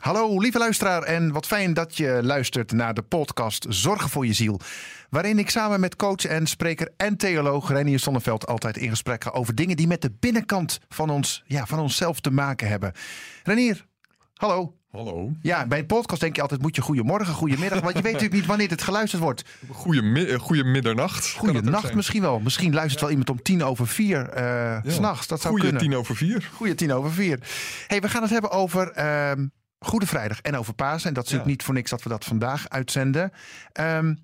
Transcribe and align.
Hallo 0.00 0.38
lieve 0.38 0.58
luisteraar 0.58 1.02
en 1.02 1.32
wat 1.32 1.46
fijn 1.46 1.74
dat 1.74 1.96
je 1.96 2.20
luistert 2.22 2.72
naar 2.72 2.94
de 2.94 3.02
podcast 3.02 3.66
Zorgen 3.68 4.10
voor 4.10 4.26
je 4.26 4.32
ziel. 4.32 4.60
Waarin 5.10 5.38
ik 5.38 5.50
samen 5.50 5.80
met 5.80 5.96
coach 5.96 6.24
en 6.24 6.46
spreker 6.46 6.92
en 6.96 7.16
theoloog 7.16 7.70
Renier 7.70 7.98
Sonneveld 7.98 8.46
altijd 8.46 8.76
in 8.76 8.90
gesprek 8.90 9.24
ga 9.24 9.30
over 9.30 9.54
dingen 9.54 9.76
die 9.76 9.86
met 9.86 10.02
de 10.02 10.12
binnenkant 10.20 10.80
van, 10.88 11.10
ons, 11.10 11.42
ja, 11.46 11.66
van 11.66 11.78
onszelf 11.78 12.20
te 12.20 12.30
maken 12.30 12.68
hebben. 12.68 12.92
Renier, 13.42 13.86
hallo. 14.34 14.74
Hallo. 14.90 15.32
Ja, 15.42 15.66
bij 15.66 15.78
een 15.78 15.86
podcast 15.86 16.20
denk 16.20 16.36
je 16.36 16.42
altijd 16.42 16.62
moet 16.62 16.76
je 16.76 16.82
goedemorgen, 16.82 17.34
goedemiddag. 17.34 17.80
Want 17.80 17.96
je 17.96 18.02
weet 18.02 18.12
natuurlijk 18.12 18.40
niet 18.40 18.46
wanneer 18.46 18.68
het 18.68 18.82
geluisterd 18.82 19.22
wordt. 19.22 19.44
Goeie, 19.68 20.38
goeie 20.38 20.64
middernacht. 20.64 21.30
Goeienacht 21.30 21.94
misschien 21.94 22.22
wel. 22.22 22.40
Misschien 22.40 22.74
luistert 22.74 23.00
wel 23.00 23.10
iemand 23.10 23.30
om 23.30 23.42
tien 23.42 23.62
over 23.62 23.86
vier 23.86 24.28
uh, 24.28 24.42
ja. 24.42 24.82
s'nachts. 24.86 25.26
Dat 25.26 25.40
zou 25.40 25.54
Goeie 25.54 25.70
kunnen. 25.70 25.88
tien 25.88 25.98
over 25.98 26.16
vier. 26.16 26.50
Goeie 26.54 26.74
tien 26.74 26.92
over 26.92 27.12
vier. 27.12 27.38
hey, 27.86 28.00
we 28.00 28.08
gaan 28.08 28.22
het 28.22 28.30
hebben 28.30 28.50
over 28.50 28.98
uh, 28.98 29.32
Goede 29.84 30.06
Vrijdag 30.06 30.40
en 30.40 30.56
over 30.56 30.74
Pasen. 30.74 31.08
En 31.08 31.14
dat 31.14 31.24
is 31.24 31.30
natuurlijk 31.30 31.56
niet 31.58 31.62
voor 31.66 31.74
niks 31.74 31.90
dat 31.90 32.02
we 32.02 32.08
dat 32.08 32.24
vandaag 32.24 32.68
uitzenden. 32.68 33.32
Um, 33.80 34.18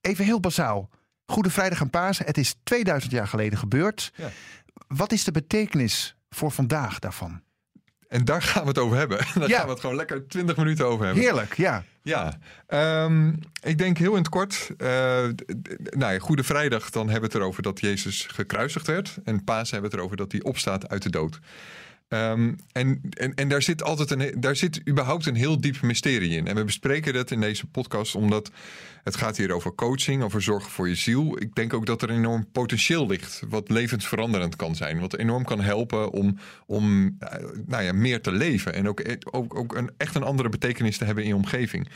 even 0.00 0.24
heel 0.24 0.40
bazaal. 0.40 0.90
Goede 1.26 1.50
Vrijdag 1.50 1.80
en 1.80 1.90
Pasen. 1.90 2.26
Het 2.26 2.38
is 2.38 2.54
2000 2.62 3.12
jaar 3.12 3.26
geleden 3.28 3.58
gebeurd. 3.58 4.12
Ja. 4.16 4.28
Wat 4.88 5.12
is 5.12 5.24
de 5.24 5.30
betekenis 5.32 6.16
voor 6.30 6.50
vandaag 6.50 6.98
daarvan? 6.98 7.42
En 8.08 8.24
daar 8.24 8.42
gaan 8.42 8.62
we 8.62 8.68
het 8.68 8.78
over 8.78 8.96
hebben. 8.96 9.18
Daar 9.34 9.48
Ja. 9.48 9.56
gaan 9.56 9.66
we 9.66 9.72
het 9.72 9.80
gewoon 9.80 9.96
lekker 9.96 10.28
20 10.28 10.56
minuten 10.56 10.86
over 10.86 11.04
hebben. 11.04 11.22
Heerlijk, 11.22 11.56
ja. 11.56 11.84
Ja, 12.02 12.38
Ehm, 12.66 13.32
ik 13.62 13.78
denk 13.78 13.98
heel 13.98 14.12
in 14.12 14.18
het 14.18 14.28
kort. 14.28 14.70
eh, 14.76 14.86
nou 15.90 16.12
ja, 16.12 16.18
Goede 16.18 16.44
Vrijdag, 16.44 16.90
dan 16.90 17.02
hebben 17.08 17.20
we 17.30 17.34
het 17.34 17.42
erover 17.44 17.62
dat 17.62 17.80
Jezus 17.80 18.26
gekruisigd 18.32 18.86
werd. 18.86 19.18
En 19.24 19.44
Pasen 19.44 19.72
hebben 19.72 19.80
we 19.80 19.86
het 19.86 19.94
erover 19.96 20.16
dat 20.16 20.32
hij 20.32 20.42
opstaat 20.42 20.88
uit 20.88 21.02
de 21.02 21.10
dood. 21.10 21.38
Ehm, 22.08 22.52
en, 22.72 23.00
en, 23.10 23.34
en 23.34 23.48
daar 23.48 23.62
zit 23.62 23.82
altijd 23.82 24.10
een, 24.10 24.40
daar 24.40 24.56
zit 24.56 24.88
überhaupt 24.88 25.26
een 25.26 25.34
heel 25.34 25.60
diep 25.60 25.80
mysterie 25.82 26.36
in. 26.36 26.46
En 26.46 26.54
we 26.54 26.64
bespreken 26.64 27.12
dat 27.12 27.30
in 27.30 27.40
deze 27.40 27.66
podcast 27.66 28.14
omdat 28.14 28.50
het 29.04 29.16
gaat 29.16 29.36
hier 29.36 29.52
over 29.52 29.74
coaching, 29.74 30.22
over 30.22 30.42
zorgen 30.42 30.70
voor 30.70 30.88
je 30.88 30.94
ziel. 30.94 31.40
Ik 31.40 31.54
denk 31.54 31.74
ook 31.74 31.86
dat 31.86 32.02
er 32.02 32.10
enorm 32.10 32.46
potentieel 32.52 33.06
ligt, 33.06 33.42
wat 33.48 33.70
levensveranderend 33.70 34.56
kan 34.56 34.74
zijn. 34.74 35.00
Wat 35.00 35.16
enorm 35.16 35.44
kan 35.44 35.60
helpen 35.60 36.10
om, 36.10 36.38
om 36.66 37.16
eh, 37.18 37.44
nou 37.66 37.82
ja, 37.82 37.92
meer 37.92 38.20
te 38.20 38.32
leven. 38.32 38.74
En 38.74 38.88
ook, 38.88 39.02
ook, 39.30 39.54
ook 39.54 39.76
een, 39.76 39.90
echt 39.96 40.14
een 40.14 40.22
andere 40.22 40.48
betekenis 40.48 40.98
te 40.98 41.04
hebben 41.04 41.22
in 41.24 41.28
je 41.28 41.36
omgeving. 41.36 41.88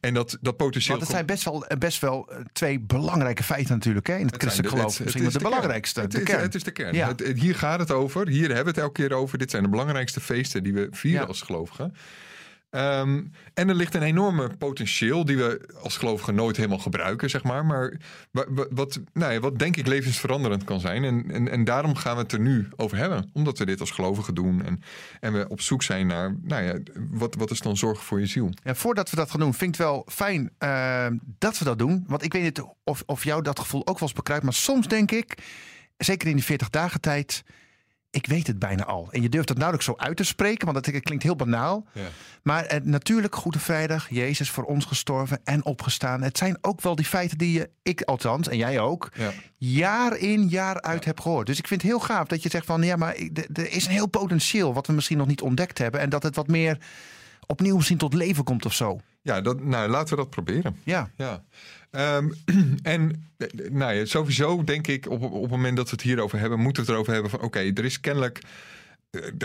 En 0.00 0.14
dat, 0.14 0.38
dat 0.40 0.56
potentieel. 0.56 0.88
Want 0.96 1.00
het 1.08 1.10
zijn 1.16 1.26
best 1.26 1.44
wel, 1.44 1.66
best 1.78 2.00
wel 2.00 2.30
eh, 2.32 2.38
twee 2.52 2.80
belangrijke 2.80 3.42
feiten 3.42 3.74
natuurlijk 3.74 4.06
hè, 4.06 4.14
in 4.16 4.22
het, 4.22 4.30
Het 4.30 4.40
christelijk 4.42 4.70
de- 4.72 4.76
geloof. 4.78 4.92
het- 4.96 5.04
Misschien 5.04 5.24
het 5.24 5.32
de, 5.32 5.38
is 5.38 5.44
belangrijkste, 5.44 6.00
Het 6.00 6.10
de 6.10 6.18
is, 6.18 6.24
kern. 6.24 6.40
het 6.42 6.54
is 6.54 6.62
de 6.62 6.70
kern. 6.70 6.94
Ja. 6.94 7.14
Hier 7.34 7.54
gaat 7.54 7.78
het 7.78 7.90
over. 7.90 8.28
Hier 8.28 8.46
hebben 8.46 8.64
we 8.64 8.70
het 8.70 8.78
elke 8.78 8.92
keer 9.08 9.12
over. 9.16 9.38
Dit 9.38 9.50
zijn 9.50 9.62
de 9.62 9.68
belangrijkste 9.68 10.20
feesten 10.20 10.62
die 10.62 10.72
we 10.72 10.88
vieren 10.90 11.20
Ja. 11.20 11.26
als 11.26 11.42
gelovigen. 11.42 11.94
Ehm, 12.70 13.22
en 13.54 13.68
er 13.68 13.74
ligt 13.74 13.94
een 13.94 14.02
enorme 14.02 14.56
potentieel 14.56 15.24
die 15.24 15.36
we 15.36 15.68
als 15.82 15.96
gelovigen 15.96 16.34
nooit 16.34 16.56
helemaal 16.56 16.78
gebruiken, 16.78 17.30
zeg 17.30 17.42
maar. 17.42 17.66
Maar 17.66 18.00
wa- 18.30 18.46
wa- 18.48 18.66
wat, 18.70 19.00
nou 19.12 19.32
ja, 19.32 19.40
wat 19.40 19.58
denk 19.58 19.76
ik 19.76 19.86
levensveranderend 19.86 20.64
kan 20.64 20.80
zijn. 20.80 21.04
En, 21.04 21.30
en, 21.30 21.48
en 21.48 21.64
daarom 21.64 21.94
gaan 21.94 22.16
we 22.16 22.22
het 22.22 22.32
er 22.32 22.40
nu 22.40 22.68
over 22.76 22.96
hebben. 22.96 23.30
Omdat 23.32 23.58
we 23.58 23.66
dit 23.66 23.80
als 23.80 23.90
gelovigen 23.90 24.34
doen. 24.34 24.64
En, 24.64 24.82
en 25.20 25.32
we 25.32 25.48
op 25.48 25.60
zoek 25.60 25.82
zijn 25.82 26.06
naar, 26.06 26.36
nou 26.42 26.62
ja, 26.62 26.78
wat, 27.10 27.34
wat 27.34 27.50
is 27.50 27.60
dan 27.60 27.76
zorg 27.76 28.04
voor 28.04 28.20
je 28.20 28.26
ziel? 28.26 28.50
Ja, 28.64 28.74
voordat 28.74 29.10
we 29.10 29.16
dat 29.16 29.30
gaan 29.30 29.40
doen, 29.40 29.54
vind 29.54 29.74
ik 29.74 29.80
het 29.80 29.88
wel 29.88 30.06
fijn 30.08 30.50
eh, 30.58 31.06
dat 31.38 31.58
we 31.58 31.64
dat 31.64 31.78
doen. 31.78 32.04
Want 32.06 32.22
ik 32.24 32.32
weet 32.32 32.42
niet 32.42 32.64
of, 32.84 33.02
of 33.06 33.24
jou 33.24 33.42
dat 33.42 33.58
gevoel 33.58 33.80
ook 33.86 33.98
wel 33.98 34.08
eens 34.08 34.16
bekruipt. 34.16 34.44
Maar 34.44 34.54
soms 34.54 34.88
denk 34.88 35.10
ik, 35.10 35.38
zeker 35.96 36.28
in 36.28 36.36
die 36.36 36.44
40 36.44 36.70
dagen 36.70 37.00
tijd, 37.00 37.42
ik 38.10 38.26
weet 38.26 38.46
het 38.46 38.58
bijna 38.58 38.84
al. 38.84 39.08
En 39.10 39.22
je 39.22 39.28
durft 39.28 39.48
het 39.48 39.58
nauwelijks 39.58 39.90
zo 39.90 39.96
uit 39.96 40.16
te 40.16 40.24
spreken, 40.24 40.72
want 40.72 40.84
dat 40.84 41.00
klinkt 41.00 41.22
heel 41.22 41.36
banaal. 41.36 41.86
Ja. 41.92 42.08
Maar 42.42 42.64
eh, 42.64 42.80
natuurlijk, 42.82 43.34
Goede 43.34 43.58
Vrijdag, 43.58 44.08
Jezus 44.10 44.50
voor 44.50 44.64
ons 44.64 44.84
gestorven 44.84 45.40
en 45.44 45.64
opgestaan. 45.64 46.22
Het 46.22 46.38
zijn 46.38 46.58
ook 46.60 46.80
wel 46.80 46.94
die 46.94 47.04
feiten 47.04 47.38
die 47.38 47.52
je, 47.52 47.70
ik 47.82 48.02
althans, 48.02 48.48
en 48.48 48.56
jij 48.56 48.80
ook, 48.80 49.08
Ja. 49.14 49.32
jaar 49.56 50.16
in, 50.16 50.48
jaar 50.48 50.80
uit 50.80 51.04
heb 51.04 51.20
gehoord. 51.20 51.46
Dus 51.46 51.58
ik 51.58 51.66
vind 51.66 51.82
het 51.82 51.90
heel 51.90 52.00
gaaf 52.00 52.26
dat 52.26 52.42
je 52.42 52.48
zegt 52.48 52.66
van, 52.66 52.82
ja, 52.82 52.96
maar 52.96 53.14
er 53.52 53.72
is 53.72 53.86
een 53.86 53.92
heel 53.92 54.06
potentieel 54.08 54.74
wat 54.74 54.86
we 54.86 54.92
misschien 54.92 55.18
nog 55.18 55.26
niet 55.26 55.42
ontdekt 55.42 55.78
hebben. 55.78 56.00
En 56.00 56.08
dat 56.08 56.22
het 56.22 56.36
wat 56.36 56.46
meer 56.48 56.78
opnieuw 57.50 57.76
misschien 57.76 57.98
tot 57.98 58.14
leven 58.14 58.44
komt 58.44 58.64
of 58.66 58.74
zo. 58.74 59.00
Ja, 59.22 59.40
dat, 59.40 59.60
nou, 59.60 59.90
laten 59.90 60.16
we 60.16 60.22
dat 60.22 60.30
proberen. 60.30 60.76
Ja. 60.84 61.10
Ja, 61.16 61.42
Ehm, 61.90 62.28
en 62.82 63.30
eh, 63.36 63.70
nou 63.70 63.94
ja, 63.94 64.04
sowieso 64.04 64.64
denk 64.64 64.86
ik 64.86 65.10
op, 65.10 65.22
op 65.22 65.42
het 65.42 65.50
moment 65.50 65.76
dat 65.76 65.84
we 65.84 65.90
het 65.90 66.02
hierover 66.02 66.38
hebben, 66.38 66.58
moeten 66.58 66.82
we 66.82 66.88
het 66.88 66.96
erover 66.96 67.12
hebben 67.12 67.30
van 67.30 67.40
oké, 67.40 67.58
er 67.58 67.84
is 67.84 68.00
kennelijk, 68.00 68.40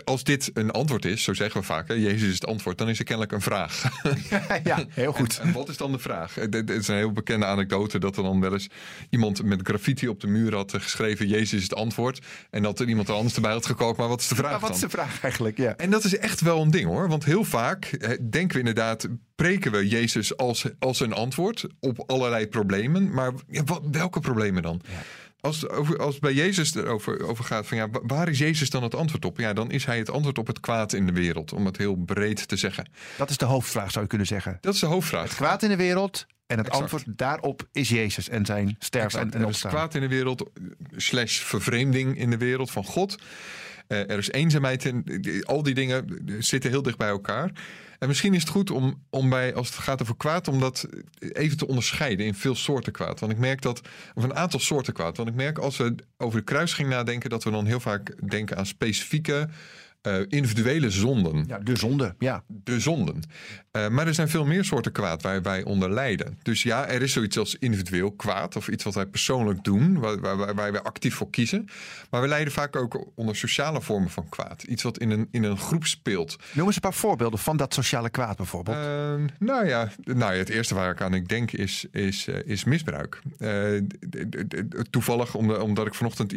als 0.04 0.24
dit 0.24 0.52
een 0.54 0.72
antwoord 0.72 1.06
is, 1.06 1.24
zo 1.24 1.34
zeggen 1.34 1.60
we 1.60 1.66
vaak, 1.66 1.88
hè, 1.88 1.94
Jezus 1.94 2.28
is 2.28 2.34
het 2.34 2.46
antwoord, 2.46 2.78
dan 2.78 2.90
is 2.90 3.00
er 3.00 3.06
kennelijk 3.06 3.34
een 3.34 3.42
vraag. 3.42 3.84
ja, 4.64 4.86
heel 4.90 5.12
goed. 5.14 5.40
En, 5.40 5.48
en 5.48 5.54
wat 5.54 5.70
is 5.70 5.78
dan 5.78 5.92
de 5.92 6.00
vraag? 6.00 6.38
Eh, 6.38 6.46
dit- 6.50 6.68
dit 6.68 6.82
is 6.82 6.88
een 6.88 6.96
heel 6.96 7.12
bekende 7.12 7.46
anekdote 7.46 8.00
dat 8.00 8.18
er 8.18 8.24
dan 8.24 8.40
wel 8.42 8.54
eens 8.54 8.68
iemand 9.10 9.44
met 9.44 9.60
graffiti 9.64 10.08
op 10.08 10.20
de 10.22 10.28
muur 10.28 10.56
had 10.56 10.74
eh, 10.74 10.82
geschreven, 10.82 11.28
Jezus 11.28 11.54
is 11.54 11.64
het 11.64 11.76
antwoord. 11.76 12.20
En 12.50 12.62
dat 12.64 12.80
er 12.80 12.88
iemand 12.88 13.10
anders 13.10 13.36
erbij 13.36 13.52
had 13.52 13.66
gekookt, 13.66 13.98
maar 13.98 14.08
wat 14.08 14.20
is 14.20 14.28
de 14.28 14.36
vraag 14.36 14.52
Maar 14.52 14.60
wat 14.60 14.70
dan? 14.70 14.78
is 14.78 14.84
de 14.84 14.90
vraag 14.90 15.22
eigenlijk? 15.22 15.58
Ja. 15.58 15.76
En 15.78 15.90
dat 15.90 16.04
is 16.04 16.18
echt 16.18 16.42
wel 16.42 16.62
een 16.62 16.72
ding 16.72 16.86
hoor. 16.88 17.08
Want 17.10 17.26
heel 17.26 17.44
vaak 17.44 17.86
eh, 17.86 18.10
denken 18.30 18.54
we 18.54 18.60
inderdaad, 18.60 19.08
preken 19.36 19.72
we 19.72 19.88
Jezus 19.88 20.38
als, 20.38 20.66
als 20.80 21.00
een 21.00 21.14
antwoord 21.14 21.66
op 21.80 22.04
allerlei 22.10 22.48
problemen. 22.48 23.14
Maar 23.14 23.32
ja, 23.50 23.64
wat, 23.64 23.82
welke 23.92 24.20
problemen 24.20 24.62
dan? 24.64 24.82
Als, 25.46 25.70
over, 25.70 25.98
als 25.98 26.20
bij 26.20 26.34
Jezus 26.34 26.76
erover 26.76 27.28
over 27.28 27.44
gaat 27.44 27.68
van 27.68 27.78
ja, 27.78 27.90
wa- 27.90 28.00
waar 28.04 28.30
is 28.30 28.38
Jezus 28.38 28.70
dan 28.70 28.84
het 28.84 28.96
antwoord 28.96 29.26
op? 29.26 29.40
Ja, 29.40 29.54
dan 29.54 29.72
is 29.72 29.86
hij 29.86 29.98
het 29.98 30.10
antwoord 30.10 30.38
op 30.38 30.48
het 30.48 30.60
kwaad 30.60 30.94
in 30.94 31.06
de 31.06 31.12
wereld. 31.12 31.54
Om 31.54 31.66
het 31.66 31.78
heel 31.78 31.96
breed 31.96 32.48
te 32.48 32.56
zeggen. 32.56 32.90
Dat 33.18 33.30
is 33.30 33.38
de 33.38 33.46
hoofdvraag, 33.46 33.92
zou 33.92 34.04
je 34.04 34.10
kunnen 34.10 34.28
zeggen. 34.28 34.58
Dat 34.62 34.74
is 34.74 34.80
de 34.80 34.86
hoofdvraag. 34.86 35.36
Kwaad 35.36 35.64
in 35.64 35.70
de 35.70 35.76
wereld 35.76 36.26
en 36.48 36.58
het 36.58 36.68
Exact. 36.68 36.82
antwoord 36.94 37.18
daarop 37.18 37.68
is 37.72 37.90
Jezus 37.90 38.30
en 38.30 38.46
zijn 38.46 38.76
sterven 38.80 39.20
en, 39.20 39.32
en 39.34 39.40
is 39.40 39.46
opstaan. 39.46 39.72
kwaad 39.72 39.96
in 39.96 40.02
de 40.02 40.08
wereld, 40.08 40.42
eh, 40.42 40.48
slash 40.96 41.38
vervreemding 41.40 42.18
in 42.18 42.30
de 42.30 42.38
wereld 42.38 42.72
van 42.72 42.84
God. 42.84 43.16
Eh, 43.88 44.00
er 44.00 44.18
is 44.18 44.32
eenzaamheid 44.32 44.92
die- 45.06 45.46
Al 45.46 45.64
die 45.64 45.74
dingen 45.74 46.22
zitten 46.40 46.70
heel 46.70 46.82
dicht 46.82 46.98
bij 46.98 47.08
elkaar. 47.10 47.52
En 48.00 48.08
misschien 48.08 48.34
is 48.34 48.42
het 48.42 48.50
goed 48.50 48.72
om, 48.72 49.04
om 49.10 49.30
bij, 49.30 49.54
als 49.54 49.68
het 49.70 49.78
gaat 49.78 50.02
over 50.02 50.18
kwaad, 50.18 50.48
om 50.48 50.60
dat 50.60 50.88
even 51.20 51.58
te 51.58 51.68
onderscheiden 51.68 52.26
in 52.26 52.36
veel 52.36 52.56
soorten 52.56 52.92
kwaad. 52.92 53.20
Want 53.20 53.32
ik 53.32 53.38
merk 53.38 53.62
dat, 53.62 53.82
of 54.14 54.24
een 54.24 54.36
aantal 54.36 54.60
soorten 54.60 54.94
kwaad. 54.94 55.18
Want 55.18 55.30
ik 55.30 55.36
merk 55.36 55.58
als 55.58 55.78
we 55.78 55.96
over 56.18 56.40
de 56.40 56.46
kruising 56.46 56.90
nadenken, 56.90 57.30
dat 57.30 57.44
we 57.44 57.52
dan 57.52 57.66
heel 57.66 57.80
vaak 57.80 58.30
denken 58.30 58.58
aan 58.58 58.66
specifieke 58.66 59.50
eh, 60.06 60.20
individuele 60.28 60.90
zonden 60.90 61.44
Ja, 61.48 61.60
de 61.60 61.76
zonde, 61.76 62.16
ja. 62.20 62.44
de 62.48 62.80
zonden. 62.80 63.24
Eh, 63.72 63.88
maar 63.88 64.08
er 64.08 64.14
zijn 64.14 64.30
veel 64.30 64.46
meer 64.46 64.64
soorten 64.64 64.92
kwaad 64.92 65.22
waar 65.22 65.42
wij 65.42 65.64
onder 65.64 65.92
lijden. 65.92 66.40
Dus 66.42 66.64
ja, 66.64 66.88
er 66.88 67.02
is 67.02 67.14
zoiets 67.14 67.38
als 67.38 67.56
individueel 67.60 68.12
kwaad 68.12 68.56
of 68.56 68.68
iets 68.68 68.84
wat 68.84 68.94
wij 68.94 69.06
persoonlijk 69.06 69.64
doen, 69.64 70.00
waar, 70.00 70.20
waar, 70.20 70.56
waar 70.56 70.72
wij 70.72 70.82
actief 70.82 71.16
voor 71.16 71.30
kiezen. 71.30 71.68
Maar 72.10 72.22
we 72.22 72.28
lijden 72.28 72.54
vaak 72.54 72.76
ook 72.76 73.08
onder 73.16 73.36
sociale 73.36 73.82
vormen 73.82 74.10
van 74.10 74.30
kwaad. 74.30 74.64
Iets 74.64 74.84
wat 74.84 74.98
in 74.98 75.12
een, 75.12 75.28
in 75.32 75.44
een 75.44 75.58
groep 75.58 75.86
speelt. 75.86 76.36
Noem 76.54 76.66
eens 76.66 76.76
een 76.76 76.82
paar 76.82 76.94
voorbeelden 76.94 77.40
van 77.40 77.58
dat 77.58 77.74
sociale 77.74 78.10
kwaad 78.10 78.38
bijvoorbeeld. 78.38 78.78
Eh, 78.78 79.36
nou, 79.40 79.68
ja, 79.68 79.90
nou 80.04 80.34
ja, 80.34 80.40
het 80.40 80.50
eerste 80.50 80.76
waar 80.76 80.92
ik 80.92 81.02
aan 81.02 81.14
ik 81.14 81.28
denk 81.28 81.52
is, 81.52 81.86
is, 81.92 82.28
eh, 82.28 82.36
is 82.46 82.64
misbruik. 82.64 83.22
Toevallig 84.90 85.36
omdat, 85.36 85.88
ik 85.88 85.94
vanochtend 85.94 86.32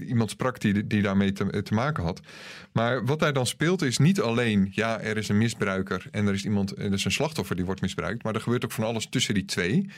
iemand 0.00 0.30
sprak 0.30 0.60
die, 0.60 0.86
die 0.86 1.02
daarmee 1.02 1.32
te, 1.32 1.62
te 1.62 1.74
maken 1.74 2.04
had. 2.04 2.20
Maar 2.72 3.04
wat 3.04 3.13
daar 3.18 3.32
dan 3.32 3.46
speelt 3.46 3.82
is 3.82 3.98
niet 3.98 4.20
alleen, 4.20 4.68
ja, 4.70 5.00
er 5.00 5.16
is 5.16 5.28
een 5.28 5.38
misbruiker 5.38 6.06
en 6.10 6.26
er 6.26 6.34
is 6.34 6.44
iemand, 6.44 6.78
er 6.78 6.92
is 6.92 7.04
een 7.04 7.12
slachtoffer 7.12 7.56
die 7.56 7.64
wordt 7.64 7.80
misbruikt, 7.80 8.22
maar 8.22 8.34
er 8.34 8.40
gebeurt 8.40 8.64
ook 8.64 8.72
van 8.72 8.84
alles 8.84 9.06
tussen 9.08 9.34
die 9.34 9.44
twee. 9.44 9.90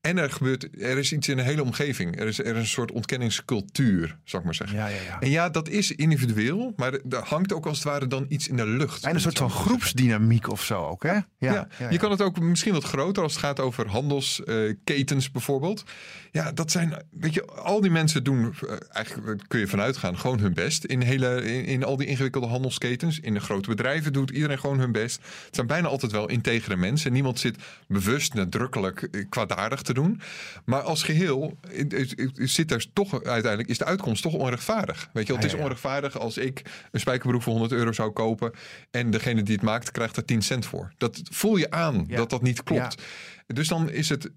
En 0.00 0.18
er 0.18 0.30
gebeurt, 0.30 0.68
er 0.80 0.98
is 0.98 1.12
iets 1.12 1.28
in 1.28 1.36
de 1.36 1.42
hele 1.42 1.62
omgeving. 1.62 2.20
Er 2.20 2.26
is, 2.26 2.38
er 2.38 2.46
is 2.46 2.60
een 2.60 2.66
soort 2.66 2.92
ontkenningscultuur, 2.92 4.18
zou 4.24 4.42
ik 4.42 4.44
maar 4.44 4.54
zeggen. 4.54 4.78
ja, 4.78 4.86
ja, 4.86 5.02
ja. 5.02 5.20
En 5.20 5.30
ja, 5.30 5.48
dat 5.48 5.68
is 5.68 5.90
individueel, 5.90 6.72
maar 6.76 6.92
er 6.92 7.24
hangt 7.24 7.52
ook 7.52 7.66
als 7.66 7.78
het 7.78 7.86
ware 7.86 8.06
dan 8.06 8.26
iets 8.28 8.48
in 8.48 8.56
de 8.56 8.66
lucht. 8.66 9.02
Bijna 9.02 9.16
een 9.16 9.22
soort 9.22 9.38
van 9.38 9.50
groepsdynamiek 9.50 10.48
of 10.48 10.64
zo 10.64 10.84
ook, 10.84 11.02
hè? 11.02 11.18
Ja, 11.38 11.68
je 11.90 11.98
kan 11.98 12.10
het 12.10 12.22
ook 12.22 12.40
misschien 12.40 12.72
wat 12.72 12.84
groter 12.84 13.22
als 13.22 13.32
het 13.32 13.42
gaat 13.42 13.60
over 13.60 13.88
handelsketens 13.88 15.30
bijvoorbeeld. 15.30 15.84
Ja, 16.32 16.52
dat 16.52 16.70
zijn, 16.70 17.02
weet 17.10 17.34
je, 17.34 17.44
al 17.44 17.80
die 17.80 17.90
mensen 17.90 18.24
doen, 18.24 18.54
eh, 18.68 18.76
eigenlijk 18.88 19.42
kun 19.48 19.60
je 19.60 19.66
vanuit 19.66 19.96
gaan, 19.96 20.18
gewoon 20.18 20.38
hun 20.38 20.54
best. 20.54 20.84
In, 20.84 21.00
hele, 21.00 21.42
in, 21.44 21.64
in 21.64 21.84
al 21.84 21.96
die 21.96 22.06
ingewikkelde 22.06 22.46
handelsketens, 22.46 23.20
in 23.20 23.34
de 23.34 23.40
grote 23.40 23.68
bedrijven 23.68 24.12
doet 24.12 24.30
iedereen 24.30 24.58
gewoon 24.58 24.78
hun 24.78 24.92
best. 24.92 25.16
Het 25.46 25.54
zijn 25.54 25.66
bijna 25.66 25.88
altijd 25.88 26.12
wel 26.12 26.28
integere 26.28 26.76
mensen. 26.76 27.12
Niemand 27.12 27.38
zit 27.38 27.56
bewust, 27.88 28.34
nadrukkelijk 28.34 29.02
eh, 29.02 29.24
kwaadaardig 29.28 29.82
te 29.82 29.89
doen. 29.94 30.20
Maar 30.64 30.80
als 30.80 31.02
geheel 31.02 31.58
eh, 31.70 32.00
eh, 32.00 32.30
zit 32.34 32.70
er 32.70 32.86
toch 32.92 33.12
uiteindelijk, 33.12 33.68
is 33.68 33.78
de 33.78 33.84
uitkomst 33.84 34.22
toch 34.22 34.34
onrechtvaardig. 34.34 35.08
Weet 35.12 35.26
je, 35.26 35.32
wel, 35.32 35.42
het 35.42 35.50
is 35.50 35.56
ja. 35.56 35.62
onrechtvaardig 35.62 36.18
als 36.18 36.38
ik 36.38 36.62
een 36.90 37.00
spijkerbroek 37.00 37.42
voor 37.42 37.52
100 37.52 37.72
euro 37.72 37.92
zou 37.92 38.10
kopen 38.10 38.52
en 38.90 39.10
degene 39.10 39.42
die 39.42 39.54
het 39.54 39.64
maakt 39.64 39.90
krijgt 39.90 40.16
er 40.16 40.24
10 40.24 40.42
cent 40.42 40.66
voor. 40.66 40.92
Dat 40.98 41.20
voel 41.30 41.56
je 41.56 41.70
aan 41.70 42.06
dat 42.08 42.30
dat 42.30 42.42
niet 42.42 42.62
klopt. 42.62 43.02
Dus 43.46 43.68
dan 43.68 43.90
is 43.90 44.08
het 44.08 44.30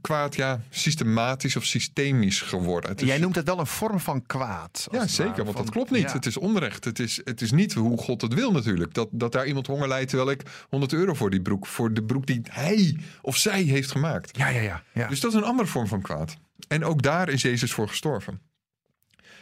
kwaad 0.00 0.34
ja, 0.36 0.60
systematisch 0.70 1.56
of 1.56 1.64
systemisch 1.64 2.40
geworden. 2.40 2.96
Is, 2.96 3.06
Jij 3.06 3.18
noemt 3.18 3.34
het 3.34 3.46
wel 3.46 3.58
een 3.58 3.66
vorm 3.66 4.00
van 4.00 4.26
kwaad. 4.26 4.86
ja, 4.90 5.06
zeker, 5.06 5.44
want 5.44 5.56
van- 5.56 5.64
dat 5.64 5.70
klopt 5.70 5.90
niet. 5.90 6.02
Ja. 6.02 6.12
Het 6.12 6.26
is 6.26 6.36
onrecht. 6.36 6.84
Het 6.84 6.98
is, 6.98 7.20
het 7.24 7.40
is 7.40 7.50
niet 7.50 7.72
hoe 7.74 7.98
God 7.98 8.20
het 8.22 8.34
wil 8.34 8.52
natuurlijk. 8.52 8.94
Dat, 8.94 9.08
dat 9.10 9.32
daar 9.32 9.46
iemand 9.46 9.66
honger 9.66 9.88
lijdt 9.88 10.08
terwijl 10.08 10.30
ik 10.30 10.42
100 10.68 10.92
euro 10.92 11.14
voor 11.14 11.30
die 11.30 11.42
broek, 11.42 11.66
voor 11.66 11.92
de 11.94 12.02
broek 12.02 12.26
die 12.26 12.40
hij 12.50 12.96
of 13.22 13.36
zij 13.36 13.62
heeft 13.62 13.90
gemaakt. 13.90 14.36
Ja, 14.36 14.48
ja, 14.48 14.60
ja. 14.60 14.82
ja. 14.92 15.08
Dus 15.08 15.20
dat 15.20 15.32
is 15.32 15.36
een 15.38 15.44
andere 15.44 15.68
vorm 15.68 15.86
van 15.86 16.02
kwaad. 16.02 16.36
En 16.68 16.84
ook 16.84 17.02
daar 17.02 17.28
is 17.28 17.42
Jezus 17.42 17.72
voor 17.72 17.88
gestorven. 17.88 18.40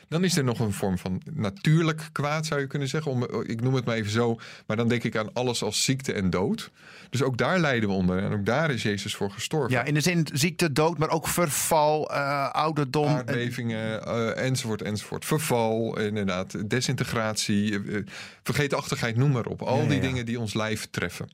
Dan 0.09 0.25
is 0.25 0.37
er 0.37 0.45
nog 0.45 0.61
een 0.61 0.73
vorm 0.73 0.99
van 0.99 1.23
natuurlijk 1.33 2.09
kwaad, 2.13 2.47
zou 2.47 2.61
je 2.61 2.67
kunnen 2.67 2.89
zeggen. 2.89 3.11
Om, 3.11 3.27
ik 3.47 3.61
noem 3.61 3.75
het 3.75 3.85
maar 3.85 3.97
even 3.97 4.11
zo. 4.11 4.39
Maar 4.67 4.77
dan 4.77 4.89
denk 4.89 5.05
ik 5.05 5.17
aan 5.17 5.33
alles 5.33 5.63
als 5.63 5.85
ziekte 5.85 6.13
en 6.13 6.31
dood. 6.31 6.71
Dus 7.11 7.23
ook 7.23 7.37
daar 7.39 7.59
lijden 7.59 7.89
we 7.89 7.95
onder. 7.95 8.23
En 8.23 8.33
ook 8.33 8.47
daar 8.47 8.71
is 8.71 8.83
Jezus 8.83 9.15
voor 9.15 9.31
gestorven. 9.31 9.71
ja, 9.71 9.85
in 9.85 9.95
de 9.95 10.01
zin 10.01 10.27
ziekte, 10.33 10.73
dood, 10.73 10.99
maar 10.99 11.11
ook 11.11 11.29
verval, 11.29 12.11
eh, 12.11 12.51
ouderdom. 12.51 13.07
Aardbevingen, 13.07 14.05
eh, 14.07 14.45
enzovoort, 14.45 14.83
enzovoort. 14.83 15.25
Verval, 15.25 15.99
inderdaad, 15.99 16.71
desintegratie, 16.71 17.75
eh, 17.75 18.03
vergeetachtigheid, 18.43 19.17
noem 19.17 19.31
maar 19.31 19.47
op. 19.47 19.63
Al 19.63 19.81
Ja, 19.81 19.87
die 19.87 19.95
ja. 19.95 20.01
dingen 20.01 20.27
die 20.27 20.41
ons 20.41 20.55
lijf 20.55 20.89
treffen. 20.91 21.29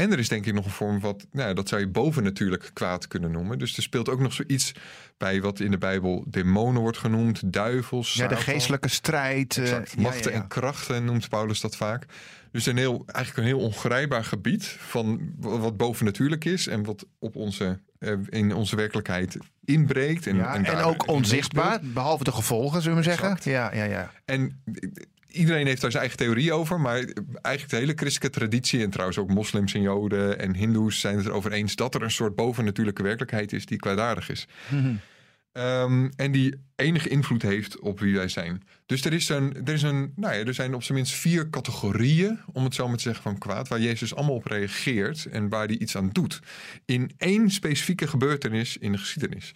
En 0.00 0.12
er 0.12 0.18
is 0.18 0.28
denk 0.28 0.46
ik 0.46 0.54
nog 0.54 0.64
een 0.64 0.70
vorm 0.70 1.00
wat, 1.00 1.26
nou, 1.32 1.54
dat 1.54 1.68
zou 1.68 1.80
je 1.80 1.88
bovennatuurlijk 1.88 2.70
kwaad 2.72 3.08
kunnen 3.08 3.30
noemen. 3.30 3.58
Dus 3.58 3.76
er 3.76 3.82
speelt 3.82 4.08
ook 4.08 4.20
nog 4.20 4.32
zoiets 4.32 4.72
bij 5.16 5.40
wat 5.40 5.60
in 5.60 5.70
de 5.70 5.78
Bijbel 5.78 6.24
demonen 6.28 6.80
wordt 6.80 6.98
genoemd, 6.98 7.52
duivels, 7.52 8.14
ja, 8.14 8.26
de 8.26 8.36
geestelijke 8.36 8.88
strijd. 8.88 9.56
eh, 9.56 9.62
Exact. 9.62 9.96
Machten 9.96 10.30
ja, 10.30 10.36
ja. 10.36 10.42
en 10.42 10.48
krachten 10.48 11.04
noemt 11.04 11.28
Paulus 11.28 11.60
dat 11.60 11.76
vaak. 11.76 12.06
Dus 12.52 12.66
een 12.66 12.76
heel, 12.76 13.02
eigenlijk 13.06 13.36
een 13.48 13.54
heel 13.56 13.64
ongrijpbaar 13.66 14.24
gebied 14.24 14.64
van 14.66 15.32
wat 15.38 15.76
bovennatuurlijk 15.76 16.44
is 16.44 16.66
en 16.66 16.84
wat 16.84 17.06
op 17.18 17.36
onze, 17.36 17.80
eh, 17.98 18.12
in 18.28 18.54
onze 18.54 18.76
werkelijkheid 18.76 19.36
inbreekt. 19.64 20.26
En, 20.26 20.36
Ja, 20.36 20.54
en 20.64 20.82
ook 20.82 21.08
onzichtbaar, 21.08 21.80
behalve 21.82 22.24
de 22.24 22.32
gevolgen, 22.32 22.82
zullen 22.82 22.96
we 22.98 23.02
zeggen. 23.04 23.38
Ja, 23.42 23.74
ja, 23.74 23.84
ja. 23.84 24.10
En 24.24 24.62
iedereen 25.30 25.66
heeft 25.66 25.80
daar 25.80 25.90
zijn 25.90 26.02
eigen 26.02 26.18
theorie 26.18 26.52
over, 26.52 26.80
maar 26.80 27.04
eigenlijk 27.42 27.68
de 27.68 27.76
hele 27.76 27.92
christelijke 27.96 28.38
traditie 28.38 28.82
en 28.82 28.90
trouwens 28.90 29.18
ook 29.18 29.28
moslims 29.28 29.74
en 29.74 29.82
joden 29.82 30.38
en 30.38 30.54
hindoes 30.54 31.00
zijn 31.00 31.16
het 31.16 31.26
erover 31.26 31.52
eens 31.52 31.76
dat 31.76 31.94
er 31.94 32.02
een 32.02 32.10
soort 32.10 32.34
bovennatuurlijke 32.34 33.02
werkelijkheid 33.02 33.52
is 33.52 33.66
die 33.66 33.78
kwaadaardig 33.78 34.30
is. 34.30 34.46
Ehm, 35.52 36.08
en 36.16 36.32
die 36.32 36.54
enige 36.76 37.08
invloed 37.08 37.42
heeft 37.42 37.78
op 37.78 38.00
wie 38.00 38.14
wij 38.14 38.28
zijn. 38.28 38.62
Dus 38.86 39.04
er, 39.04 39.12
is 39.12 39.28
een, 39.28 39.66
er, 39.66 39.72
is 39.72 39.82
een, 39.82 40.12
nou 40.16 40.34
ja, 40.34 40.44
er 40.44 40.54
zijn 40.54 40.74
op 40.74 40.82
zijn 40.82 40.98
minst 40.98 41.14
vier 41.14 41.50
categorieën, 41.50 42.40
om 42.52 42.64
het 42.64 42.74
zo 42.74 42.88
maar 42.88 42.96
te 42.96 43.02
zeggen, 43.02 43.22
van 43.22 43.38
kwaad, 43.38 43.68
waar 43.68 43.80
Jezus 43.80 44.14
allemaal 44.14 44.34
op 44.34 44.46
reageert 44.46 45.26
en 45.26 45.48
waar 45.48 45.66
hij 45.66 45.78
iets 45.78 45.96
aan 45.96 46.10
doet. 46.12 46.40
In 46.84 47.10
één 47.16 47.50
specifieke 47.50 48.06
gebeurtenis 48.06 48.76
in 48.76 48.92
de 48.92 48.98
geschiedenis. 48.98 49.52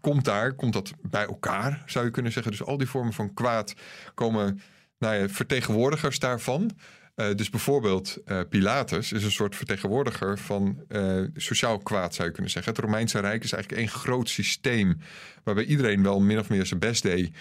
Komt 0.00 0.24
daar, 0.24 0.52
komt 0.52 0.72
dat 0.72 0.92
bij 1.02 1.26
elkaar, 1.26 1.82
zou 1.86 2.04
je 2.04 2.10
kunnen 2.10 2.32
zeggen. 2.32 2.52
Dus 2.52 2.64
al 2.64 2.76
die 2.76 2.88
vormen 2.88 3.12
van 3.12 3.34
kwaad 3.34 3.74
komen, 4.14 4.60
nou 4.98 5.14
ja, 5.14 5.28
vertegenwoordigers 5.28 6.18
daarvan. 6.18 6.70
Eh, 7.14 7.34
dus 7.34 7.50
bijvoorbeeld 7.50 8.18
eh, 8.24 8.40
Pilatus 8.48 9.12
is 9.12 9.24
een 9.24 9.30
soort 9.30 9.56
vertegenwoordiger 9.56 10.38
van 10.38 10.84
eh, 10.88 11.22
sociaal 11.34 11.78
kwaad, 11.78 12.14
zou 12.14 12.28
je 12.28 12.34
kunnen 12.34 12.52
zeggen. 12.52 12.72
Het 12.72 12.82
Romeinse 12.82 13.18
Rijk 13.18 13.44
is 13.44 13.52
eigenlijk 13.52 13.82
één 13.82 14.00
groot 14.00 14.28
systeem 14.28 14.98
waarbij 15.44 15.64
iedereen 15.64 16.02
wel 16.02 16.20
min 16.20 16.38
of 16.38 16.48
meer 16.48 16.66
zijn 16.66 16.80
best 16.80 17.02
deed. 17.02 17.36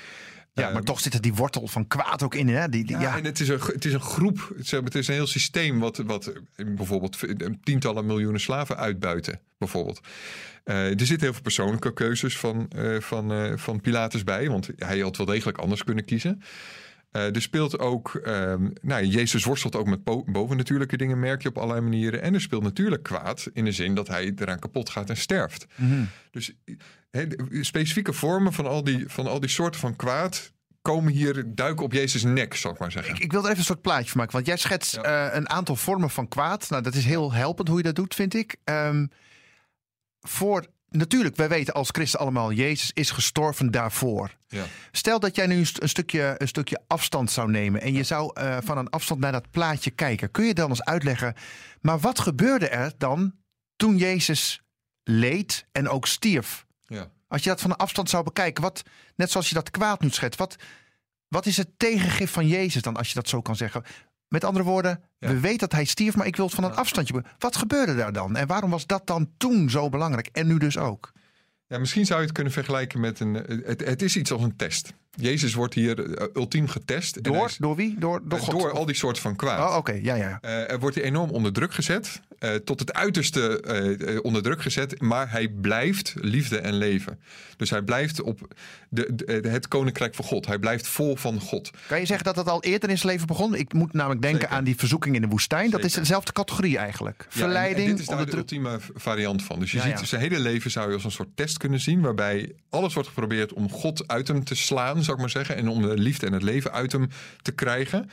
Ja, 0.53 0.69
maar 0.69 0.83
toch 0.83 0.99
zit 0.99 1.13
er 1.13 1.21
die 1.21 1.33
wortel 1.33 1.67
van 1.67 1.87
kwaad 1.87 2.23
ook 2.23 2.35
in. 2.35 2.47
Hè? 2.47 2.69
Die, 2.69 2.83
die- 2.85 2.95
Ja, 2.95 3.01
ja. 3.01 3.17
en 3.17 3.23
het 3.25 3.39
is 3.39 3.47
een, 3.47 3.59
het 3.65 3.85
is 3.85 3.93
een 3.93 4.01
groep, 4.01 4.51
het 4.57 4.65
is, 4.65 4.71
het 4.71 4.95
is 4.95 5.07
een 5.07 5.13
heel 5.13 5.27
systeem 5.27 5.79
wat, 5.79 5.97
wat 5.97 6.33
bijvoorbeeld 6.55 7.17
tientallen 7.63 8.05
miljoenen 8.05 8.41
slaven 8.41 8.77
uitbuiten, 8.77 9.39
bijvoorbeeld. 9.57 9.99
Eh, 10.63 10.75
er 10.85 11.05
zitten 11.05 11.19
heel 11.19 11.33
veel 11.33 11.41
persoonlijke 11.41 11.93
keuzes 11.93 12.37
van, 12.37 12.67
eh, 12.69 12.99
van, 12.99 13.31
eh, 13.31 13.51
van 13.57 13.81
Pilatus 13.81 14.23
bij, 14.23 14.49
want 14.49 14.69
hij 14.77 14.99
had 14.99 15.17
wel 15.17 15.25
degelijk 15.25 15.57
anders 15.57 15.83
kunnen 15.83 16.05
kiezen. 16.05 16.41
Eh, 17.13 17.35
er 17.35 17.41
speelt 17.41 17.79
ook, 17.79 18.15
ehm, 18.15 18.69
nou, 18.81 19.05
Jezus 19.05 19.43
worstelt 19.43 19.75
ook 19.75 19.87
met 19.87 20.03
bovennatuurlijke 20.25 20.97
dingen, 20.97 21.19
merk 21.19 21.41
je 21.41 21.49
op 21.49 21.57
allerlei 21.57 21.81
manieren. 21.81 22.21
En 22.21 22.33
er 22.33 22.41
speelt 22.41 22.63
natuurlijk 22.63 23.03
kwaad 23.03 23.47
in 23.53 23.65
de 23.65 23.71
zin 23.71 23.95
dat 23.95 24.07
hij 24.07 24.33
eraan 24.35 24.59
kapot 24.59 24.89
gaat 24.89 25.09
en 25.09 25.17
sterft. 25.17 25.65
Mhm. 25.75 26.03
Dus 26.31 26.53
specifieke 27.61 28.13
vormen 28.13 28.53
van 28.53 28.65
al, 28.67 28.83
die, 28.83 29.03
van 29.07 29.27
al 29.27 29.39
die 29.39 29.49
soorten 29.49 29.79
van 29.79 29.95
kwaad 29.95 30.51
komen 30.81 31.13
hier, 31.13 31.43
duiken 31.47 31.85
op 31.85 31.93
Jezus' 31.93 32.23
nek, 32.23 32.55
zal 32.55 32.71
ik 32.71 32.79
maar 32.79 32.91
zeggen. 32.91 33.15
Ik, 33.15 33.21
ik 33.23 33.31
wil 33.31 33.39
er 33.41 33.45
even 33.47 33.57
een 33.59 33.65
soort 33.65 33.81
plaatje 33.81 34.09
van 34.09 34.17
maken. 34.17 34.33
Want 34.33 34.45
jij 34.45 34.57
schetst 34.57 34.95
Ja. 34.95 35.29
eh, 35.29 35.35
een 35.35 35.49
aantal 35.49 35.75
vormen 35.75 36.09
van 36.09 36.27
kwaad. 36.27 36.69
Nou, 36.69 36.83
dat 36.83 36.95
is 36.95 37.05
heel 37.05 37.33
helpend 37.33 37.67
hoe 37.67 37.77
je 37.77 37.83
dat 37.83 37.95
doet, 37.95 38.15
vind 38.15 38.33
ik. 38.33 38.55
Ehm, 38.63 39.05
voor, 40.21 40.65
natuurlijk, 40.93 41.35
wij 41.35 41.49
weten 41.49 41.73
als 41.73 41.89
christen 41.91 42.19
allemaal... 42.19 42.51
Jezus 42.51 42.91
is 42.93 43.11
gestorven 43.11 43.71
daarvoor. 43.71 44.35
Ja. 44.47 44.65
Stel 44.91 45.19
dat 45.19 45.35
jij 45.35 45.47
nu 45.47 45.57
een, 45.57 45.65
st- 45.65 45.81
een 45.81 45.89
stukje, 45.89 46.35
een 46.37 46.47
stukje 46.47 46.81
afstand 46.87 47.31
zou 47.31 47.51
nemen... 47.51 47.81
en 47.81 47.93
je 47.93 48.03
zou 48.03 48.31
eh, 48.33 48.57
van 48.63 48.77
een 48.77 48.89
afstand 48.89 49.19
naar 49.19 49.31
dat 49.31 49.51
plaatje 49.51 49.91
kijken. 49.91 50.31
Kun 50.31 50.45
je 50.45 50.53
dan 50.53 50.69
eens 50.69 50.83
uitleggen... 50.83 51.35
maar 51.81 51.99
wat 51.99 52.19
gebeurde 52.19 52.67
er 52.67 52.91
dan 52.97 53.33
toen 53.75 53.97
Jezus 53.97 54.61
leed 55.03 55.65
en 55.71 55.89
ook 55.89 56.07
stierf? 56.07 56.65
Ja. 56.87 57.11
Als 57.27 57.43
je 57.43 57.49
dat 57.49 57.61
van 57.61 57.71
een 57.71 57.77
afstand 57.77 58.09
zou 58.09 58.23
bekijken, 58.23 58.63
wat, 58.63 58.83
net 59.15 59.31
zoals 59.31 59.49
je 59.49 59.55
dat 59.55 59.71
kwaad 59.71 60.01
nu 60.01 60.09
schetst, 60.09 60.39
wat, 60.39 60.55
wat 61.27 61.45
is 61.45 61.57
het 61.57 61.69
tegengif 61.77 62.31
van 62.31 62.47
Jezus 62.47 62.81
dan, 62.81 62.97
als 62.97 63.07
je 63.07 63.13
dat 63.13 63.29
zo 63.29 63.41
kan 63.41 63.55
zeggen? 63.55 63.83
Met 64.33 64.43
andere 64.43 64.65
woorden, 64.65 65.01
Ja. 65.19 65.27
we 65.27 65.39
weten 65.39 65.57
dat 65.57 65.71
hij 65.71 65.85
stierf, 65.85 66.15
maar 66.15 66.25
ik 66.25 66.35
wil 66.35 66.45
het 66.45 66.55
van 66.55 66.63
een 66.63 66.75
afstandje. 66.75 67.23
Wat 67.37 67.55
gebeurde 67.55 67.95
daar 67.95 68.13
dan? 68.13 68.35
En 68.35 68.47
waarom 68.47 68.69
was 68.69 68.85
dat 68.85 69.07
dan 69.07 69.29
toen 69.37 69.69
zo 69.69 69.89
belangrijk? 69.89 70.27
En 70.31 70.47
nu 70.47 70.57
dus 70.57 70.77
ook. 70.77 71.11
Ja, 71.67 71.77
misschien 71.79 72.05
zou 72.05 72.19
je 72.19 72.25
het 72.25 72.35
kunnen 72.35 72.53
vergelijken 72.53 72.99
met 72.99 73.19
een. 73.19 73.33
Het, 73.33 73.85
het 73.85 74.01
is 74.01 74.15
iets 74.15 74.31
als 74.31 74.41
een 74.41 74.55
test. 74.55 74.93
Jezus 75.15 75.53
wordt 75.53 75.73
hier 75.73 76.13
eh, 76.15 76.27
ultiem 76.33 76.67
getest. 76.67 77.23
Door, 77.23 77.45
is- 77.45 77.57
door 77.57 77.75
wie? 77.75 77.95
Door, 77.99 78.21
door 78.23 78.39
eh, 78.39 78.45
God? 78.45 78.59
door 78.59 78.71
al 78.71 78.85
die 78.85 78.95
soorten 78.95 79.21
van 79.21 79.35
kwaad. 79.35 79.69
Oh, 79.69 79.75
oké. 79.77 79.91
Ja, 80.01 80.15
ja. 80.15 80.27
ja. 80.29 80.37
Eh, 80.41 80.71
er 80.71 80.79
wordt 80.79 80.95
hij 80.95 81.05
enorm 81.05 81.29
onder 81.29 81.53
druk 81.53 81.73
gezet. 81.73 82.21
tot 82.63 82.79
het 82.79 82.93
uiterste 82.93 84.19
onder 84.23 84.41
druk 84.43 84.61
gezet. 84.61 85.01
Maar 85.01 85.31
hij 85.31 85.47
blijft 85.47 86.13
liefde 86.15 86.57
en 86.57 86.73
leven. 86.73 87.19
Dus 87.57 87.69
hij 87.69 87.81
blijft 87.81 88.21
op 88.21 88.53
de, 88.89 89.09
de- 89.15 89.49
het 89.49 89.67
koninkrijk 89.67 90.15
van 90.15 90.25
God. 90.25 90.45
Hij 90.45 90.59
blijft 90.59 90.87
vol 90.87 91.15
van 91.15 91.39
God. 91.39 91.71
Kan 91.87 91.99
je 91.99 92.05
zeggen 92.05 92.25
dat 92.25 92.35
dat 92.35 92.47
al 92.49 92.63
eerder 92.63 92.89
in 92.89 92.97
zijn 92.97 93.11
leven 93.13 93.27
begon? 93.27 93.55
Ik 93.55 93.73
moet 93.73 93.93
namelijk 93.93 94.21
denken 94.21 94.41
Zeker. 94.41 94.55
aan 94.55 94.63
die 94.63 94.75
verzoeking 94.75 95.15
in 95.15 95.21
de 95.21 95.27
woestijn. 95.27 95.69
Dat 95.69 95.83
is 95.83 95.93
dezelfde 95.93 96.31
categorie 96.31 96.77
eigenlijk. 96.77 97.17
Ja, 97.19 97.25
en- 97.33 97.37
Verleiding, 97.39 97.85
en 97.89 97.91
dit 97.91 97.99
is 97.99 98.05
daar 98.07 98.25
de 98.25 98.37
ultieme 98.37 98.79
variant 98.95 99.43
van. 99.43 99.59
Dus 99.59 99.71
je 99.71 99.77
Ja, 99.77 99.83
ziet 99.83 99.99
ja. 99.99 100.05
zijn 100.05 100.21
hele 100.21 100.39
leven 100.39 100.71
zou 100.71 100.87
je 100.87 100.93
als 100.93 101.03
een 101.03 101.11
soort 101.11 101.35
test 101.35 101.57
kunnen 101.57 101.79
zien. 101.79 102.01
Waarbij 102.01 102.51
alles 102.69 102.93
wordt 102.93 103.09
geprobeerd 103.09 103.53
om 103.53 103.69
God 103.71 104.07
uit 104.07 104.27
hem 104.27 104.43
te 104.43 104.55
slaan, 104.55 105.02
zou 105.03 105.15
ik 105.15 105.21
maar 105.21 105.31
zeggen. 105.31 105.55
En 105.55 105.67
om 105.67 105.81
de 105.81 105.97
liefde 105.97 106.25
en 106.25 106.33
het 106.33 106.43
leven 106.43 106.71
uit 106.71 106.91
hem 106.91 107.09
te 107.41 107.51
krijgen. 107.51 108.09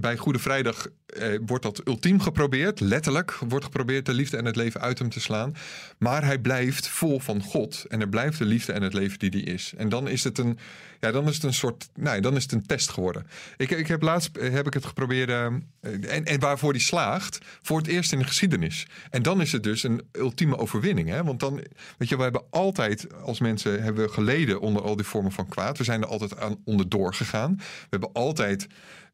Bij 0.00 0.16
Goede 0.16 0.38
Vrijdag 0.38 0.86
eh, 1.06 1.38
wordt 1.46 1.62
dat 1.62 1.80
ultiem 1.86 2.20
geprobeerd. 2.20 2.80
Letterlijk 2.80 3.38
wordt 3.48 3.64
geprobeerd 3.64 4.06
de 4.06 4.12
liefde 4.12 4.36
en 4.36 4.44
het 4.44 4.56
leven 4.56 4.80
uit 4.80 4.98
hem 4.98 5.08
te 5.08 5.20
slaan. 5.20 5.54
Maar 5.98 6.24
hij 6.24 6.38
blijft 6.38 6.88
vol 6.88 7.20
van 7.20 7.42
God. 7.42 7.84
En 7.88 8.00
er 8.00 8.08
blijft 8.08 8.38
de 8.38 8.44
liefde 8.44 8.72
en 8.72 8.82
het 8.82 8.92
leven 8.92 9.18
die 9.18 9.30
hij 9.30 9.40
is. 9.40 9.72
En 9.76 9.88
dan 9.88 10.08
is 10.08 10.24
het 10.24 10.38
een, 10.38 10.58
ja, 11.00 11.10
dan 11.10 11.28
is 11.28 11.34
het 11.34 11.44
een 11.44 11.54
soort. 11.54 11.88
Nou, 11.94 12.20
dan 12.20 12.36
is 12.36 12.42
het 12.42 12.52
een 12.52 12.66
test 12.66 12.90
geworden. 12.90 13.26
Ik, 13.56 13.70
ik 13.70 13.86
heb 13.86 14.02
laatst 14.02 14.36
eh, 14.36 14.52
heb 14.52 14.66
ik 14.66 14.74
het 14.74 14.84
geprobeerd. 14.84 15.28
eh, 15.28 15.44
en, 16.14 16.24
en 16.24 16.40
waarvoor 16.40 16.72
die 16.72 16.82
slaagt. 16.82 17.38
Voor 17.62 17.78
het 17.78 17.86
eerst 17.86 18.12
in 18.12 18.18
de 18.18 18.24
geschiedenis. 18.24 18.86
En 19.10 19.22
dan 19.22 19.40
is 19.40 19.52
het 19.52 19.62
dus 19.62 19.82
een 19.82 20.02
ultieme 20.12 20.56
overwinning. 20.58 21.08
Hè? 21.08 21.24
Want 21.24 21.40
dan, 21.40 21.54
weet 21.98 22.08
je, 22.08 22.16
we 22.16 22.22
hebben 22.22 22.44
altijd 22.50 23.14
als 23.22 23.40
mensen 23.40 23.82
hebben 23.82 24.04
we 24.04 24.12
geleden 24.12 24.60
onder 24.60 24.82
al 24.82 24.96
die 24.96 25.06
vormen 25.06 25.32
van 25.32 25.48
kwaad. 25.48 25.78
We 25.78 25.84
zijn 25.84 26.02
er 26.02 26.08
altijd 26.08 26.38
aan 26.38 26.56
onderdoor 26.64 27.14
gegaan. 27.14 27.54
We 27.56 27.86
hebben 27.90 28.12
altijd. 28.12 28.66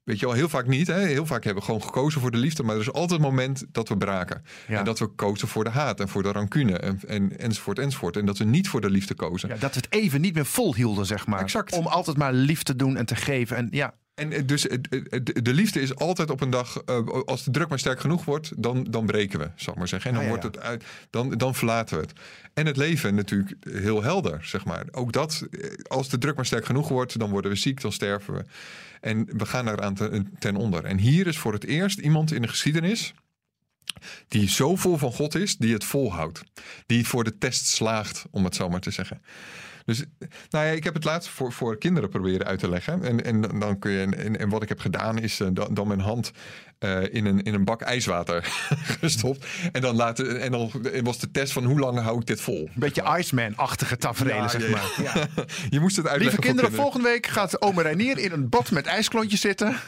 Weet 0.05 0.21
je 0.21 0.27
wel, 0.27 0.35
heel 0.35 0.49
vaak 0.49 0.67
niet. 0.67 0.87
Hè? 0.87 0.99
Heel 0.99 1.27
vaak 1.27 1.45
hebben 1.45 1.63
we 1.63 1.69
gewoon 1.69 1.83
gekozen 1.83 2.21
voor 2.21 2.31
de 2.31 2.39
liefde. 2.39 2.63
Maar 2.63 2.75
er 2.75 2.81
is 2.81 2.93
altijd 2.93 3.21
een 3.21 3.27
moment 3.27 3.65
dat 3.73 3.89
we 3.89 3.97
braken. 3.97 4.43
Ja. 4.69 4.79
En 4.79 4.85
dat 4.85 4.99
we 4.99 5.07
kozen 5.07 5.49
voor 5.49 5.65
de 5.65 5.71
haat 5.71 6.01
en 6.01 6.09
voor 6.09 6.23
de 6.23 6.33
rancune. 6.33 6.79
En, 6.79 7.01
en, 7.07 7.39
enzovoort, 7.39 7.79
enzovoort. 7.79 8.17
En 8.17 8.27
dat 8.27 8.39
we 8.39 8.45
niet 8.45 8.69
voor 8.69 8.81
de 8.81 8.91
liefde 8.91 9.15
kozen. 9.15 9.49
Ja, 9.49 9.57
dat 9.57 9.75
we 9.75 9.81
het 9.81 9.93
even 9.93 10.21
niet 10.21 10.35
meer 10.35 10.47
volhielden, 10.47 11.07
zeg 11.07 11.27
maar. 11.27 11.41
Exact. 11.41 11.73
Om 11.73 11.87
altijd 11.87 12.17
maar 12.17 12.33
lief 12.33 12.63
te 12.63 12.77
doen 12.77 12.97
en 12.97 13.07
te 13.07 13.17
geven. 13.17 13.57
En 13.57 13.69
ja, 13.71 13.95
En 14.15 14.33
eh, 14.33 14.43
dus 14.47 14.67
eh, 14.67 14.79
eh, 14.91 15.21
de 15.23 15.43
de 15.43 15.55
liefde 15.55 15.81
is 15.81 15.95
altijd 15.97 16.31
op 16.31 16.41
een 16.41 16.51
dag, 16.51 16.87
als 17.25 17.45
de 17.45 17.51
druk 17.51 17.69
maar 17.69 17.79
sterk 17.79 18.01
genoeg 18.01 18.25
wordt, 18.25 18.63
dan, 18.63 18.85
dan 18.85 19.07
breken 19.07 19.39
we, 19.39 19.51
zal 19.57 19.73
ik 19.73 19.79
maar 19.79 19.89
zeggen. 19.89 20.11
En 20.11 20.17
dan, 20.17 20.25
Ah, 20.25 20.31
ja, 20.31 20.41
wordt 20.41 20.57
het 20.57 20.65
uit, 20.65 20.85
dan, 21.11 21.31
dan 21.31 21.55
verlaten 21.55 21.97
we 21.97 22.03
het. 22.03 22.13
En 22.55 22.67
het 22.67 22.77
leven 22.77 23.15
natuurlijk 23.15 23.55
heel 23.71 24.03
helder, 24.03 24.45
zeg 24.45 24.65
maar. 24.65 24.85
Ook 24.91 25.13
dat, 25.13 25.47
als 25.87 26.09
de 26.09 26.19
druk 26.19 26.37
maar 26.37 26.47
sterk 26.47 26.65
genoeg 26.65 26.89
wordt, 26.89 27.19
dan 27.19 27.31
worden 27.31 27.51
we 27.51 27.57
ziek, 27.57 27.81
dan 27.81 27.93
sterven 27.93 28.35
we. 28.35 28.45
En 29.01 29.27
we 29.37 29.47
gaan 29.47 29.69
eraan 29.69 29.95
ten 30.39 30.57
onder. 30.57 30.85
En 30.85 30.99
hier 30.99 31.27
is 31.27 31.39
voor 31.39 31.53
het 31.53 31.65
eerst 31.65 31.99
iemand 31.99 32.33
in 32.33 32.43
de 32.43 32.49
geschiedenis 32.49 33.15
die 34.29 34.49
zo 34.49 34.77
vol 34.77 34.97
van 34.97 35.13
God 35.13 35.35
is, 35.35 35.57
die 35.57 35.73
het 35.73 35.85
volhoudt. 35.85 36.43
Die 36.87 37.07
voor 37.07 37.25
de 37.25 37.39
test 37.39 37.67
slaagt, 37.67 38.25
om 38.31 38.45
het 38.45 38.55
zo 38.55 38.69
maar 38.69 38.81
te 38.81 38.91
zeggen. 38.91 39.23
Dus 39.85 40.05
nou 40.51 40.67
ja, 40.67 40.73
ik 40.73 40.85
heb 40.85 40.95
het 40.95 41.05
laatst 41.05 41.29
voor, 41.29 41.53
voor 41.53 41.79
kinderen 41.79 42.09
proberen 42.09 42.47
uit 42.47 42.59
te 42.59 42.69
leggen. 42.69 43.03
En, 43.03 43.25
en 43.25 43.59
dan 43.59 43.79
kun 43.79 43.91
je, 43.91 44.07
en, 44.17 44.39
en 44.39 44.49
wat 44.49 44.63
ik 44.63 44.69
heb 44.69 44.81
gedaan 44.81 45.19
is 45.19 45.41
eh, 45.41 45.49
dan, 45.53 45.75
dan 45.75 45.87
mijn 45.87 46.01
hand 46.01 46.33
eh, 46.79 47.15
in, 47.15 47.27
een, 47.27 47.43
in 47.43 47.55
een 47.55 47.65
bak 47.65 47.83
ijswater 47.83 48.45
gestopt. 49.01 49.47
En 49.73 49.81
dan, 49.81 49.97
laten, 49.97 50.41
en 50.41 50.51
dan 50.51 50.71
was 51.03 51.19
de 51.19 51.31
test 51.31 51.53
van 51.53 51.65
hoe 51.65 51.79
lang 51.79 51.99
hou 51.99 52.21
ik 52.21 52.27
dit 52.27 52.41
vol. 52.41 52.69
Een 52.75 52.81
beetje 52.81 53.17
Iceman-achtige 53.19 53.97
tafereelen, 53.97 54.43
Ja, 54.43 54.49
zeg 54.49 54.69
maar. 54.69 54.93
Ja. 55.03 55.27
Je 55.71 55.81
moest 55.81 55.97
het 55.97 56.07
uitleggen 56.07 56.41
Lieve 56.41 56.55
kinderen, 56.55 56.73
volgende 56.73 57.09
week 57.09 57.27
gaat 57.27 57.61
ome 57.61 57.83
Reinier 57.83 58.19
in 58.19 58.33
een 58.33 58.49
bad 58.49 58.71
met 58.71 58.87
ijsklontjes 58.87 59.41
zitten. 59.41 59.77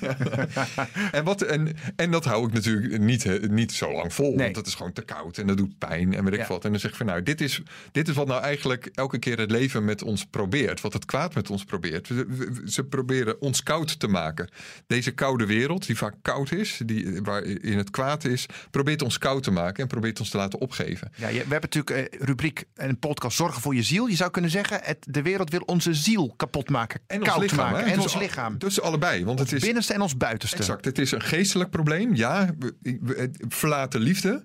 En, 1.12 1.24
wat, 1.24 1.42
en, 1.42 1.76
en 1.96 2.10
dat 2.10 2.24
hou 2.24 2.46
ik 2.46 2.52
natuurlijk 2.52 2.98
niet, 2.98 3.24
eh, 3.24 3.48
niet 3.48 3.72
zo 3.72 3.85
lang 3.92 4.14
vol. 4.14 4.28
Nee. 4.34 4.44
Want 4.44 4.56
het 4.56 4.66
is 4.66 4.74
gewoon 4.74 4.92
te 4.92 5.02
koud 5.02 5.38
en 5.38 5.46
dat 5.46 5.56
doet 5.56 5.78
pijn 5.78 6.14
en 6.14 6.24
weet 6.24 6.32
ik 6.32 6.38
Ja. 6.40 6.46
wat. 6.46 6.64
En 6.64 6.70
dan 6.70 6.80
zeg 6.80 6.90
ik 6.90 6.96
van 6.96 7.06
nou, 7.06 7.22
dit 7.22 7.40
is, 7.40 7.62
dit 7.92 8.08
is 8.08 8.14
wat 8.14 8.26
nou 8.26 8.42
eigenlijk 8.42 8.88
elke 8.94 9.18
keer 9.18 9.38
het 9.38 9.50
leven 9.50 9.84
met 9.84 10.02
ons 10.02 10.24
probeert. 10.24 10.80
Wat 10.80 10.92
het 10.92 11.04
kwaad 11.04 11.34
met 11.34 11.50
ons 11.50 11.64
probeert. 11.64 12.06
Ze, 12.06 12.14
we- 12.14 12.62
ze 12.66 12.84
proberen 12.84 13.40
ons 13.40 13.62
koud 13.62 13.98
te 14.00 14.08
maken. 14.08 14.48
Deze 14.86 15.10
koude 15.10 15.46
wereld, 15.46 15.86
die 15.86 15.96
vaak 15.96 16.14
koud 16.22 16.52
is, 16.52 16.80
die, 16.84 17.20
waarin 17.22 17.76
het 17.78 17.90
kwaad 17.90 18.24
is, 18.24 18.46
probeert 18.70 19.02
ons 19.02 19.18
koud 19.18 19.42
te 19.42 19.50
maken 19.50 19.82
en 19.82 19.88
probeert 19.88 20.20
ons 20.20 20.30
te 20.30 20.36
laten 20.36 20.60
opgeven. 20.60 21.10
Ja, 21.16 21.28
je- 21.28 21.32
we 21.44 21.52
hebben 21.52 21.70
natuurlijk 21.72 22.12
eh, 22.14 22.20
rubriek 22.20 22.64
en 22.74 22.88
een 22.88 22.98
podcast 22.98 23.36
Zorgen 23.36 23.62
voor 23.62 23.74
je 23.74 23.82
ziel. 23.82 24.06
Je 24.06 24.16
zou 24.16 24.30
kunnen 24.30 24.50
zeggen, 24.50 24.80
het, 24.82 25.06
de 25.10 25.22
wereld 25.22 25.50
wil 25.50 25.60
onze 25.60 25.94
ziel 25.94 26.34
kapot 26.36 26.68
maken. 26.70 27.00
En 27.06 27.18
ons 27.20 27.28
koud 27.28 27.40
lichaam. 27.40 27.70
maken. 27.70 27.84
hè? 27.84 27.90
En 27.90 27.94
Dus 27.94 28.02
ons 28.14 28.16
lichaam. 28.22 28.58
Dus 28.58 28.80
allebei. 28.80 29.24
Want 29.24 29.38
het 29.38 29.52
is, 29.52 29.60
Binnenste 29.62 29.92
en 29.94 30.00
ons 30.00 30.16
buitenste. 30.16 30.56
Exact, 30.56 30.84
het 30.84 30.98
is 30.98 31.10
een 31.12 31.20
geestelijk 31.22 31.70
probleem. 31.70 32.14
Ja, 32.14 32.54
we, 32.58 33.30
verlaat 33.76 33.92
de 33.92 33.98
liefde. 34.00 34.44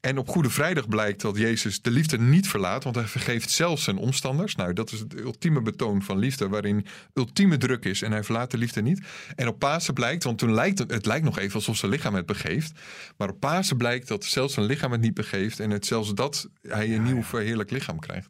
En 0.00 0.18
op 0.18 0.28
Goede 0.28 0.50
Vrijdag 0.50 0.88
blijkt 0.88 1.20
dat 1.20 1.36
Jezus 1.36 1.82
de 1.82 1.90
liefde 1.90 2.18
niet 2.18 2.48
verlaat, 2.48 2.84
want 2.84 2.96
hij 2.96 3.04
vergeeft 3.04 3.50
zelfs 3.50 3.84
zijn 3.84 3.96
omstanders. 3.96 4.54
Nou, 4.54 4.72
dat 4.72 4.92
is 4.92 5.00
het 5.00 5.14
ultieme 5.20 5.62
betoon 5.62 6.02
van 6.02 6.18
liefde, 6.18 6.48
waarin 6.48 6.86
ultieme 7.14 7.56
druk 7.56 7.84
is 7.84 8.02
en 8.02 8.12
hij 8.12 8.24
verlaat 8.24 8.50
de 8.50 8.58
liefde 8.58 8.82
niet. 8.82 9.00
En 9.36 9.48
op 9.48 9.58
Pasen 9.58 9.94
blijkt, 9.94 10.24
want 10.24 10.38
toen 10.38 10.54
lijkt 10.54 10.78
het, 10.78 10.90
het 10.90 11.06
lijkt 11.06 11.24
nog 11.24 11.38
even 11.38 11.54
alsof 11.54 11.76
zijn 11.76 11.90
lichaam 11.90 12.14
het 12.14 12.26
begeeft, 12.26 12.72
maar 13.16 13.28
op 13.28 13.40
Pasen 13.40 13.76
blijkt 13.76 14.08
dat 14.08 14.24
zelfs 14.24 14.54
zijn 14.54 14.66
lichaam 14.66 14.92
het 14.92 15.00
niet 15.00 15.14
begeeft 15.14 15.60
en 15.60 15.70
het 15.70 15.86
zelfs 15.86 16.14
dat 16.14 16.48
hij 16.62 16.94
een 16.94 17.02
nieuw 17.02 17.22
verheerlijk 17.22 17.70
lichaam 17.70 17.98
krijgt. 17.98 18.28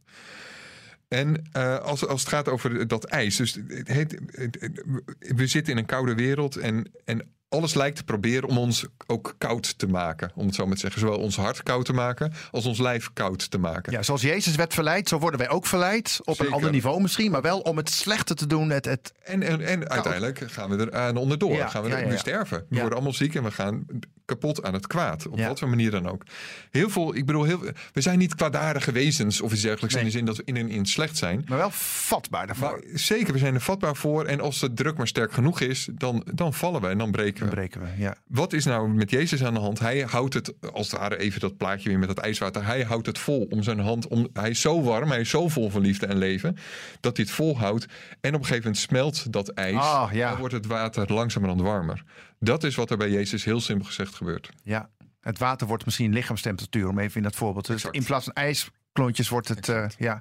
En 1.09 1.43
eh, 1.53 1.79
als, 1.79 2.07
als 2.07 2.21
het 2.21 2.31
gaat 2.31 2.49
over 2.49 2.87
dat 2.87 3.05
ijs. 3.05 3.37
Dus 3.37 3.59
het 3.69 3.89
heet, 3.89 4.19
het- 4.27 4.57
het- 4.61 4.83
we 5.19 5.47
zitten 5.47 5.73
in 5.73 5.79
een 5.79 5.87
koude 5.87 6.15
wereld. 6.15 6.57
En, 6.57 6.91
en 7.05 7.37
alles 7.49 7.75
lijkt 7.75 7.97
te 7.97 8.05
proberen 8.05 8.49
om 8.49 8.59
ons 8.59 8.85
ook 9.07 9.35
koud 9.39 9.79
te 9.79 9.87
maken. 9.87 10.31
Om 10.35 10.47
het 10.47 10.55
zo 10.55 10.65
maar 10.67 10.75
te 10.75 10.81
zeggen. 10.81 11.01
Zowel 11.01 11.19
ons 11.19 11.37
hart 11.37 11.63
koud 11.63 11.85
te 11.85 11.93
maken. 11.93 12.33
als 12.51 12.67
ons 12.67 12.79
lijf 12.79 13.11
koud 13.13 13.51
te 13.51 13.59
maken. 13.59 13.93
Ja, 13.93 14.03
zoals 14.03 14.23
Jezus 14.23 14.55
werd 14.55 14.75
verleid, 14.75 15.09
zo 15.09 15.19
worden 15.19 15.41
wij 15.41 15.49
ook 15.49 15.67
verleid. 15.67 16.19
Op 16.25 16.35
Zeker. 16.35 16.47
een 16.47 16.53
ander 16.53 16.71
niveau 16.71 17.01
misschien, 17.01 17.31
maar 17.31 17.43
wel 17.43 17.59
om 17.61 17.77
het 17.77 17.91
slechte 17.91 18.35
te 18.35 18.47
doen. 18.47 18.71
Het, 18.71 18.85
het, 18.85 19.13
En, 19.23 19.43
en, 19.43 19.61
en 19.61 19.89
uiteindelijk 19.89 20.43
gaan 20.47 20.71
we 20.71 20.77
er 20.77 20.93
aan 20.93 21.17
onderdoor. 21.17 21.53
Ja, 21.57 21.69
gaan 21.69 21.83
we, 21.83 21.89
ja, 21.89 21.97
er- 21.97 22.05
ja, 22.05 22.09
we 22.11 22.17
sterven. 22.17 22.67
We 22.69 22.77
worden 22.77 22.95
allemaal 22.95 23.13
ziek 23.15 23.35
en 23.35 23.43
we 23.43 23.51
gaan 23.51 23.87
kapot 24.29 24.63
aan 24.63 24.73
het 24.73 24.87
kwaad. 24.87 25.27
Op 25.29 25.39
Ja. 25.39 25.49
wat 25.49 25.59
voor 25.59 25.69
manier 25.69 25.91
dan 25.91 26.09
ook. 26.09 26.23
Heel 26.71 26.91
veel, 26.91 27.15
ik 27.15 27.27
bedoel, 27.27 27.45
heel, 27.45 27.61
we 27.93 28.01
zijn 28.01 28.19
niet 28.19 28.35
kwaadaardige 28.35 28.93
wezens 28.93 29.41
of 29.41 29.53
iets 29.53 29.63
dergelijks. 29.63 29.95
Nee. 29.95 30.05
In 30.05 30.11
de 30.11 30.17
zin 30.17 30.25
dat 30.27 30.37
we 30.37 30.43
in 30.45 30.57
en 30.57 30.69
in 30.69 30.87
slecht 30.87 31.17
zijn. 31.17 31.45
maar 31.49 31.59
wel 31.59 31.71
vatbaar 31.71 32.47
daarvoor. 32.47 32.71
Maar 32.71 32.81
zeker, 32.99 33.33
we 33.33 33.39
zijn 33.39 33.55
er 33.55 33.61
vatbaar 33.61 33.97
voor. 33.97 34.25
En 34.25 34.41
als 34.41 34.59
de 34.61 34.73
druk 34.75 34.97
maar 34.97 35.07
sterk 35.07 35.33
genoeg 35.33 35.61
is, 35.61 35.89
dan, 35.93 36.27
dan 36.35 36.55
vallen 36.55 36.81
we 36.81 36.87
en 36.89 36.99
dan 36.99 37.11
breken 37.11 37.39
Dan 37.41 37.49
we. 37.49 37.55
breken 37.55 37.81
we, 37.81 37.87
ja. 37.97 38.15
Wat 38.27 38.53
is 38.53 38.65
nou 38.65 38.89
met 38.89 39.11
Jezus 39.11 39.45
aan 39.45 39.55
de 39.55 39.61
hand? 39.61 39.79
Hij 39.79 40.01
houdt 40.01 40.35
het, 40.35 40.55
als 40.73 40.91
het 40.91 41.01
ware 41.01 41.17
even 41.19 41.41
dat 41.41 41.57
plaatje 41.57 41.89
weer 41.89 41.99
met 41.99 42.09
dat 42.09 42.19
ijswater. 42.19 42.65
Hij 42.67 42.83
houdt 42.83 43.07
het 43.07 43.19
vol 43.19 43.47
om 43.51 43.63
zijn 43.63 43.79
hand. 43.79 44.07
Om, 44.07 44.29
hij 44.33 44.51
is 44.51 44.61
zo 44.61 44.83
warm, 44.83 45.11
hij 45.11 45.21
is 45.21 45.31
zo 45.31 45.49
vol 45.49 45.71
van 45.71 45.81
liefde 45.83 46.07
en 46.07 46.19
leven. 46.19 46.57
Dat 47.01 47.17
hij 47.17 47.27
het 47.27 47.35
volhoudt. 47.35 47.87
En 48.21 48.35
op 48.35 48.41
een 48.41 48.47
gegeven 48.47 48.63
moment 48.63 48.77
smelt 48.83 49.33
dat 49.33 49.49
ijs. 49.49 49.75
Ja. 50.13 50.29
Dan 50.31 50.39
wordt 50.39 50.55
het 50.55 50.67
water 50.67 51.13
langzamerhand 51.13 51.61
warmer. 51.61 52.05
Dat 52.39 52.65
is 52.65 52.75
wat 52.75 52.91
er 52.91 52.97
bij 52.97 53.11
Jezus 53.11 53.45
heel 53.45 53.61
simpel 53.61 53.87
gezegd 53.87 54.15
gebeurt. 54.15 54.51
ja. 54.63 54.91
Het 55.21 55.39
water 55.39 55.67
wordt 55.67 55.85
misschien 55.85 56.13
lichaamstemperatuur, 56.13 56.89
om 56.89 56.99
even 56.99 57.17
in 57.17 57.23
dat 57.23 57.35
voorbeeld. 57.37 57.67
Dus 57.67 57.75
Exact. 57.77 57.95
in 57.95 58.05
plaats 58.05 58.25
van 58.25 58.33
ijsklontjes 58.35 59.29
wordt 59.29 59.49
het, 59.49 59.69
eh, 59.69 59.87
ja. 59.99 60.21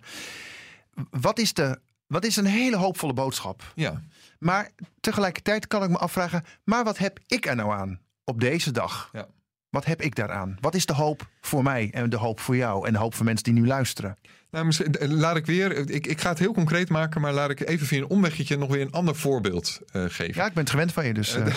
Wat 1.09 1.39
is, 1.39 1.53
de, 1.53 1.79
wat 2.07 2.25
is 2.25 2.35
een 2.35 2.45
hele 2.45 2.77
hoopvolle 2.77 3.13
boodschap? 3.13 3.71
Ja, 3.75 4.01
Maar 4.39 4.69
tegelijkertijd 4.99 5.67
kan 5.67 5.83
ik 5.83 5.89
me 5.89 5.97
afvragen, 5.97 6.43
maar 6.63 6.83
wat 6.83 6.97
heb 6.97 7.19
ik 7.27 7.45
er 7.45 7.55
nou 7.55 7.71
aan 7.73 7.99
op 8.23 8.39
deze 8.39 8.71
dag? 8.71 9.09
Ja. 9.13 9.27
Wat 9.69 9.85
heb 9.85 10.01
ik 10.01 10.15
daaraan? 10.15 10.57
Wat 10.61 10.75
is 10.75 10.85
de 10.85 10.93
hoop 10.93 11.27
voor 11.41 11.63
mij 11.63 11.89
en 11.93 12.09
de 12.09 12.17
hoop 12.17 12.39
voor 12.39 12.55
jou 12.55 12.87
en 12.87 12.93
de 12.93 12.99
hoop 12.99 13.13
voor 13.13 13.25
mensen 13.25 13.43
die 13.43 13.53
nu 13.53 13.67
luisteren? 13.67 14.17
Nou, 14.51 14.65
misschien- 14.65 14.93
eh, 14.93 15.09
laat 15.09 15.35
ik 15.35 15.45
weer. 15.45 15.89
Ik, 15.89 16.07
ik 16.07 16.21
ga 16.21 16.29
het 16.29 16.39
heel 16.39 16.53
concreet 16.53 16.89
maken, 16.89 17.21
maar 17.21 17.33
laat 17.33 17.49
ik 17.49 17.67
even 17.67 17.87
via 17.87 17.97
een 17.97 18.07
omweggetje 18.07 18.57
nog 18.57 18.69
weer 18.69 18.81
een 18.81 18.91
ander 18.91 19.15
voorbeeld 19.15 19.79
eh, 19.91 20.03
geven. 20.07 20.33
Ja, 20.35 20.45
ik 20.45 20.53
ben 20.53 20.63
het 20.63 20.69
gewend 20.69 20.93
van 20.93 21.05
je, 21.05 21.13
dus 21.13 21.35
eh, 21.35 21.45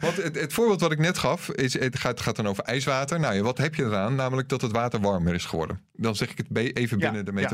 Want 0.00 0.16
het, 0.22 0.40
het 0.40 0.52
voorbeeld 0.52 0.80
wat 0.80 0.92
ik 0.92 0.98
net 0.98 1.18
gaf, 1.18 1.50
is, 1.50 1.78
het 1.78 1.98
gaat, 1.98 2.20
gaat 2.20 2.36
dan 2.36 2.48
over 2.48 2.64
ijswater. 2.64 3.20
Nou 3.20 3.34
ja, 3.34 3.42
wat 3.42 3.58
heb 3.58 3.74
je 3.74 3.84
eraan? 3.84 4.14
Namelijk 4.14 4.48
dat 4.48 4.60
het 4.60 4.72
water 4.72 5.00
warmer 5.00 5.34
is 5.34 5.44
geworden. 5.44 5.80
Dan 5.92 6.16
zeg 6.16 6.30
ik 6.30 6.38
het 6.38 6.76
even 6.76 6.98
Ja, 6.98 7.04
binnen 7.10 7.34
de 7.34 7.40
ja. 7.40 7.48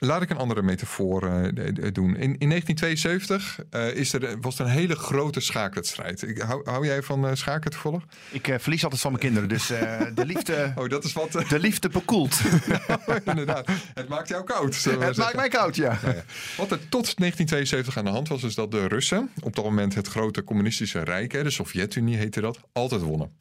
Laat 0.00 0.22
ik 0.22 0.30
een 0.30 0.36
andere 0.36 0.62
metafoor 0.62 1.22
eh, 1.22 1.92
doen. 1.92 2.16
In, 2.16 2.38
in 2.38 2.48
1972 2.48 3.58
eh, 3.70 3.94
is 3.94 4.12
er, 4.12 4.40
was 4.40 4.58
er 4.58 4.64
een 4.64 4.70
hele 4.70 4.94
grote 4.94 5.40
schaakwedstrijd. 5.40 6.22
Ik, 6.22 6.38
hou, 6.38 6.70
hou 6.70 6.86
jij 6.86 7.02
van 7.02 7.26
eh, 7.26 7.34
schaken 7.34 7.70
toevallig? 7.70 8.04
ik 8.30 8.54
verlies 8.58 8.82
altijd 8.82 9.00
van 9.00 9.10
mijn 9.10 9.22
kinderen. 9.22 9.48
Dus 9.48 9.66
de, 9.66 10.26
liefde, 10.26 10.72
Oh, 10.78 10.88
dat 10.88 11.04
is 11.04 11.12
wat. 11.12 11.32
de 11.32 11.58
liefde 11.58 11.88
bekoelt. 11.88 12.40
inderdaad. 13.24 13.68
Het 13.94 14.08
maakt 14.08 14.28
jou 14.28 14.44
koud. 14.44 14.84
het 14.84 15.16
maakt 15.16 15.36
mij 15.36 15.48
koud, 15.48 15.76
ja. 15.76 15.98
Nou 16.02 16.14
ja. 16.14 16.22
Wat 16.56 16.70
er 16.70 16.88
tot 16.88 17.16
1972 17.16 17.96
aan 17.96 18.04
de 18.04 18.10
hand 18.10 18.28
was, 18.28 18.42
is 18.42 18.54
dat 18.54 18.70
de 18.70 18.88
Russen, 18.88 19.30
op 19.40 19.56
dat 19.56 19.64
moment 19.64 19.94
het 19.94 20.08
grote 20.08 20.44
communistische 20.44 21.00
rijk, 21.04 21.32
hè, 21.32 21.42
de 21.42 21.50
Sovjet-Unie 21.50 22.16
heette 22.16 22.40
dat, 22.40 22.60
altijd 22.72 23.02
wonnen. 23.02 23.32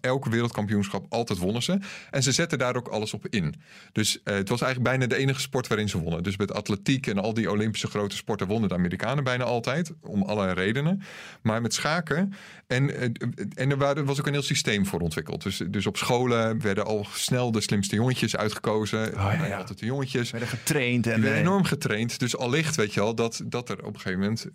Elke 0.00 0.30
wereldkampioenschap, 0.30 1.06
altijd 1.08 1.38
wonnen 1.38 1.62
ze. 1.62 1.78
En 2.10 2.22
ze 2.22 2.32
zetten 2.32 2.58
daar 2.58 2.76
ook 2.76 2.88
alles 2.88 3.14
op 3.14 3.26
in. 3.28 3.54
Dus 3.92 4.22
eh, 4.24 4.34
het 4.34 4.48
was 4.48 4.60
eigenlijk 4.60 4.90
bijna 4.96 5.06
de 5.14 5.16
enige 5.20 5.40
sport 5.40 5.66
waarin 5.66 5.88
ze 5.88 5.98
wonnen. 5.98 6.22
Dus 6.22 6.36
met 6.36 6.52
atletiek 6.52 7.06
en 7.06 7.18
al 7.18 7.34
die 7.34 7.50
Olympische 7.50 7.86
grote 7.86 8.16
sporten 8.16 8.46
wonnen 8.46 8.68
de 8.68 8.74
Amerikanen 8.74 9.24
bijna 9.24 9.44
altijd. 9.44 9.92
Om 10.00 10.22
allerlei 10.22 10.54
redenen. 10.54 11.02
Maar 11.42 11.60
met 11.62 11.74
schaken. 11.74 12.32
En, 12.66 12.94
eh, 12.96 13.08
en 13.54 13.70
er 13.70 13.76
waren- 13.76 14.04
was 14.04 14.18
ook 14.20 14.26
een 14.26 14.32
heel 14.32 14.42
systeem 14.42 14.86
voor 14.86 15.00
ontwikkeld. 15.00 15.42
Dus, 15.42 15.62
dus 15.68 15.86
op 15.86 15.96
scholen 15.96 16.60
werden 16.62 16.84
al 16.86 17.06
snel 17.12 17.52
de 17.52 17.60
slimste 17.60 17.94
jongetjes 17.94 18.36
uitgekozen. 18.36 18.98
ja, 19.00 19.10
Bijna 19.28 19.46
ja. 19.46 19.58
Altijd 19.58 19.78
de 19.78 19.86
jongetjes. 19.86 20.30
werden 20.30 20.48
getraind 20.48 21.06
en 21.06 21.12
werden 21.20 21.32
eh, 21.32 21.38
enorm 21.40 21.64
getraind. 21.64 22.18
Dus 22.18 22.36
allicht 22.36 22.76
weet 22.76 22.94
je 22.94 23.00
al 23.00 23.14
dat, 23.14 23.42
dat 23.44 23.68
er 23.68 23.78
op 23.84 23.94
een 23.94 24.00
gegeven 24.00 24.20
moment... 24.20 24.46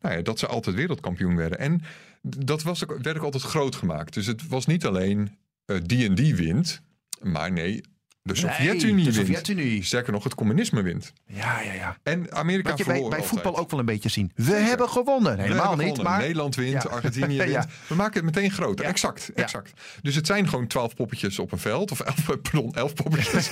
Nou 0.00 0.14
ja, 0.16 0.22
dat 0.22 0.38
ze 0.38 0.46
altijd 0.46 0.76
wereldkampioen 0.76 1.36
werden. 1.36 1.58
En 1.58 1.80
dat 2.20 2.62
was 2.62 2.84
werd 3.02 3.16
ook 3.16 3.22
altijd 3.22 3.42
groot 3.42 3.74
gemaakt. 3.74 4.14
Dus 4.14 4.26
het 4.26 4.48
was 4.48 4.66
niet 4.66 4.86
alleen 4.86 5.38
eh, 5.64 5.76
die 5.86 6.08
en 6.08 6.14
die 6.14 6.34
wint. 6.34 6.82
Maar 7.22 7.52
nee, 7.52 7.80
de 8.22 8.34
Sovjet-Unie 8.34 9.10
de 9.12 9.24
wint. 9.24 9.84
Sterker 9.86 10.12
nog, 10.12 10.24
het 10.24 10.34
communisme 10.34 10.82
wint. 10.82 11.12
Ja, 11.26 11.60
ja, 11.60 11.72
ja. 11.72 11.96
En 12.02 12.32
Amerika 12.32 12.68
Wat 12.68 12.78
je 12.78 12.84
bij, 12.84 13.06
bij 13.08 13.22
voetbal 13.22 13.58
ook 13.58 13.70
wel 13.70 13.80
een 13.80 13.86
beetje 13.86 14.08
zien. 14.08 14.32
We 14.34 14.52
hebben 14.52 14.88
gewonnen. 14.88 15.38
Helemaal 15.38 15.68
hebben 15.68 15.78
niet, 15.78 15.88
gewonnen. 15.88 16.12
maar 16.12 16.20
Nederland 16.20 16.54
wint, 16.54 16.82
Ja. 16.82 16.88
Argentinië 16.90 17.38
wint. 17.46 17.50
Ja. 17.50 17.66
We 17.86 17.94
maken 17.94 18.26
het 18.26 18.34
meteen 18.34 18.50
groter. 18.50 18.84
Ja. 18.84 18.90
Exact, 18.90 19.30
exact. 19.34 19.72
Dus 20.02 20.14
het 20.14 20.26
zijn 20.26 20.48
gewoon 20.48 20.66
twaalf 20.66 20.94
poppetjes 20.94 21.38
op 21.38 21.52
een 21.52 21.58
veld. 21.58 21.90
Of 21.90 22.00
elf, 22.00 22.26
pardon, 22.42 22.74
elf 22.74 22.94
poppetjes. 22.94 23.48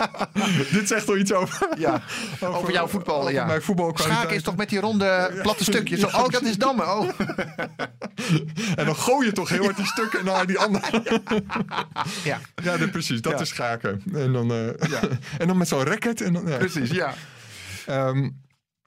Dit 0.76 0.88
zegt 0.88 1.06
toch 1.06 1.16
iets 1.16 1.32
over... 1.32 1.68
ja, 1.78 2.02
over 2.40 2.72
jouw 2.72 2.86
voetbal. 2.86 3.20
over 3.20 3.32
ja. 3.32 3.44
mijn. 3.44 3.62
Schaken 3.94 4.34
is 4.36 4.42
toch 4.42 4.56
met 4.56 4.68
die 4.68 4.80
ronde 4.80 5.38
platte 5.42 5.64
stukjes. 5.64 6.00
Zo, 6.00 6.06
oh, 6.06 6.28
dat 6.28 6.42
is 6.42 6.56
dammen. 6.56 6.86
Oh. 6.86 7.08
En 8.76 8.84
dan 8.84 8.96
gooi 8.96 9.26
je 9.26 9.32
toch 9.32 9.48
heel 9.48 9.62
hard 9.62 9.76
die 9.76 9.86
stukken 9.86 10.24
naar 10.24 10.46
die 10.46 10.58
andere. 10.58 11.02
Ja, 12.24 12.40
Ja, 12.62 12.86
precies. 12.86 13.20
Dat 13.20 13.40
is 13.40 13.48
schaken. 13.48 13.95
En 14.24 14.32
dan, 14.32 14.50
eh, 14.50 14.88
Ja. 14.88 15.00
en 15.38 15.46
dan 15.46 15.56
met 15.56 15.68
zo'n 15.68 15.82
racket. 15.84 16.20
En 16.20 16.32
dan, 16.32 16.46
ja. 16.46 16.56
precies. 16.56 16.90
Ja. 16.90 17.14
Ehm, 17.86 18.30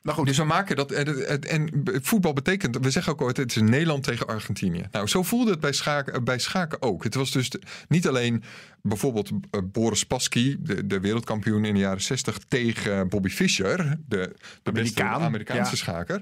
Maar 0.01 0.13
goed, 0.13 0.27
dus 0.27 0.37
we 0.37 0.43
maken 0.43 0.75
dat. 0.75 0.91
En, 0.91 1.07
het- 1.07 1.45
en 1.45 1.83
voetbal 2.01 2.33
betekent. 2.33 2.77
We 2.81 2.89
zeggen 2.89 3.13
ook 3.13 3.19
altijd: 3.21 3.37
het 3.53 3.63
is 3.63 3.69
Nederland 3.69 4.03
tegen 4.03 4.27
Argentinië. 4.27 4.83
Nou, 4.91 5.07
zo 5.07 5.23
voelde 5.23 5.51
het 5.51 5.59
bij 5.59 5.71
schaken, 5.73 6.23
bij 6.23 6.39
schaken 6.39 6.81
ook. 6.81 7.03
Het 7.03 7.15
was 7.15 7.31
dus 7.31 7.51
niet 7.87 8.07
alleen 8.07 8.43
bijvoorbeeld 8.81 9.29
eh, 9.51 9.61
Boris 9.63 9.99
Spassky, 9.99 10.55
de, 10.59 10.87
de 10.87 10.99
wereldkampioen 10.99 11.65
in 11.65 11.73
de 11.73 11.79
jaren 11.79 12.01
60, 12.01 12.37
tegen 12.47 13.09
Bobby 13.09 13.29
Fischer, 13.29 13.97
de, 14.07 14.35
de 14.63 14.69
Amerikaan, 14.69 15.21
Amerikaanse 15.21 15.71
ja. 15.71 15.77
schaker. 15.77 16.21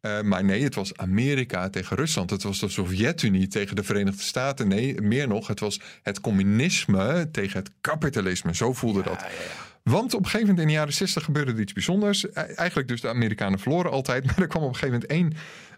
Eh, 0.00 0.20
maar 0.20 0.44
nee, 0.44 0.62
het 0.62 0.74
was 0.74 0.96
Amerika 0.96 1.70
tegen 1.70 1.96
Rusland. 1.96 2.30
Het 2.30 2.42
was 2.42 2.58
de 2.60 2.68
Sovjet-Unie 2.68 3.48
tegen 3.48 3.76
de 3.76 3.82
Verenigde 3.82 4.22
Staten. 4.22 4.68
Nee, 4.68 5.00
meer 5.00 5.28
nog, 5.28 5.46
het 5.46 5.60
was 5.60 5.80
het 6.02 6.20
communisme 6.20 7.28
tegen 7.32 7.58
het 7.58 7.70
kapitalisme. 7.80 8.54
Zo 8.54 8.72
voelde 8.72 9.02
dat. 9.02 9.24
Want 9.82 10.14
op 10.14 10.18
een 10.20 10.24
gegeven 10.24 10.46
moment 10.46 10.60
in 10.60 10.66
de 10.66 10.78
jaren 10.78 10.92
60 10.92 11.24
gebeurde 11.24 11.52
er 11.52 11.60
iets 11.60 11.72
bijzonders. 11.72 12.24
E- 12.24 12.28
Eigenlijk 12.32 12.88
dus 12.88 13.00
de 13.00 13.08
Amerikanen 13.08 13.58
verloren 13.58 13.90
altijd. 13.90 14.24
Maar 14.26 14.38
er 14.38 14.46
kwam 14.46 14.62
op 14.62 14.68
een 14.68 14.74
gegeven 14.76 15.00
moment 15.08 15.10
één 15.10 15.32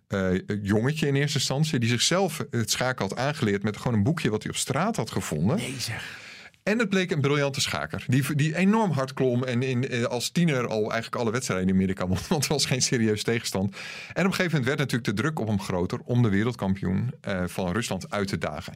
eh, 0.09 0.57
jongetje 0.62 1.07
in 1.07 1.14
eerste 1.14 1.38
instantie... 1.38 1.79
die 1.79 1.88
zichzelf 1.88 2.45
het 2.50 2.71
schaken 2.71 3.09
had 3.09 3.19
aangeleerd 3.19 3.62
met 3.62 3.76
gewoon 3.76 3.95
een 3.97 4.02
boekje 4.02 4.31
wat 4.31 4.43
hij 4.43 4.52
op 4.52 4.59
straat 4.59 4.97
had 4.97 5.11
gevonden. 5.11 5.57
nee 5.57 5.75
zeg. 5.79 6.21
En 6.62 6.78
het 6.78 6.88
bleek 6.88 7.11
een 7.11 7.21
briljante 7.21 7.61
schaker. 7.61 8.04
Die, 8.07 8.35
die 8.35 8.57
enorm 8.57 8.90
hard 8.90 9.12
klom. 9.12 9.45
En 9.45 9.62
in, 9.62 9.88
eh, 9.88 10.04
als 10.04 10.31
tiener 10.31 10.66
al 10.66 10.92
eigenlijk 10.92 11.23
alle 11.23 11.31
wedstrijden 11.31 11.69
in 11.69 11.75
Amerika 11.75 12.07
won. 12.07 12.19
Want 12.28 12.42
het 12.42 12.52
was 12.52 12.66
geen 12.66 12.83
serieus 12.83 13.23
tegenstand. 13.23 13.76
En 14.12 14.25
op 14.25 14.31
een 14.31 14.35
gegeven 14.35 14.45
moment 14.45 14.64
werd 14.64 14.78
natuurlijk 14.78 15.16
de 15.16 15.23
druk 15.23 15.38
op 15.38 15.47
hem 15.47 15.61
groter. 15.61 15.99
om 16.04 16.23
de 16.23 16.28
wereldkampioen 16.28 17.12
uh, 17.28 17.42
van 17.47 17.73
Rusland 17.73 18.11
uit 18.11 18.28
te 18.28 18.38
dagen. 18.38 18.75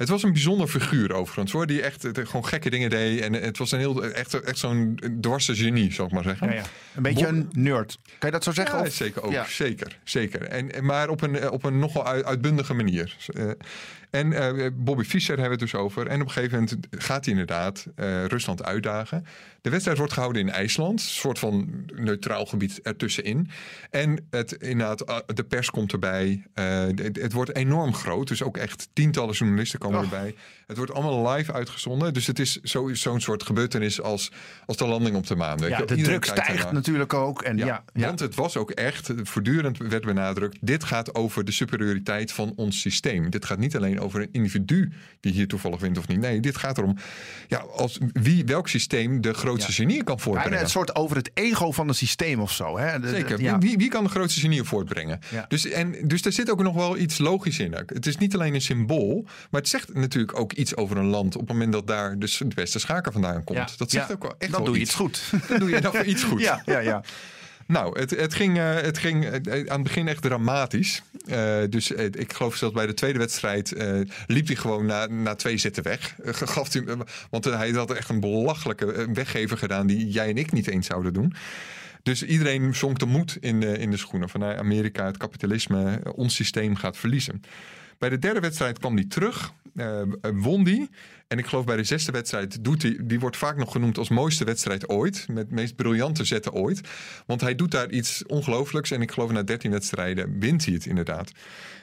Het 0.00 0.08
was 0.08 0.22
een 0.22 0.32
bijzonder 0.32 0.68
figuur 0.68 1.12
overigens 1.12 1.52
hoor. 1.52 1.66
Die 1.66 1.82
echt 1.82 2.06
gewoon 2.12 2.46
gekke 2.46 2.70
dingen 2.70 2.90
deed. 2.90 3.20
En 3.20 3.32
het 3.32 3.58
was 3.58 3.72
een 3.72 3.78
heel, 3.78 4.04
echt, 4.04 4.40
echt 4.40 4.58
zo'n 4.58 5.00
dwarse 5.20 5.54
genie, 5.54 5.92
zou 5.92 6.08
ik 6.08 6.14
maar 6.14 6.22
zeggen. 6.22 6.48
Ja, 6.48 6.54
ja. 6.54 6.64
Een 6.94 7.02
beetje 7.02 7.26
een 7.26 7.48
nerd. 7.52 7.98
Kan 8.04 8.28
je 8.28 8.30
dat 8.30 8.44
zo 8.44 8.52
zeggen? 8.52 8.84
Ja, 8.84 8.90
zeker 8.90 9.22
ook. 9.22 9.46
Zeker, 9.46 9.98
zeker. 10.04 10.42
En, 10.42 10.84
maar 10.84 11.08
op 11.08 11.22
een, 11.22 11.50
op 11.50 11.64
een 11.64 11.78
nogal 11.78 12.06
uitbundige 12.06 12.74
manier. 12.74 13.16
En 14.10 14.32
uh, 14.32 14.66
Bobby 14.74 15.04
Fischer 15.04 15.38
hebben 15.38 15.58
we 15.58 15.64
het 15.64 15.72
dus 15.72 15.80
over. 15.80 16.06
En 16.06 16.20
op 16.20 16.26
een 16.26 16.32
gegeven 16.32 16.58
moment 16.58 16.86
gaat 16.90 17.24
hij 17.24 17.34
inderdaad 17.34 17.86
uh, 17.96 18.24
Rusland 18.24 18.64
uitdagen. 18.64 19.26
De 19.60 19.70
wedstrijd 19.70 19.98
wordt 19.98 20.12
gehouden 20.12 20.42
in 20.42 20.50
IJsland. 20.50 21.00
Een 21.00 21.06
soort 21.06 21.38
van 21.38 21.84
neutraal 21.94 22.46
gebied 22.46 22.80
ertussenin. 22.82 23.50
En 23.90 24.26
het, 24.30 24.52
inderdaad, 24.52 25.00
eh, 25.00 25.16
de 25.34 25.44
pers 25.44 25.70
komt 25.70 25.92
erbij. 25.92 26.46
Uh, 26.54 26.64
het, 26.80 27.16
het, 27.16 27.32
wordt 27.32 27.56
enorm 27.56 27.94
groot. 27.94 28.28
Dus 28.28 28.42
ook 28.42 28.56
echt 28.56 28.88
tientallen 28.92 29.34
journalisten 29.34 29.78
komen 29.78 29.98
oh. 29.98 30.04
erbij. 30.04 30.34
Het 30.66 30.76
wordt 30.76 30.92
allemaal 30.92 31.32
live 31.32 31.52
uitgezonden. 31.52 32.14
Dus 32.14 32.26
het 32.26 32.38
is 32.38 32.60
zo'n 32.62 32.96
zo 32.96 33.18
soort 33.18 33.42
gebeurtenis 33.42 34.00
als, 34.00 34.32
als 34.66 34.76
de 34.76 34.86
landing 34.86 35.16
op 35.16 35.26
de 35.26 35.36
maan. 35.36 35.58
Ja, 35.58 35.78
de 35.84 35.96
druk 35.96 36.24
stijgt 36.24 36.72
natuurlijk 36.72 37.14
ook. 37.14 37.42
En 37.42 37.56
ja, 37.56 37.84
ja, 37.92 38.06
Want 38.06 38.20
het 38.20 38.34
was 38.34 38.56
ook 38.56 38.70
echt, 38.70 39.12
voortdurend 39.22 39.78
werd 39.78 40.04
benadrukt... 40.04 40.58
dit 40.60 40.84
gaat 40.84 41.14
over 41.14 41.44
de 41.44 41.52
superioriteit 41.52 42.32
van 42.32 42.52
ons 42.56 42.80
systeem. 42.80 43.30
Dit 43.30 43.44
gaat 43.44 43.58
niet 43.58 43.76
alleen 43.76 44.00
over 44.00 44.20
een 44.20 44.28
individu 44.32 44.92
die 45.20 45.32
hier 45.32 45.48
toevallig 45.48 45.80
wint 45.80 45.98
of 45.98 46.08
niet. 46.08 46.20
Nee, 46.20 46.40
dit 46.40 46.56
gaat 46.56 46.78
erom 46.78 46.96
ja, 47.48 47.58
als 47.58 47.98
wie, 48.12 48.44
welk 48.44 48.68
systeem 48.68 49.20
de 49.20 49.34
grootste 49.50 49.72
genie 49.72 50.04
kan 50.04 50.20
voortbrengen. 50.20 50.50
Bijna 50.50 50.64
een 50.64 50.70
soort 50.70 50.94
over 50.94 51.16
het 51.16 51.30
ego 51.34 51.72
van 51.72 51.88
het 51.88 51.96
systeem 51.96 52.40
of 52.40 52.52
zo. 52.52 52.78
Hè? 52.78 53.08
Zeker. 53.08 53.58
Wie, 53.58 53.76
wie, 53.76 53.88
kan 53.88 54.04
de 54.04 54.10
grootste 54.10 54.40
genie 54.40 54.62
voortbrengen? 54.62 55.20
Dus, 55.48 55.66
en, 55.66 56.08
dus 56.08 56.22
daar 56.22 56.32
zit 56.32 56.50
ook 56.50 56.62
nog 56.62 56.74
wel 56.74 56.96
iets 56.96 57.18
logisch 57.18 57.58
in. 57.58 57.72
Het 57.86 58.06
is 58.06 58.16
niet 58.16 58.34
alleen 58.34 58.54
een 58.54 58.60
symbool, 58.60 59.24
maar 59.50 59.60
het 59.60 59.70
zegt 59.70 59.94
natuurlijk 59.94 60.38
ook 60.38 60.52
iets 60.52 60.76
over 60.76 60.96
een 60.96 61.06
land 61.06 61.34
op 61.34 61.40
het 61.40 61.50
moment 61.50 61.72
dat 61.72 61.86
daar 61.86 62.18
dus 62.18 62.36
de 62.36 62.54
beste 62.54 62.78
schaker 62.78 63.12
vandaan 63.12 63.44
komt. 63.44 63.78
Dat 63.78 63.90
zegt 63.90 64.12
ook 64.12 64.22
wel 64.22 64.34
echt 64.38 64.52
Dan 64.52 64.64
doe 64.64 64.74
je 64.74 64.80
iets 64.80 64.94
goed. 64.94 65.32
Dan 65.48 65.58
doe 65.58 65.70
je 65.70 65.80
nog 65.80 66.02
iets 66.02 66.22
goed. 66.22 66.38
Ja, 66.50 66.62
ja, 66.66 66.78
ja. 66.78 67.02
Nou, 67.70 67.98
het, 68.00 68.10
het 68.10 68.34
ging, 68.34 68.56
uh, 68.56 68.74
het 68.74 68.98
ging 68.98 69.24
uh, 69.24 69.32
aan 69.32 69.74
het 69.74 69.82
begin 69.82 70.08
echt 70.08 70.22
dramatisch. 70.22 71.02
Dus 71.68 71.90
ik 71.90 72.32
geloof 72.32 72.56
zelfs 72.56 72.74
bij 72.74 72.86
de 72.86 72.94
tweede 72.94 73.18
wedstrijd 73.18 73.74
liep 74.26 74.46
hij 74.46 74.56
gewoon 74.56 74.86
na, 74.86 75.06
na 75.06 75.34
twee 75.34 75.56
zetten 75.56 75.82
weg. 75.82 76.16
gaf 76.24 76.72
hij, 76.72 76.84
want 77.30 77.44
hij 77.44 77.70
had 77.70 77.90
echt 77.90 78.08
een 78.08 78.20
belachelijke 78.20 79.12
weggever 79.12 79.58
gedaan 79.58 79.86
die 79.86 80.08
jij 80.08 80.28
en 80.28 80.36
ik 80.36 80.52
niet 80.52 80.68
eens 80.68 80.86
zouden 80.86 81.12
doen. 81.12 81.34
Dus 82.02 82.22
iedereen 82.22 82.74
zonk 82.74 82.98
de 82.98 83.06
moed 83.06 83.36
in, 83.40 83.62
in 83.62 83.90
de 83.90 83.96
schoenen 83.96 84.28
van 84.28 84.40
nou, 84.40 84.58
Amerika, 84.58 85.06
het 85.06 85.16
kapitalisme, 85.16 86.00
ons 86.14 86.34
systeem 86.34 86.76
gaat 86.76 86.96
verliezen. 86.96 87.42
Bij 87.98 88.08
de 88.08 88.18
derde 88.18 88.40
wedstrijd 88.40 88.78
kwam 88.78 88.94
hij 88.94 89.06
terug, 89.08 89.52
uh, 89.74 90.02
won 90.34 90.64
die. 90.64 90.88
En 91.28 91.38
ik 91.38 91.46
geloof 91.46 91.64
bij 91.64 91.76
de 91.76 91.84
zesde 91.84 92.12
wedstrijd 92.12 92.64
doet 92.64 92.82
hij, 92.82 92.98
die 93.02 93.20
wordt 93.20 93.36
vaak 93.36 93.56
nog 93.56 93.72
genoemd 93.72 93.98
als 93.98 94.08
mooiste 94.08 94.44
wedstrijd 94.44 94.88
ooit. 94.88 95.26
Met 95.28 95.50
meest 95.50 95.76
briljante 95.76 96.24
zetten 96.24 96.52
ooit. 96.52 96.80
Want 97.26 97.40
hij 97.40 97.54
doet 97.54 97.70
daar 97.70 97.90
iets 97.90 98.26
ongelooflijks. 98.26 98.90
En 98.90 99.02
ik 99.02 99.10
geloof 99.10 99.30
na 99.30 99.42
13 99.42 99.70
wedstrijden 99.70 100.38
wint 100.38 100.64
hij 100.64 100.74
het 100.74 100.86
inderdaad. 100.86 101.32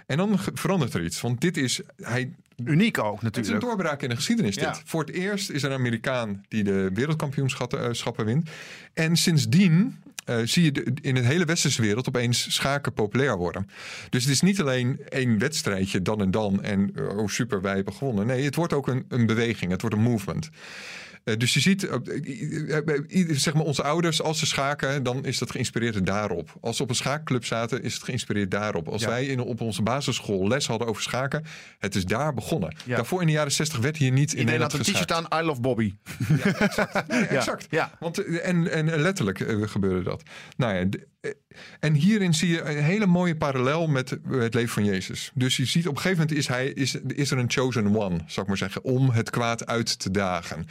En 0.06 0.18
dan 0.18 0.40
verandert 0.54 0.94
er 0.94 1.04
iets. 1.04 1.22
Want 1.22 1.42
dit 1.42 1.58
is. 1.58 1.82
Hij, 1.96 2.34
Uniek 2.66 2.98
ook 2.98 3.06
natuurlijk. 3.06 3.36
Het 3.36 3.46
is 3.46 3.52
een 3.52 3.60
doorbraak 3.60 4.02
in 4.02 4.10
de 4.10 4.16
geschiedenis. 4.16 4.56
Dit. 4.56 4.82
Voor 4.86 5.00
het 5.00 5.10
eerst 5.10 5.50
is 5.50 5.64
er 5.64 5.72
een 5.72 5.78
Amerikaan 5.78 6.44
die 6.48 6.64
de 6.64 6.90
wereldkampioenschappen 6.94 8.26
wint. 8.26 8.50
En 8.94 9.16
sindsdien 9.16 9.96
uh, 10.30 10.38
zie 10.44 10.64
je 10.64 10.94
in 11.02 11.16
de 11.16 11.22
hele 11.22 11.46
westerse 11.46 11.82
wereld 11.82 12.08
opeens 12.08 12.54
schaken 12.54 12.94
populair 12.94 13.38
worden. 13.38 13.70
Dus 14.10 14.24
het 14.24 14.34
is 14.34 14.42
niet 14.42 14.62
alleen 14.62 15.00
één 15.10 15.40
wedstrijdje 15.40 16.02
dan 16.02 16.22
en 16.22 16.32
dan 16.32 16.64
en 16.64 16.92
oh 17.18 17.28
super, 17.28 17.62
wij 17.62 17.76
hebben 17.76 17.94
gewonnen. 17.94 18.28
Nee, 18.28 18.44
het 18.44 18.56
wordt 18.56 18.74
ook 18.74 18.88
een, 18.88 19.06
een 19.10 19.26
beweging, 19.26 19.72
het 19.72 19.82
wordt 19.82 19.96
een 19.96 20.02
movement. 20.02 20.50
Eh, 21.28 21.38
dus 21.38 21.54
je 21.54 21.60
ziet, 21.60 21.88
eh, 21.88 22.78
eh, 22.78 23.30
zeg 23.32 23.54
maar, 23.54 23.64
onze 23.64 23.84
ouders, 23.84 24.22
als 24.22 24.40
ze 24.40 24.46
schaken, 24.46 25.04
dan 25.04 25.26
is 25.26 25.38
dat 25.38 25.52
geïnspireerd 25.52 26.06
daarop. 26.06 26.58
Als 26.62 26.78
ze 26.78 26.84
op 26.84 26.90
een 26.90 26.96
schaakclub 26.96 27.46
zaten, 27.46 27.84
is 27.84 27.94
het 27.94 28.04
geïnspireerd 28.04 28.52
daarop. 28.52 28.88
Als 28.88 29.06
wij 29.06 29.26
in, 29.26 29.40
op 29.40 29.62
onze 29.62 29.82
basisschool 29.82 30.48
les 30.48 30.68
hadden 30.68 30.88
over 30.88 31.02
schaken, 31.02 31.46
het 31.80 31.96
is 31.96 32.06
daar 32.06 32.34
begonnen. 32.34 32.76
Daarvoor 32.86 33.22
in 33.22 33.28
de 33.28 33.34
jaren 33.34 33.52
60 33.52 33.80
werd 33.80 33.98
hier 33.98 34.12
niet 34.12 34.34
in, 34.34 34.40
in 34.40 34.46
Nederland 34.46 34.74
een 34.74 34.82
t-shirt 34.82 35.12
aan, 35.12 35.26
I 35.34 35.42
love 35.42 35.62
Bobby. 35.62 35.94
Ja, 36.28 36.54
exact. 36.54 37.10
exact. 37.30 37.68
Ja. 37.70 37.92
Want, 38.00 38.40
en, 38.40 38.72
en 38.72 39.02
letterlijk 39.02 39.46
gebeurde 39.70 40.04
dat. 40.04 40.24
Nou 40.58 40.76
ja, 40.76 40.86
en 41.80 41.94
hierin 41.94 42.34
zie 42.34 42.50
je 42.50 42.62
een 42.62 42.84
hele 42.84 43.06
mooie 43.06 43.36
parallel 43.36 43.88
met 43.88 44.18
het 44.30 44.54
leven 44.54 44.74
van 44.74 44.86
Jezus. 44.86 45.32
Dus 45.34 45.58
je 45.58 45.66
ziet 45.66 45.88
op 45.88 45.96
een 45.96 46.02
gegeven 46.02 46.20
moment 46.20 46.38
is, 46.38 46.48
hij, 46.48 46.68
is, 46.68 46.96
is 47.08 47.32
er 47.32 47.38
een 47.38 47.52
chosen 47.52 47.96
one, 47.96 48.18
zou 48.26 48.42
ik 48.42 48.48
maar 48.48 48.58
zeggen, 48.58 48.84
om 48.84 49.10
het 49.10 49.30
kwaad 49.30 49.66
uit 49.66 50.00
te 50.00 50.12
dagen. 50.12 50.68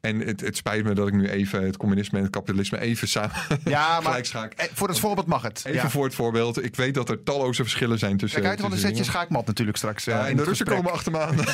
En 0.00 0.20
het, 0.20 0.40
het, 0.40 0.56
spijt 0.56 0.84
me 0.84 0.92
dat 0.92 1.08
ik 1.08 1.14
nu 1.14 1.28
even 1.28 1.62
het 1.62 1.76
communisme 1.76 2.18
en 2.18 2.24
het 2.24 2.32
kapitalisme 2.32 2.80
even 2.80 3.08
samen 3.08 3.36
ja, 3.64 4.00
maar 4.04 4.24
schaak. 4.24 4.52
Eh, 4.52 4.66
voor 4.72 4.88
het 4.88 4.98
voorbeeld 4.98 5.26
mag 5.26 5.42
het. 5.42 5.62
Even 5.64 5.90
voor 5.90 6.04
het 6.04 6.14
voorbeeld. 6.14 6.64
Ik 6.64 6.76
weet 6.76 6.94
dat 6.94 7.08
er 7.08 7.22
talloze 7.22 7.62
verschillen 7.62 7.98
zijn 7.98 8.16
tussen. 8.16 8.40
Kijk 8.40 8.52
uit, 8.52 8.60
want 8.60 8.72
een 8.72 8.78
setje 8.78 9.04
schaakmat 9.04 9.46
natuurlijk 9.46 9.76
straks. 9.76 10.04
Ja, 10.04 10.22
uh, 10.22 10.30
en 10.30 10.36
de 10.36 10.44
Russen 10.44 10.66
komen 10.66 10.92
achter 10.92 11.12
me 11.12 11.18
aan. 11.18 11.36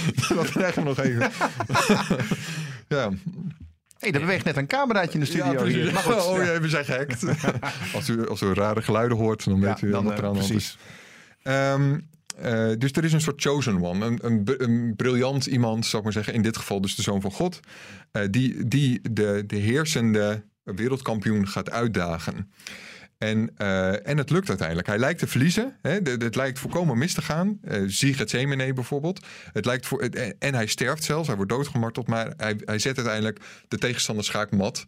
dat 0.36 0.50
krijgen 0.50 0.82
we 0.82 0.88
nog 0.88 0.98
even. 0.98 1.30
ja 2.88 3.10
hey, 4.02 4.12
er 4.12 4.20
beweegt 4.20 4.44
net 4.44 4.56
een 4.56 4.66
cameraatje 4.66 5.12
in 5.12 5.20
de 5.20 5.26
studio. 5.26 5.52
Ja, 5.52 5.64
hier. 5.64 5.92
Maar 5.92 6.26
oh 6.26 6.44
jee, 6.44 6.58
we 6.58 6.68
zijn 6.68 6.84
gehackt. 6.84 7.24
als, 7.96 8.08
u, 8.08 8.28
als 8.28 8.40
u 8.40 8.52
rare 8.52 8.82
geluiden 8.82 9.16
hoort, 9.16 9.44
dan 9.44 9.60
weet 9.60 9.82
u 9.82 9.90
dan, 9.90 10.04
wat 10.04 10.18
er 10.18 10.24
aan 10.24 10.32
de 10.32 10.38
hand 10.38 10.52
is. 10.52 10.78
Um, 11.42 12.10
uh, 12.44 12.72
dus 12.78 12.92
er 12.92 13.04
is 13.04 13.12
een 13.12 13.20
soort 13.20 13.40
chosen 13.40 13.82
one. 13.82 14.06
Een, 14.06 14.18
een, 14.22 14.54
een, 14.56 14.96
briljant 14.96 15.46
iemand, 15.46 15.86
zou 15.86 15.96
ik 15.96 16.04
maar 16.04 16.12
zeggen. 16.12 16.34
In 16.34 16.42
dit 16.42 16.56
geval 16.56 16.80
dus 16.80 16.94
de 16.94 17.02
zoon 17.02 17.20
van 17.20 17.32
God. 17.32 17.60
Uh, 18.12 18.22
die 18.30 18.68
die 18.68 19.00
de, 19.10 19.44
de 19.46 19.56
heersende 19.56 20.44
wereldkampioen 20.64 21.48
gaat 21.48 21.70
uitdagen. 21.70 22.52
En, 23.22 23.50
uh, 23.58 24.08
en 24.08 24.18
het 24.18 24.30
lukt 24.30 24.48
uiteindelijk. 24.48 24.88
Hij 24.88 24.98
lijkt 24.98 25.18
te 25.18 25.26
verliezen. 25.26 25.76
Hè? 25.82 25.90
het 26.02 26.34
lijkt 26.34 26.58
volkomen 26.58 26.98
mis 26.98 27.14
te 27.14 27.22
gaan. 27.22 27.58
Uh, 27.64 27.82
Zie 27.86 28.14
het 28.14 28.30
Zemene 28.30 28.72
bijvoorbeeld. 28.72 29.26
Het 29.52 29.64
lijkt 29.64 29.86
voor, 29.86 30.00
en 30.38 30.54
hij 30.54 30.66
sterft 30.66 31.04
zelfs. 31.04 31.26
Hij 31.26 31.36
wordt 31.36 31.50
doodgemarteld. 31.50 32.06
Maar 32.06 32.32
hij, 32.36 32.56
hij 32.64 32.78
zet 32.78 32.96
uiteindelijk 32.96 33.40
de 33.68 33.78
tegenstander 33.78 34.24
schaakmat. 34.24 34.84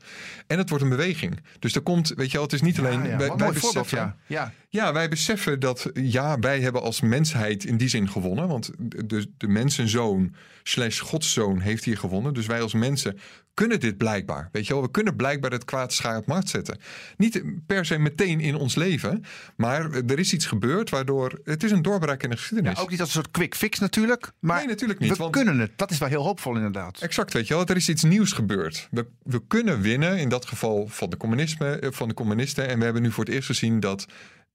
En 0.47 0.59
het 0.59 0.69
wordt 0.69 0.85
een 0.85 0.91
beweging. 0.91 1.41
Dus 1.59 1.75
er 1.75 1.81
komt, 1.81 2.13
weet 2.17 2.27
je 2.27 2.33
wel, 2.33 2.43
het 2.43 2.53
is 2.53 2.63
niet 2.63 2.79
alleen... 2.79 3.07
Ja, 3.07 3.17
wij, 3.17 3.37
wij 3.37 3.53
beseffen, 3.53 3.99
ja. 3.99 4.17
ja. 4.27 4.53
Ja, 4.69 4.93
wij 4.93 5.09
beseffen 5.09 5.61
dat... 5.61 5.91
Ja, 5.93 6.39
wij 6.39 6.61
hebben 6.61 6.83
als 6.83 7.01
mensheid 7.01 7.65
in 7.65 7.77
die 7.77 7.89
zin 7.89 8.09
gewonnen. 8.09 8.49
Want 8.49 8.71
de, 8.79 9.27
de 9.37 9.49
mensenzoon 9.49 10.35
slash 10.63 11.01
godszoon 11.01 11.61
heeft 11.61 11.85
hier 11.85 11.99
gewonnen. 11.99 12.35
Dus 12.35 12.47
wij 12.47 12.63
als 12.63 12.73
mensen 12.73 13.19
kunnen 13.55 13.81
dit 13.81 13.97
blijkbaar. 13.97 14.49
Weet 14.53 14.67
je 14.67 14.73
wel, 14.73 14.83
we 14.83 14.91
kunnen 14.91 15.17
blijkbaar 15.17 15.51
het 15.51 15.65
kwaad 15.65 15.93
schaar 15.93 16.23
markt 16.27 16.49
zetten. 16.49 16.79
Niet 17.17 17.43
per 17.67 17.87
se 17.87 17.99
meteen 17.99 18.24
in 18.27 18.55
ons 18.55 18.75
leven, 18.75 19.25
maar 19.57 19.91
er 19.91 20.19
is 20.19 20.33
iets 20.33 20.47
gebeurd 20.47 20.91
waardoor 20.91 21.41
het 21.45 21.63
is 21.65 21.71
een 21.71 21.83
doorbraak 21.83 22.23
in 22.23 22.31
de 22.31 22.37
geschiedenis. 22.37 22.77
Ja, 22.77 22.83
ook 22.83 22.91
niet 22.91 23.01
als 23.01 23.09
een 23.09 23.15
soort 23.15 23.31
quick 23.31 23.55
fix 23.55 23.79
natuurlijk, 23.79 24.33
maar 24.39 24.59
nee, 24.59 24.67
natuurlijk 24.67 25.01
niet, 25.01 25.17
we 25.17 25.31
kunnen 25.31 25.59
het. 25.59 25.71
Dat 25.77 25.91
is 25.91 25.99
wel 25.99 26.09
heel 26.09 26.23
hoopvol 26.23 26.55
inderdaad. 26.57 27.01
Exact, 27.01 27.33
weet 27.33 27.47
je 27.47 27.55
wel, 27.55 27.67
er 27.67 27.77
is 27.77 27.89
iets 27.89 28.03
nieuws 28.03 28.33
gebeurd. 28.33 28.89
We, 28.91 29.07
we 29.23 29.47
kunnen 29.47 29.81
winnen, 29.81 30.19
in 30.19 30.29
dat 30.29 30.47
geval 30.47 30.87
van 30.89 31.11
de, 31.11 31.17
communisme, 31.17 31.79
eh, 31.79 31.93
van 31.93 32.09
de 32.09 32.15
communisten. 32.15 32.69
En 32.69 32.79
we 32.79 32.85
hebben 32.85 33.03
nu 33.03 33.11
voor 33.11 33.25
het 33.25 33.35
eerst 33.35 33.47
gezien 33.47 33.81
dat 33.81 34.07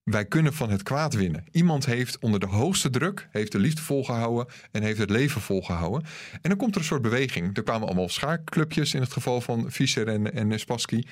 wij 0.03 0.25
kunnen 0.25 0.53
van 0.53 0.69
het 0.69 0.83
kwaad 0.83 1.13
winnen. 1.13 1.43
Iemand 1.51 1.85
heeft 1.85 2.19
onder 2.19 2.39
de 2.39 2.45
hoogste 2.45 2.89
druk, 2.89 3.27
heeft 3.31 3.51
de 3.51 3.59
liefde 3.59 3.81
volgehouden 3.81 4.53
en 4.71 4.83
heeft 4.83 4.99
het 4.99 5.09
leven 5.09 5.41
volgehouden. 5.41 6.03
En 6.31 6.49
dan 6.49 6.57
komt 6.57 6.75
er 6.75 6.81
een 6.81 6.87
soort 6.87 7.01
beweging. 7.01 7.57
Er 7.57 7.63
kwamen 7.63 7.87
allemaal 7.87 8.09
schaakclubjes 8.09 8.93
in 8.93 9.01
het 9.01 9.13
geval 9.13 9.41
van 9.41 9.71
Fischer 9.71 10.07
en, 10.07 10.33
en 10.33 10.59
Spassky. 10.59 11.03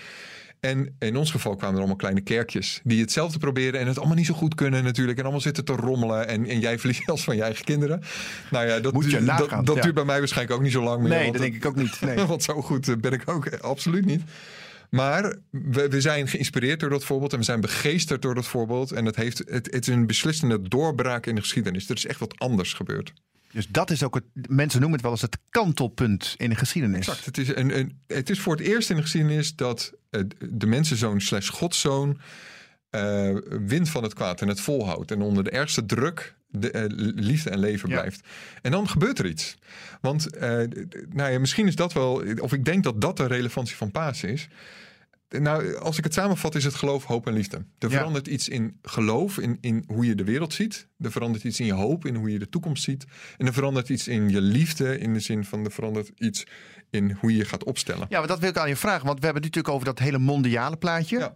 En 0.60 0.96
in 1.00 1.16
ons 1.16 1.32
geval 1.32 1.56
kwamen 1.56 1.74
er 1.74 1.80
allemaal 1.80 1.98
kleine 1.98 2.22
kerkjes 2.22 2.82
die 2.84 3.02
hetzelfde 3.02 3.40
proberen 3.40 3.80
en 3.80 3.88
het 3.88 3.98
allemaal 3.98 4.16
niet 4.16 4.26
zo 4.26 4.34
goed 4.34 4.56
kunnen 4.56 4.84
natuurlijk. 4.84 5.18
En 5.18 5.24
allemaal 5.24 5.42
zitten 5.42 5.66
te 5.66 5.74
rommelen 5.74 6.28
en, 6.28 6.46
en 6.46 6.60
jij 6.60 6.80
verliest 6.80 7.10
als 7.10 7.24
van 7.24 7.36
je 7.36 7.42
eigen 7.42 7.66
kinderen. 7.66 8.02
Nou 8.52 8.68
ja, 8.68 8.80
dat, 8.80 8.94
Moet 8.94 9.12
je 9.12 9.20
nagaan, 9.20 9.66
dat, 9.66 9.76
dat 9.76 9.84
duurt 9.84 9.96
bij 9.96 10.06
mij 10.06 10.20
waarschijnlijk 10.20 10.58
ook 10.58 10.64
niet 10.64 10.72
zo 10.72 10.84
lang 10.84 11.02
meer. 11.02 11.10
Nee, 11.10 11.32
dat 11.32 11.42
denk 11.42 11.56
ik 11.56 11.66
ook 11.66 11.76
niet. 11.76 12.02
Nee. 12.02 12.16
want 12.26 12.44
zo 12.44 12.62
goed 12.62 12.88
eh, 12.88 12.96
ben 12.96 13.12
ik 13.12 13.22
ook 13.26 13.60
absoluut 13.60 14.06
niet. 14.06 14.22
Maar 14.90 15.36
we, 15.50 15.88
we, 15.88 16.02
zijn 16.02 16.28
geïnspireerd 16.28 16.80
door 16.80 16.90
dat 16.90 17.04
voorbeeld 17.04 17.34
en 17.34 17.40
we 17.40 17.46
zijn 17.46 17.62
begeesterd 17.62 18.22
door 18.22 18.36
dat 18.36 18.48
voorbeeld. 18.48 18.92
En 18.92 19.06
het, 19.06 19.16
heeft, 19.16 19.38
het, 19.38 19.66
het 19.72 19.88
is 19.88 19.94
een 19.94 20.08
beslissende 20.08 20.62
doorbraak 20.62 21.26
in 21.26 21.36
de 21.36 21.42
geschiedenis. 21.42 21.90
Er 21.90 21.96
is 21.96 22.06
echt 22.06 22.20
wat 22.20 22.40
anders 22.40 22.74
gebeurd. 22.74 23.14
Dus 23.52 23.68
dat 23.68 23.92
is 23.92 24.04
ook 24.04 24.16
het. 24.16 24.24
Mensen 24.50 24.80
noemen 24.80 24.98
het 24.98 25.02
wel 25.02 25.12
eens 25.12 25.22
het 25.22 25.38
kantelpunt 25.50 26.36
in 26.38 26.50
de 26.50 26.56
geschiedenis. 26.56 27.08
Exact. 27.08 27.26
Het 27.26 27.38
is, 27.38 27.56
een, 27.56 27.78
een, 27.78 28.00
het 28.08 28.30
is 28.30 28.40
voor 28.40 28.56
het 28.56 28.66
eerst 28.66 28.90
in 28.90 28.96
de 28.96 29.02
geschiedenis 29.02 29.56
dat 29.56 29.94
uh, 30.12 30.22
de 30.40 30.68
mensenzoon 30.68 31.22
slash 31.22 31.50
godszoon 31.50 32.20
uh, 32.92 33.38
wint 33.66 33.90
van 33.90 34.04
het 34.04 34.14
kwaad 34.14 34.42
en 34.42 34.48
het 34.48 34.62
volhoudt. 34.62 35.12
En 35.12 35.22
onder 35.22 35.44
de 35.44 35.50
ergste 35.50 35.86
druk 35.86 36.36
de, 36.50 36.74
uh, 36.74 37.14
liefde 37.16 37.50
en 37.50 37.60
leven 37.60 37.90
Ja. 37.90 37.96
blijft. 37.96 38.28
En 38.62 38.72
dan 38.72 38.90
gebeurt 38.90 39.20
er 39.20 39.26
iets. 39.26 39.58
Want 40.02 40.36
eh, 40.36 40.52
nou 41.10 41.32
ja, 41.32 41.40
misschien 41.40 41.68
is 41.68 41.76
dat 41.76 41.94
wel, 41.94 42.24
of 42.40 42.54
ik 42.54 42.66
denk 42.66 42.84
dat 42.84 43.02
dat 43.02 43.18
de 43.18 43.28
relevantie 43.28 43.76
van 43.76 43.92
Pasen 43.92 44.30
is. 44.30 44.48
Nou, 45.30 45.76
als 45.76 45.98
ik 45.98 46.04
het 46.04 46.14
samenvat, 46.14 46.56
is 46.56 46.64
het 46.64 46.76
geloof, 46.76 47.04
hoop 47.04 47.28
en 47.28 47.34
liefde. 47.34 47.58
Er 47.58 47.90
Ja. 47.90 47.98
verandert 47.98 48.28
iets 48.28 48.50
in 48.50 48.80
geloof, 48.82 49.38
in, 49.38 49.58
in 49.62 49.84
hoe 49.88 50.06
je 50.06 50.16
de 50.16 50.24
wereld 50.24 50.54
ziet. 50.54 50.88
Er 51.00 51.12
verandert 51.12 51.44
iets 51.44 51.60
in 51.60 51.66
je 51.66 51.74
hoop, 51.74 52.06
in 52.06 52.16
hoe 52.16 52.32
je 52.32 52.40
de 52.40 52.50
toekomst 52.50 52.84
ziet. 52.84 53.06
En 53.38 53.46
er 53.46 53.54
verandert 53.54 53.90
iets 53.90 54.08
in 54.08 54.30
je 54.30 54.42
liefde, 54.42 55.00
in 55.00 55.14
de 55.14 55.20
zin 55.20 55.46
van 55.46 55.66
er 55.66 55.72
verandert 55.72 56.12
iets 56.16 56.46
in 56.90 57.18
hoe 57.20 57.32
je 57.32 57.38
je 57.38 57.46
gaat 57.46 57.64
opstellen. 57.64 58.06
Ja, 58.10 58.20
maar 58.20 58.28
dat 58.28 58.40
wil 58.40 58.50
ik 58.50 58.58
aan 58.58 58.70
je 58.70 58.76
vragen. 58.76 59.06
Want 59.06 59.20
we 59.20 59.26
hebben 59.26 59.44
het 59.44 59.56
natuurlijk 59.56 59.74
over 59.74 59.96
dat 59.96 60.06
hele 60.06 60.18
mondiale 60.18 60.78
plaatje. 60.78 61.20
Ja. 61.20 61.34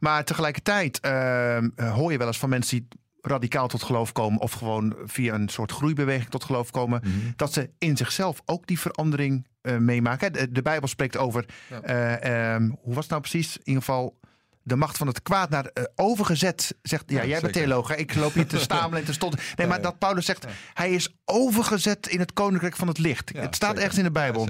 Maar 0.00 0.24
tegelijkertijd 0.24 1.00
ehm, 1.00 1.68
eh, 1.74 1.94
hoor 1.94 2.12
je 2.12 2.18
wel 2.18 2.26
eens 2.26 2.38
van 2.38 2.48
mensen 2.48 2.78
die 2.78 2.88
radicaal 3.20 3.68
tot 3.68 3.82
geloof 3.82 4.12
komen. 4.12 4.40
Of 4.40 4.52
gewoon 4.52 4.96
via 5.04 5.34
een 5.34 5.48
soort 5.48 5.72
groeibeweging 5.72 6.30
tot 6.30 6.44
geloof 6.44 6.70
komen. 6.70 7.00
Mhm. 7.04 7.12
Dat 7.36 7.52
ze 7.52 7.70
in 7.78 7.96
zichzelf 7.96 8.40
ook 8.44 8.66
die 8.66 8.80
verandering 8.80 9.46
eh, 9.60 9.76
meemaken. 9.76 10.32
De, 10.32 10.52
de 10.52 10.62
Bijbel 10.62 10.88
spreekt 10.88 11.16
over, 11.16 11.44
Ja. 11.70 11.80
eh, 11.82 12.54
ehm, 12.54 12.62
hoe 12.80 12.94
was 12.94 13.02
het 13.02 13.08
nou 13.10 13.20
precies? 13.22 13.56
In 13.56 13.62
ieder 13.64 13.82
geval 13.82 14.16
de 14.62 14.76
macht 14.76 14.96
van 14.96 15.06
het 15.06 15.22
kwaad 15.22 15.50
naar 15.50 15.64
eh, 15.64 15.84
overgezet. 15.94 16.74
Zegt, 16.82 17.04
ja, 17.06 17.20
Ja, 17.22 17.26
jij 17.26 17.40
bent 17.40 17.52
theoloog. 17.52 17.88
hè? 17.88 17.94
Ik 17.94 18.14
loop 18.14 18.32
hier 18.32 18.46
te 18.46 18.58
stamelen 18.68 18.98
en 18.98 19.04
te 19.04 19.12
stotteren. 19.12 19.44
Nee, 19.56 19.66
Ja, 19.66 19.72
maar 19.72 19.82
dat 19.82 19.98
Paulus 19.98 20.24
zegt, 20.26 20.46
hij 20.74 20.90
is 20.92 21.16
overgezet 21.24 22.06
in 22.08 22.18
het 22.18 22.32
koninkrijk 22.32 22.76
van 22.76 22.88
het 22.88 22.98
licht. 22.98 23.28
Het 23.36 23.54
staat 23.54 23.68
zeker. 23.68 23.82
ergens 23.82 23.98
in 23.98 24.04
de 24.04 24.10
Bijbel. 24.10 24.48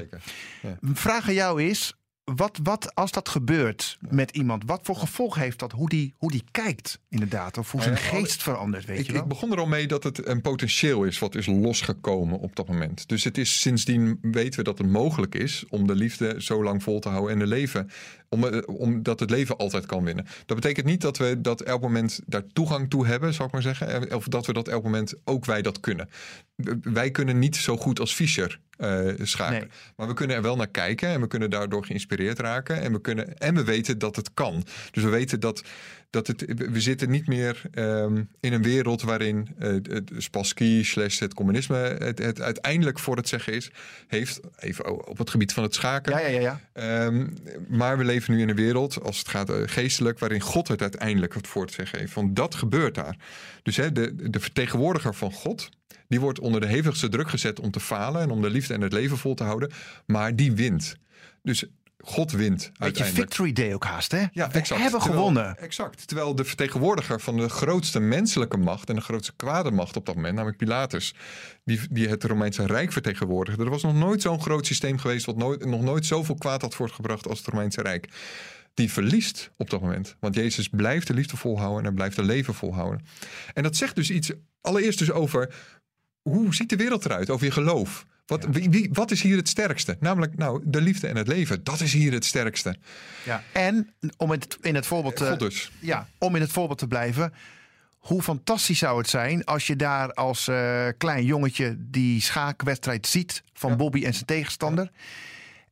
Vraag 0.83 1.28
aan 1.28 1.35
jou 1.35 1.62
is: 1.62 1.94
wat, 2.37 2.59
wat 2.62 2.95
als 2.95 3.11
dat 3.11 3.29
gebeurt 3.29 3.99
met 4.09 4.31
iemand, 4.31 4.62
wat 4.67 4.81
voor 4.83 4.97
gevolg 4.97 5.35
heeft 5.35 5.59
dat? 5.59 5.73
Hoe 5.73 5.88
die, 5.88 6.14
hoe 6.17 6.31
die 6.31 6.45
kijkt, 6.51 7.01
inderdaad. 7.09 7.59
Of 7.59 7.71
hoe 7.71 7.83
zijn 7.83 7.95
Nou 7.95 8.07
ja, 8.07 8.11
geest 8.11 8.43
verandert, 8.43 8.85
weet 8.85 8.99
Ik, 8.99 9.07
je 9.07 9.12
wel? 9.12 9.23
ik 9.23 9.29
begon 9.29 9.53
er 9.53 9.59
al 9.59 9.67
mee 9.67 9.87
dat 9.87 10.03
het 10.03 10.27
een 10.27 10.41
potentieel 10.41 11.05
is 11.05 11.19
wat 11.19 11.35
is 11.35 11.47
losgekomen 11.47 12.38
op 12.38 12.57
dat 12.57 12.69
moment. 12.69 13.09
Dus 13.09 13.25
het 13.25 13.38
is 13.38 13.61
sindsdien 13.61 14.19
weten 14.23 14.59
we 14.59 14.64
dat 14.64 14.79
het 14.79 14.91
mogelijk 14.91 15.35
is 15.35 15.64
om 15.69 15.87
de 15.87 15.95
liefde 15.95 16.35
zo 16.38 16.62
lang 16.62 16.83
vol 16.83 17.01
te 17.01 17.09
houden 17.09 17.33
en 17.33 17.38
de 17.38 17.47
leven. 17.47 17.91
Om, 18.29 18.45
eh, 18.45 18.61
omdat 18.67 19.21
het 19.21 19.31
leven 19.31 19.57
altijd 19.57 19.87
kan 19.87 20.05
winnen. 20.05 20.27
Dat 20.47 20.57
betekent 20.57 20.87
niet 20.87 21.01
dat 21.01 21.17
we 21.17 21.41
dat 21.41 21.61
elk 21.61 21.81
moment 21.81 22.21
daar 22.27 22.47
toegang 22.53 22.91
toe 22.91 23.07
hebben, 23.07 23.35
zou 23.35 23.49
ik 23.49 23.55
maar 23.55 23.62
zeggen. 23.62 24.14
Of 24.14 24.25
dat 24.25 24.47
we 24.47 24.53
dat 24.53 24.69
elk 24.69 24.83
moment 24.83 25.14
ook 25.25 25.45
wij 25.45 25.62
dat 25.62 25.81
kunnen. 25.81 26.09
Wij 26.83 27.11
kunnen 27.11 27.38
niet 27.38 27.57
zo 27.57 27.77
goed 27.77 28.01
als 28.01 28.14
Fischer 28.14 28.61
eh 28.79 29.09
schaken. 29.23 29.59
Nee. 29.59 29.69
Maar 29.97 30.07
we 30.07 30.14
kunnen 30.14 30.37
er 30.37 30.43
wel 30.43 30.57
naar 30.57 30.69
kijken 30.69 31.09
en 31.09 31.21
we 31.21 31.27
kunnen 31.27 31.51
daardoor 31.51 31.85
geïnspireerd 31.85 32.38
raken. 32.38 32.81
En 32.81 32.93
we, 32.93 33.01
kunnen, 33.01 33.38
en 33.38 33.55
we 33.55 33.64
weten 33.64 33.99
dat 33.99 34.17
het 34.17 34.35
kan. 34.35 34.64
Dus 34.91 35.05
we 35.05 35.09
weten 35.09 35.41
dat, 35.41 35.62
dat 36.11 36.27
het, 36.27 36.44
we 36.71 36.81
zitten 36.81 37.11
niet 37.11 37.27
meer 37.27 37.62
ehm, 37.71 38.23
in 38.40 38.53
een 38.53 38.62
wereld 38.62 39.03
waarin 39.03 39.49
eh, 39.59 39.71
het 39.71 40.11
Spassky 40.16 40.85
slash 40.85 41.18
het 41.18 41.35
communisme 41.35 41.77
het, 41.77 42.18
het 42.18 42.40
uiteindelijk 42.40 42.99
voor 42.99 43.16
het 43.16 43.29
zeggen 43.29 43.53
is, 43.53 43.71
heeft, 44.07 44.40
even 44.59 45.09
op 45.09 45.18
het 45.18 45.31
gebied 45.31 45.53
van 45.53 45.62
het 45.62 45.75
schaken. 45.75 46.12
Ja, 46.12 46.18
ja, 46.18 46.29
ja. 46.29 46.40
ja. 46.40 46.61
Ehm, 46.73 47.27
maar 47.68 47.99
we 47.99 48.05
leven 48.05 48.35
nu 48.35 48.40
in 48.40 48.49
een 48.49 48.57
wereld, 48.57 49.03
als 49.03 49.18
het 49.18 49.29
gaat 49.29 49.51
eh, 49.51 49.57
geestelijk, 49.66 50.18
waarin 50.18 50.40
God 50.40 50.68
het 50.68 50.83
uiteindelijk 50.83 51.35
het 51.35 51.47
voor 51.47 51.66
te 51.66 51.75
zeggen 51.75 51.99
heeft. 51.99 52.12
Van 52.12 52.35
dat 52.35 52.55
gebeurt 52.55 52.94
daar. 52.94 53.16
Dus 53.62 53.77
hè, 53.77 53.92
de, 53.92 54.31
de 54.31 54.40
vertegenwoordiger 54.40 55.14
van 55.14 55.33
God, 55.33 55.68
die 56.09 56.21
wordt 56.21 56.40
onder 56.40 56.61
de 56.61 56.66
hevigste 56.66 57.09
druk 57.09 57.29
gezet 57.29 57.61
om 57.61 57.71
te 57.71 57.81
falen 57.81 58.23
en 58.23 58.31
om 58.31 58.42
de 58.42 58.51
liefde 58.51 58.75
en 58.75 58.81
het 58.81 58.92
leven 58.92 59.18
vol 59.18 59.35
te 59.35 59.44
houden. 59.44 59.71
Maar 60.07 60.37
die 60.37 60.53
wint. 60.53 60.97
Dus 61.42 61.64
God 62.05 62.31
wint 62.31 62.57
Beetje 62.59 62.83
uiteindelijk. 62.85 63.29
Victory 63.29 63.53
Day 63.53 63.75
ook 63.75 63.85
haast, 63.85 64.13
hè? 64.13 64.19
Ja, 64.19 64.27
We 64.33 64.59
exact. 64.59 64.81
hebben 64.81 65.01
Terwijl- 65.01 65.19
gewonnen. 65.19 65.57
Exact. 65.59 66.07
Terwijl 66.07 66.35
de 66.35 66.45
vertegenwoordiger 66.45 67.21
van 67.21 67.37
de 67.37 67.49
grootste 67.49 68.01
menselijke 68.01 68.57
macht 68.57 68.89
en 68.89 68.95
de 68.95 69.01
grootste 69.01 69.33
kwade 69.37 69.71
macht 69.71 69.97
op 69.97 70.07
dat 70.07 70.15
moment, 70.15 70.35
namelijk 70.35 70.59
Pilatus, 70.59 71.15
die, 71.65 71.81
die 71.91 72.09
het 72.09 72.25
Romeinse 72.25 72.67
Rijk 72.67 72.93
vertegenwoordigde. 72.93 73.65
Er 73.65 73.71
was 73.71 73.83
nog 73.83 73.95
nooit 73.95 74.23
zo'n 74.23 74.41
groot 74.41 74.67
systeem 74.67 74.99
geweest 74.99 75.27
wat 75.27 75.37
nooit, 75.37 75.65
nog 75.65 75.83
nooit 75.83 76.07
zoveel 76.07 76.35
kwaad 76.35 76.63
had 76.63 76.75
voortgebracht 76.75 77.29
als 77.29 77.39
het 77.39 77.47
Romeinse 77.49 77.83
Rijk. 77.83 78.09
Die 78.75 78.93
verliest 78.93 79.51
op 79.57 79.71
dat 79.71 79.81
moment. 79.81 80.17
Want 80.21 80.35
Jezus 80.35 80.69
blijft 80.69 81.07
de 81.07 81.15
liefde 81.15 81.37
volhouden 81.37 81.79
en 81.79 81.85
hij 81.85 81.95
blijft 81.95 82.17
de 82.17 82.23
leven 82.25 82.55
volhouden. 82.55 83.05
En 83.55 83.63
dat 83.63 83.77
zegt 83.77 83.95
dus 83.95 84.11
iets, 84.11 84.33
allereerst 84.61 84.99
dus 84.99 85.11
over 85.11 85.55
hoe 86.23 86.55
ziet 86.55 86.69
de 86.69 86.77
wereld 86.77 87.05
eruit, 87.05 87.31
over 87.31 87.47
je 87.47 87.53
geloof. 87.53 88.07
Wat, 88.29 88.47
wie, 88.51 88.71
wie- 88.71 88.88
wat 88.93 89.11
is 89.11 89.23
hier 89.23 89.37
het 89.37 89.49
sterkste? 89.49 89.97
Namelijk, 90.01 90.37
nou, 90.37 90.62
de 90.64 90.81
liefde 90.81 91.07
en 91.07 91.17
het 91.17 91.29
leven. 91.29 91.64
Dat 91.64 91.81
is 91.81 91.93
hier 91.93 92.12
het 92.12 92.25
sterkste. 92.25 92.77
Ja. 93.25 93.43
En 93.53 93.95
om 94.17 94.31
het, 94.31 94.59
in 94.61 94.75
het 94.75 94.87
voorbeeld 94.87 95.19
God 95.21 95.38
te, 95.38 95.45
dus. 95.45 95.71
ja, 95.81 96.09
om 96.19 96.35
in 96.35 96.41
het 96.41 96.53
voorbeeld 96.53 96.79
te 96.79 96.87
blijven. 96.87 97.33
Hoe 97.99 98.23
fantastisch 98.23 98.79
zou 98.79 98.99
het 98.99 99.09
zijn 99.09 99.45
als 99.45 99.67
je 99.67 99.77
daar 99.77 100.12
als 100.12 100.49
eh, 100.49 100.87
klein 100.99 101.25
jongetje 101.25 101.77
die 101.79 102.21
schaakwedstrijd 102.21 103.07
ziet 103.07 103.43
van 103.53 103.71
Ja. 103.71 103.77
Bobby 103.77 104.05
en 104.05 104.12
zijn 104.14 104.25
tegenstander. 104.27 104.91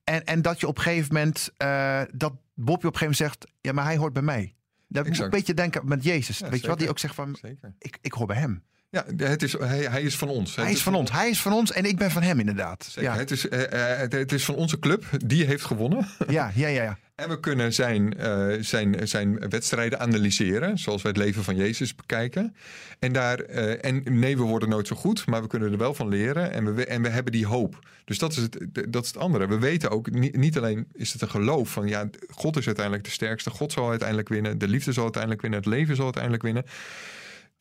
En, 0.04 0.24
en 0.24 0.42
dat 0.42 0.60
je 0.60 0.66
op 0.66 0.76
een 0.76 0.82
gegeven 0.82 1.14
moment, 1.14 1.50
eh, 1.56 2.00
dat 2.12 2.32
Bobby 2.54 2.86
op 2.86 2.92
een 2.94 2.98
gegeven 2.98 3.00
moment 3.00 3.16
zegt, 3.16 3.46
ja, 3.60 3.72
maar 3.72 3.84
hij 3.84 3.96
hoort 3.96 4.12
bij 4.12 4.22
mij. 4.22 4.54
Dat 4.88 5.06
moet 5.06 5.18
een 5.18 5.30
beetje 5.30 5.54
denken 5.54 5.88
met 5.88 6.04
Jezus. 6.04 6.38
Ja, 6.38 6.48
weet 6.48 6.60
je 6.60 6.66
wat? 6.66 6.78
Die 6.78 6.86
zeker. 6.86 6.90
ook 6.90 6.98
zegt 6.98 7.14
van, 7.14 7.36
Zeker. 7.40 7.74
ik, 7.78 7.98
ik 8.00 8.12
hoor 8.12 8.26
bij 8.26 8.36
hem. 8.36 8.62
Ja, 8.90 9.04
het 9.16 9.42
is, 9.42 9.58
hij, 9.58 9.78
hij 9.78 10.02
is 10.02 10.16
van 10.16 10.28
ons. 10.28 10.56
Hij 10.56 10.64
Het 10.64 10.74
is 10.74 10.82
van 10.82 10.94
ons. 10.94 11.12
Hij 11.12 11.30
is 11.30 11.40
van 11.40 11.52
ons 11.52 11.72
en 11.72 11.84
ik 11.84 11.96
ben 11.96 12.10
van 12.10 12.22
hem 12.22 12.40
inderdaad. 12.40 12.84
Zeker. 12.84 13.10
Ja, 13.10 13.16
Het, 13.16 13.30
is, 13.30 13.48
eh, 13.48 13.92
eh, 13.92 13.98
het, 13.98 14.12
het 14.12 14.32
is 14.32 14.44
van 14.44 14.54
onze 14.54 14.78
club. 14.78 15.04
Die 15.26 15.44
heeft 15.44 15.64
gewonnen. 15.64 16.08
ja, 16.28 16.50
ja, 16.54 16.68
ja, 16.68 16.82
ja. 16.82 16.98
En 17.14 17.28
we 17.28 17.40
kunnen 17.40 17.72
zijn, 17.72 18.18
eh, 18.18 18.46
zijn, 18.60 19.08
zijn 19.08 19.48
wedstrijden 19.48 20.00
analyseren. 20.00 20.78
Zoals 20.78 21.02
wij 21.02 21.12
het 21.14 21.20
leven 21.20 21.44
van 21.44 21.56
Jezus 21.56 21.94
bekijken. 21.94 22.56
En, 22.98 23.12
daar, 23.12 23.38
en 23.38 24.02
nee, 24.04 24.36
we 24.36 24.42
worden 24.42 24.68
nooit 24.68 24.86
zo 24.86 24.96
goed. 24.96 25.26
Maar 25.26 25.42
we 25.42 25.48
kunnen 25.48 25.72
er 25.72 25.78
wel 25.78 25.94
van 25.94 26.08
leren. 26.08 26.52
En 26.52 26.74
we, 26.74 26.86
en 26.86 27.02
we 27.02 27.08
hebben 27.08 27.32
die 27.32 27.46
hoop. 27.46 27.88
Dus 28.04 28.18
dat 28.18 28.32
is 28.32 28.36
het, 28.36 28.58
dat 28.88 29.04
is 29.04 29.08
het 29.08 29.18
andere. 29.18 29.46
We 29.46 29.58
weten 29.58 29.90
ook, 29.90 30.10
niet, 30.10 30.36
niet 30.36 30.56
alleen 30.56 30.86
is 30.92 31.12
het 31.12 31.22
een 31.22 31.30
geloof 31.30 31.70
van... 31.70 31.88
ja, 31.88 32.08
God 32.28 32.56
is 32.56 32.66
uiteindelijk 32.66 33.04
de 33.04 33.10
sterkste. 33.10 33.50
God 33.50 33.72
zal 33.72 33.90
uiteindelijk 33.90 34.28
winnen. 34.28 34.58
De 34.58 34.68
liefde 34.68 34.92
zal 34.92 35.02
uiteindelijk 35.02 35.42
winnen. 35.42 35.60
Het 35.60 35.68
leven 35.68 35.96
zal 35.96 36.04
uiteindelijk 36.04 36.42
winnen. 36.42 36.64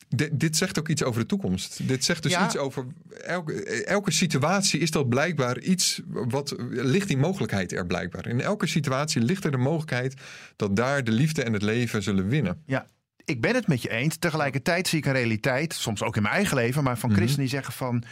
Di- 0.08 0.28
dit 0.32 0.56
zegt 0.56 0.78
ook 0.78 0.88
iets 0.88 1.02
over 1.02 1.20
de 1.20 1.26
toekomst. 1.26 1.88
Dit 1.88 2.04
zegt 2.04 2.22
dus 2.22 2.32
Ja. 2.32 2.44
iets 2.44 2.56
over 2.56 2.86
elke, 3.24 3.84
elke 3.84 4.10
situatie 4.12 4.80
is 4.80 4.90
dat 4.90 5.08
blijkbaar 5.08 5.58
iets 5.58 6.00
wat 6.06 6.54
ligt 6.68 7.08
die 7.08 7.16
mogelijkheid 7.16 7.72
er 7.72 7.86
blijkbaar. 7.86 8.26
In 8.28 8.40
elke 8.40 8.66
situatie 8.66 9.22
ligt 9.22 9.44
er 9.44 9.50
de 9.50 9.56
mogelijkheid 9.56 10.14
dat 10.56 10.76
daar 10.76 11.04
de 11.04 11.10
liefde 11.12 11.42
en 11.42 11.52
het 11.52 11.62
leven 11.62 12.02
zullen 12.02 12.28
winnen. 12.28 12.62
Ja, 12.66 12.86
ik 13.24 13.40
ben 13.40 13.54
het 13.54 13.66
met 13.66 13.82
je 13.82 13.90
eens. 13.90 14.16
Tegelijkertijd 14.16 14.88
zie 14.88 14.98
ik 14.98 15.06
een 15.06 15.12
realiteit, 15.12 15.74
soms 15.74 16.02
ook 16.02 16.16
in 16.16 16.22
mijn 16.22 16.34
eigen 16.34 16.56
leven, 16.56 16.82
maar 16.84 16.98
van 16.98 17.08
Mhm. 17.08 17.18
christenen 17.18 17.46
die 17.46 17.54
zeggen 17.54 17.72
van, 17.74 18.02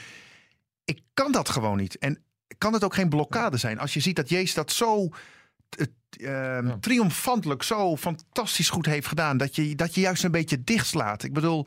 ik 0.85 1.01
kan 1.15 1.33
dat 1.33 1.49
gewoon 1.49 1.77
niet. 1.77 1.99
En 1.99 2.23
kan 2.59 2.73
het 2.73 2.85
ook 2.85 2.95
geen 2.95 3.09
blokkade 3.09 3.57
zijn? 3.57 3.79
Als 3.79 3.95
je 3.95 4.01
ziet 4.01 4.17
dat 4.17 4.29
Jezus 4.29 4.55
dat 4.55 4.73
zo 4.73 5.09
eh, 6.17 6.59
eh, 6.59 6.65
Ja. 6.65 6.77
triomfantelijk, 6.81 7.63
zo 7.63 7.97
fantastisch 7.97 8.71
goed 8.71 8.87
heeft 8.87 9.07
gedaan, 9.07 9.37
dat 9.37 9.57
je, 9.57 9.75
dat 9.75 9.95
je 9.95 10.01
juist 10.01 10.25
een 10.25 10.31
beetje 10.31 10.65
dichtslaat. 10.65 11.23
Ik 11.23 11.33
bedoel, 11.33 11.67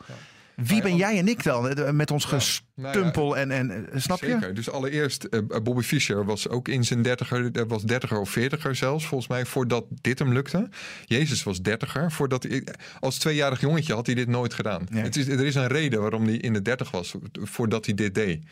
wie 0.57 0.81
ben 0.81 0.95
ja, 0.95 1.09
jij 1.09 1.19
en 1.19 1.27
ik 1.27 1.43
dan 1.43 1.69
eh, 1.69 1.91
met 1.91 2.11
ons 2.11 2.25
nou 2.25 2.41
gestumpel 2.41 3.37
en, 3.37 3.51
en 3.51 3.91
eh, 3.91 3.99
snap 3.99 4.19
je? 4.19 4.27
Zeker. 4.27 4.53
Dus 4.53 4.69
allereerst, 4.69 5.23
eh, 5.23 5.39
Bobby 5.63 5.81
Fischer 5.81 6.25
was 6.25 6.49
ook 6.49 6.67
in 6.67 6.83
zijn 6.83 7.01
dertiger, 7.01 7.67
was 7.67 7.83
dertiger 7.83 8.19
of 8.19 8.29
veertiger 8.29 8.75
zelfs, 8.75 9.05
volgens 9.05 9.29
mij, 9.29 9.45
voordat 9.45 9.85
dit 9.89 10.19
hem 10.19 10.33
lukte. 10.33 10.69
Jezus 11.05 11.43
was 11.43 11.61
dertiger. 11.61 12.11
Voordat 12.11 12.43
hij, 12.43 12.63
als 12.99 13.17
tweejarig 13.17 13.61
jongetje 13.61 13.93
had 13.93 14.05
hij 14.05 14.15
dit 14.15 14.27
nooit 14.27 14.53
gedaan. 14.53 14.87
Het 14.93 15.15
is, 15.15 15.27
er 15.27 15.45
is 15.45 15.55
een 15.55 15.67
reden 15.67 16.01
waarom 16.01 16.23
hij 16.23 16.35
in 16.37 16.53
de 16.53 16.61
dertig 16.61 16.91
was, 16.91 17.15
voordat 17.31 17.85
hij 17.85 17.95
dit 17.95 18.15
deed. 18.15 18.43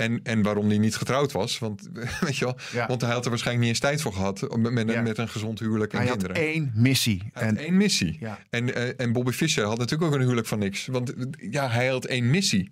En, 0.00 0.20
en 0.22 0.42
waarom 0.42 0.68
hij 0.68 0.78
niet 0.78 0.96
getrouwd 0.96 1.32
was. 1.32 1.58
Want, 1.58 1.88
weet 2.20 2.36
je 2.36 2.44
wel, 2.44 2.56
Ja. 2.72 2.86
want 2.86 3.00
hij 3.00 3.10
had 3.12 3.24
er 3.24 3.30
waarschijnlijk 3.30 3.66
niet 3.66 3.74
eens 3.76 3.84
tijd 3.90 4.02
voor 4.02 4.12
gehad. 4.12 4.56
Met, 4.58 4.90
Ja. 4.90 5.00
met 5.02 5.18
een 5.18 5.28
gezond 5.28 5.58
huwelijk 5.58 5.92
en 5.92 5.98
Hij 5.98 6.08
had 6.08 6.16
kinderen. 6.18 6.42
één 6.46 6.72
missie. 6.74 7.22
Hij 7.32 7.46
had 7.46 7.56
En, 7.56 7.64
één 7.64 7.76
missie. 7.76 8.16
Ja. 8.20 8.38
En, 8.50 8.74
eh, 8.74 8.92
en 8.96 9.12
Bobby 9.12 9.30
Fischer 9.32 9.64
had 9.64 9.78
natuurlijk 9.78 10.10
ook 10.10 10.16
een 10.16 10.22
huwelijk 10.24 10.46
van 10.46 10.58
niks. 10.58 10.86
Want 10.86 11.12
ja, 11.50 11.68
hij 11.68 11.86
had 11.86 12.04
één 12.04 12.30
missie. 12.30 12.70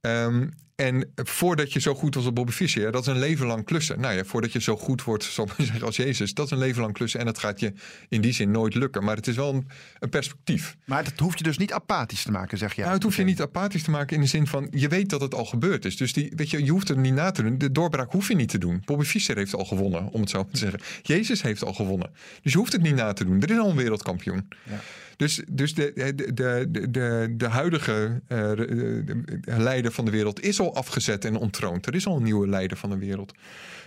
Ehm, 0.00 0.46
en 0.78 1.12
voordat 1.14 1.72
je 1.72 1.80
zo 1.80 1.94
goed 1.94 2.14
was 2.14 2.24
als 2.24 2.32
Bobby 2.32 2.52
Fischer, 2.52 2.82
ja, 2.82 2.90
dat 2.90 3.00
is 3.00 3.06
een 3.06 3.18
leven 3.18 3.46
lang 3.46 3.64
klussen. 3.64 4.00
Nou 4.00 4.14
ja, 4.14 4.24
voordat 4.24 4.52
je 4.52 4.60
zo 4.60 4.76
goed 4.76 5.04
wordt, 5.04 5.24
zal 5.24 5.44
ik 5.44 5.56
maar 5.56 5.66
zeggen, 5.66 5.86
als 5.86 5.96
Jezus, 5.96 6.34
dat 6.34 6.44
is 6.44 6.50
een 6.50 6.58
leven 6.58 6.82
lang 6.82 6.94
klussen. 6.94 7.20
En 7.20 7.26
dat 7.26 7.38
gaat 7.38 7.60
je 7.60 7.72
in 8.08 8.20
die 8.20 8.32
zin 8.32 8.50
nooit 8.50 8.74
lukken. 8.74 9.04
Maar 9.04 9.16
het 9.16 9.26
is 9.26 9.36
wel 9.36 9.54
een, 9.54 9.68
een 9.98 10.08
perspectief. 10.08 10.76
maar 10.84 11.04
dat 11.04 11.18
hoeft 11.18 11.38
je 11.38 11.44
dus 11.44 11.58
niet 11.58 11.72
apathisch 11.72 12.22
te 12.22 12.30
maken, 12.30 12.58
zeg 12.58 12.74
je. 12.74 12.80
nou, 12.80 12.94
het 12.94 13.02
hoeft 13.02 13.16
je 13.16 13.24
niet 13.24 13.40
apathisch 13.40 13.82
te 13.82 13.90
maken 13.90 14.16
in 14.16 14.22
de 14.22 14.28
zin 14.28 14.46
van, 14.46 14.68
je 14.70 14.88
weet 14.88 15.10
dat 15.10 15.20
het 15.20 15.34
al 15.34 15.44
gebeurd 15.44 15.84
is. 15.84 15.96
Dus 15.96 16.12
die, 16.12 16.32
weet 16.36 16.50
je, 16.50 16.64
je 16.64 16.70
hoeft 16.70 16.88
er 16.88 16.98
niet 16.98 17.14
na 17.14 17.30
te 17.30 17.42
doen. 17.42 17.58
De 17.58 17.72
doorbraak 17.72 18.12
hoef 18.12 18.28
je 18.28 18.34
niet 18.34 18.48
te 18.48 18.58
doen. 18.58 18.82
Bobby 18.84 19.04
Fischer 19.04 19.36
heeft 19.36 19.54
al 19.54 19.64
gewonnen, 19.64 20.08
om 20.10 20.20
het 20.20 20.30
zo 20.30 20.48
te 20.52 20.58
zeggen. 20.58 20.80
Jezus 21.02 21.42
heeft 21.42 21.64
al 21.64 21.72
gewonnen. 21.74 22.10
Dus 22.42 22.52
je 22.52 22.58
hoeft 22.58 22.72
het 22.72 22.82
niet 22.82 22.94
na 22.94 23.12
te 23.12 23.24
doen. 23.24 23.42
Er 23.42 23.50
is 23.50 23.58
al 23.58 23.70
een 23.70 23.76
wereldkampioen. 23.76 24.48
Ja. 24.62 24.80
Dus, 25.18 25.42
dus 25.50 25.74
de, 25.74 25.92
de, 25.94 26.14
de, 26.34 26.66
de, 26.90 27.34
de, 27.36 27.46
huidige 27.46 28.20
eh, 28.26 28.50
de- 28.50 29.02
de- 29.04 29.40
de 29.40 29.58
leider 29.58 29.92
van 29.92 30.04
de 30.04 30.10
wereld 30.10 30.42
is 30.42 30.60
al 30.60 30.74
afgezet 30.74 31.24
en 31.24 31.36
ontroond. 31.36 31.86
Er 31.86 31.94
is 31.94 32.06
al 32.06 32.16
een 32.16 32.22
nieuwe 32.22 32.48
leider 32.48 32.76
van 32.76 32.90
de 32.90 32.98
wereld. 32.98 33.32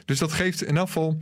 Dus 0.06 0.20
dat 0.20 0.32
geeft 0.32 0.62
in 0.62 0.76
geval 0.88 1.22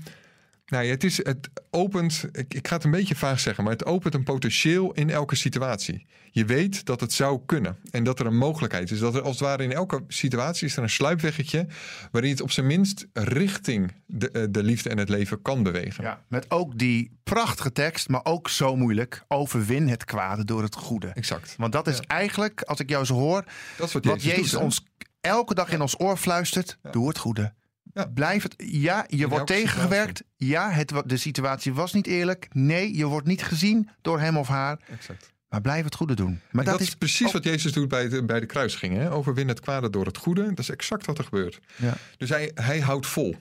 Nou 0.70 0.84
ja, 0.84 0.90
het, 0.90 1.04
is, 1.04 1.18
het 1.18 1.50
opent, 1.70 2.26
ik, 2.32 2.54
ik 2.54 2.68
ga 2.68 2.76
het 2.76 2.84
een 2.84 2.92
beetje 2.92 3.16
vaag 3.16 3.40
zeggen, 3.40 3.64
maar 3.64 3.74
het 3.74 3.86
opent 3.86 4.14
een 4.14 4.24
potentieel 4.24 4.92
in 4.92 5.10
elke 5.10 5.36
situatie. 5.36 6.06
Je 6.32 6.46
weet 6.46 6.86
dat 6.86 7.00
het 7.02 7.14
zou 7.14 7.40
kunnen 7.46 7.78
en 7.92 8.04
dat 8.04 8.20
er 8.20 8.26
een 8.26 8.38
mogelijkheid 8.38 8.92
is. 8.92 9.00
Dat 9.00 9.16
er 9.16 9.22
als 9.22 9.40
het 9.40 9.48
ware 9.48 9.64
in 9.64 9.72
elke 9.72 10.04
situatie 10.08 10.68
is 10.68 10.78
er 10.78 10.84
een 10.84 10.90
sluipweggetje 10.90 11.68
waarin 12.12 12.30
je 12.30 12.36
het 12.36 12.44
op 12.44 12.52
zijn 12.52 12.68
minst 12.68 13.08
richting 13.14 13.92
de, 14.06 14.32
eh, 14.32 14.44
de 14.50 14.64
liefde 14.64 14.90
en 14.90 14.98
het 14.98 15.10
leven 15.10 15.42
kan 15.42 15.64
bewegen. 15.64 16.04
Ja, 16.04 16.22
met 16.28 16.52
ook 16.52 16.78
die 16.78 17.18
prachtige 17.24 17.72
tekst, 17.72 18.10
maar 18.10 18.22
ook 18.26 18.50
zo 18.50 18.76
moeilijk. 18.76 19.24
Overwin 19.28 19.88
het 19.88 20.06
kwade 20.06 20.46
door 20.46 20.64
het 20.64 20.76
goede. 20.76 21.08
Exact. 21.08 21.56
Want 21.58 21.72
dat 21.72 21.88
is 21.88 21.98
Ja. 21.98 22.04
eigenlijk, 22.08 22.62
als 22.62 22.80
ik 22.80 22.90
jou 22.90 23.06
zo 23.06 23.14
hoor, 23.14 23.44
Dat 23.78 23.88
is 23.88 23.94
wat 23.94 24.06
wat 24.06 24.24
Jezus, 24.24 24.36
Jezus 24.36 24.50
doet, 24.52 24.60
hè? 24.60 24.66
ons 24.66 24.86
elke 25.22 25.54
dag 25.54 25.72
in 25.72 25.82
ons 25.82 26.00
oor 26.00 26.18
fluistert. 26.18 26.78
Doe 26.92 27.08
het 27.08 27.18
goede. 27.18 27.54
Ja. 28.00 28.12
Blijf 28.14 28.44
het. 28.44 28.54
Ja, 28.58 29.06
je 29.08 29.28
wordt 29.28 29.48
tegengewerkt. 29.48 30.24
Ja, 30.36 30.70
het, 30.70 30.94
de 31.06 31.18
situatie 31.18 31.74
was 31.74 31.94
niet 31.94 32.08
eerlijk. 32.08 32.48
Nee, 32.52 32.96
je 32.98 33.06
wordt 33.06 33.28
niet 33.28 33.44
gezien 33.44 33.90
door 34.02 34.20
hem 34.20 34.38
of 34.38 34.48
haar. 34.48 34.80
Exact. 34.88 35.34
Maar 35.50 35.62
blijf 35.62 35.84
het 35.84 35.96
goede 35.96 36.14
doen. 36.14 36.42
Maar 36.52 36.66
dat, 36.66 36.80
is 36.80 36.96
precies 36.96 37.32
wat 37.32 37.44
Jezus 37.44 37.72
doet 37.72 37.88
bij 37.88 38.10
de, 38.10 38.24
bij 38.24 38.40
de 38.40 38.46
kruising. 38.46 38.96
Hè? 38.96 39.12
Overwin 39.12 39.48
het 39.48 39.60
kwade 39.60 39.90
door 39.90 40.06
het 40.06 40.18
goede. 40.18 40.48
Dat 40.48 40.60
is 40.60 40.70
exact 40.70 41.06
wat 41.06 41.18
er 41.18 41.24
gebeurt. 41.24 41.60
Ja. 41.76 41.94
Dus 42.18 42.30
hij, 42.30 42.52
hij 42.54 42.80
houdt 42.80 43.08
vol. 43.08 43.36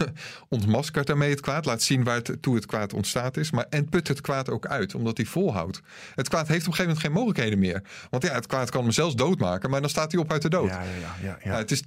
Ontmaskert 0.48 1.06
daarmee 1.06 1.30
het 1.30 1.40
kwaad. 1.40 1.64
Laat 1.64 1.82
zien 1.82 2.04
waar 2.04 2.16
het, 2.16 2.36
toe 2.40 2.54
het 2.54 2.66
kwaad 2.66 2.92
ontstaat 2.92 3.36
is. 3.36 3.50
Maar, 3.50 3.66
en 3.70 3.88
put 3.88 4.08
het 4.08 4.20
kwaad 4.20 4.50
ook 4.50 4.66
uit. 4.66 4.94
Omdat 4.94 5.16
hij 5.16 5.26
volhoudt. 5.26 5.80
Het 6.14 6.28
kwaad 6.28 6.48
heeft 6.48 6.66
op 6.66 6.66
een 6.66 6.74
gegeven 6.74 6.84
moment 6.84 7.00
geen 7.00 7.12
mogelijkheden 7.12 7.58
meer. 7.58 7.82
Want 8.10 8.22
ja, 8.22 8.34
het 8.34 8.46
kwaad 8.46 8.70
kan 8.70 8.82
hem 8.82 8.92
zelfs 8.92 9.14
doodmaken. 9.14 9.70
Maar 9.70 9.80
dan 9.80 9.90
staat 9.90 10.12
hij 10.12 10.20
op 10.20 10.32
uit 10.32 10.42
de 10.42 10.48
dood. 10.48 10.68
Ja, 10.68 10.82
ja, 10.82 10.88
ja, 10.88 11.14
ja, 11.22 11.38
ja. 11.44 11.50
Ja, 11.50 11.56
het, 11.56 11.70
is, 11.70 11.82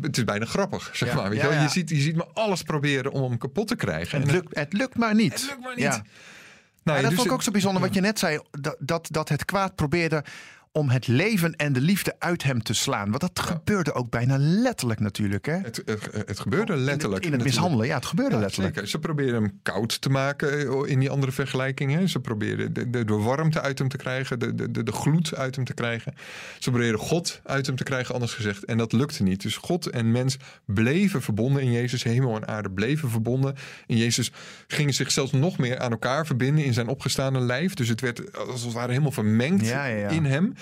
het 0.00 0.16
is 0.16 0.24
bijna 0.24 0.44
grappig, 0.44 0.90
zeg 0.92 1.14
maar. 1.14 1.30
Weet 1.30 1.40
je, 1.40 1.48
je, 1.48 1.68
ziet, 1.68 1.88
je 1.88 2.00
ziet 2.00 2.16
me 2.16 2.26
alles 2.32 2.62
proberen 2.62 3.12
om 3.12 3.22
hem 3.22 3.38
kapot 3.38 3.68
te 3.68 3.76
krijgen. 3.76 4.20
het, 4.20 4.28
En 4.28 4.34
lukt, 4.34 4.56
het 4.56 4.72
lukt 4.72 4.96
maar 4.96 5.14
niet. 5.14 5.32
het 5.32 5.46
lukt 5.46 5.60
maar 5.60 5.76
niet. 5.76 6.02
Nou, 6.82 6.96
Ja, 6.96 7.02
dat 7.02 7.10
dus 7.10 7.14
vond 7.14 7.26
ik 7.26 7.32
ook 7.32 7.42
zo 7.42 7.50
bijzonder 7.50 7.82
wat 7.82 7.94
je 7.94 8.00
net 8.00 8.18
zei. 8.18 8.40
Dat, 8.50 8.76
dat, 8.78 9.08
dat 9.10 9.28
het 9.28 9.44
kwaad 9.44 9.74
probeerde 9.74 10.24
om 10.72 10.88
het 10.88 11.06
leven 11.06 11.56
en 11.56 11.72
de 11.72 11.80
liefde 11.80 12.14
uit 12.18 12.42
hem 12.42 12.62
te 12.62 12.74
slaan. 12.74 13.08
Want 13.08 13.20
dat 13.20 13.40
gebeurde 13.40 13.92
ook 13.92 14.10
bijna 14.10 14.36
letterlijk 14.38 15.00
natuurlijk. 15.00 15.46
Hè? 15.46 15.52
Het, 15.52 15.82
het, 15.84 16.08
het 16.26 16.40
gebeurde 16.40 16.76
letterlijk. 16.76 16.76
In 16.76 16.86
het, 16.86 17.04
in 17.06 17.12
het 17.12 17.22
natuurlijk. 17.22 17.44
mishandelen, 17.44 17.86
ja, 17.86 17.94
het 17.94 18.06
gebeurde 18.06 18.34
Ja, 18.34 18.40
letterlijk. 18.40 18.74
Zeker. 18.74 18.90
Ze 18.90 18.98
proberen 18.98 19.42
hem 19.42 19.60
koud 19.62 20.00
te 20.00 20.08
maken 20.08 20.58
eh, 20.58 20.90
in 20.90 20.98
die 20.98 21.10
andere 21.10 21.32
vergelijkingen. 21.32 22.08
Ze 22.08 22.20
proberen 22.20 22.72
de, 22.72 22.90
de, 22.90 23.04
de 23.04 23.14
warmte 23.14 23.60
uit 23.60 23.78
hem 23.78 23.88
te 23.88 23.96
krijgen, 23.96 24.38
de, 24.38 24.54
de, 24.54 24.82
de, 24.82 24.92
gloed 24.92 25.34
uit 25.34 25.56
hem 25.56 25.64
te 25.64 25.74
krijgen. 25.74 26.14
Ze 26.58 26.70
proberen 26.70 26.98
God 26.98 27.40
uit 27.44 27.66
hem 27.66 27.76
te 27.76 27.84
krijgen, 27.84 28.14
anders 28.14 28.34
gezegd. 28.34 28.64
En 28.64 28.78
dat 28.78 28.92
lukte 28.92 29.22
niet. 29.22 29.42
Dus 29.42 29.56
God 29.56 29.86
en 29.86 30.10
mens 30.10 30.36
bleven 30.64 31.22
verbonden 31.22 31.62
in 31.62 31.72
Jezus. 31.72 32.02
Hemel 32.02 32.36
en 32.36 32.48
aarde 32.48 32.70
bleven 32.70 33.10
verbonden. 33.10 33.54
In 33.86 33.96
Jezus 33.96 34.32
gingen 34.66 34.94
zich 34.94 35.10
zelfs 35.10 35.32
nog 35.32 35.58
meer 35.58 35.78
aan 35.78 35.90
elkaar 35.90 36.26
verbinden 36.26 36.64
in 36.64 36.74
zijn 36.74 36.88
opgestane 36.88 37.40
lijf. 37.40 37.74
Dus 37.74 37.88
het 37.88 38.00
werd 38.00 38.38
als 38.38 38.62
het 38.62 38.72
ware 38.72 38.90
helemaal 38.90 39.12
vermengd 39.12 39.66
Ja, 39.66 39.84
ja, 39.84 39.96
ja. 39.96 40.08
in 40.08 40.24
hem. 40.24 40.54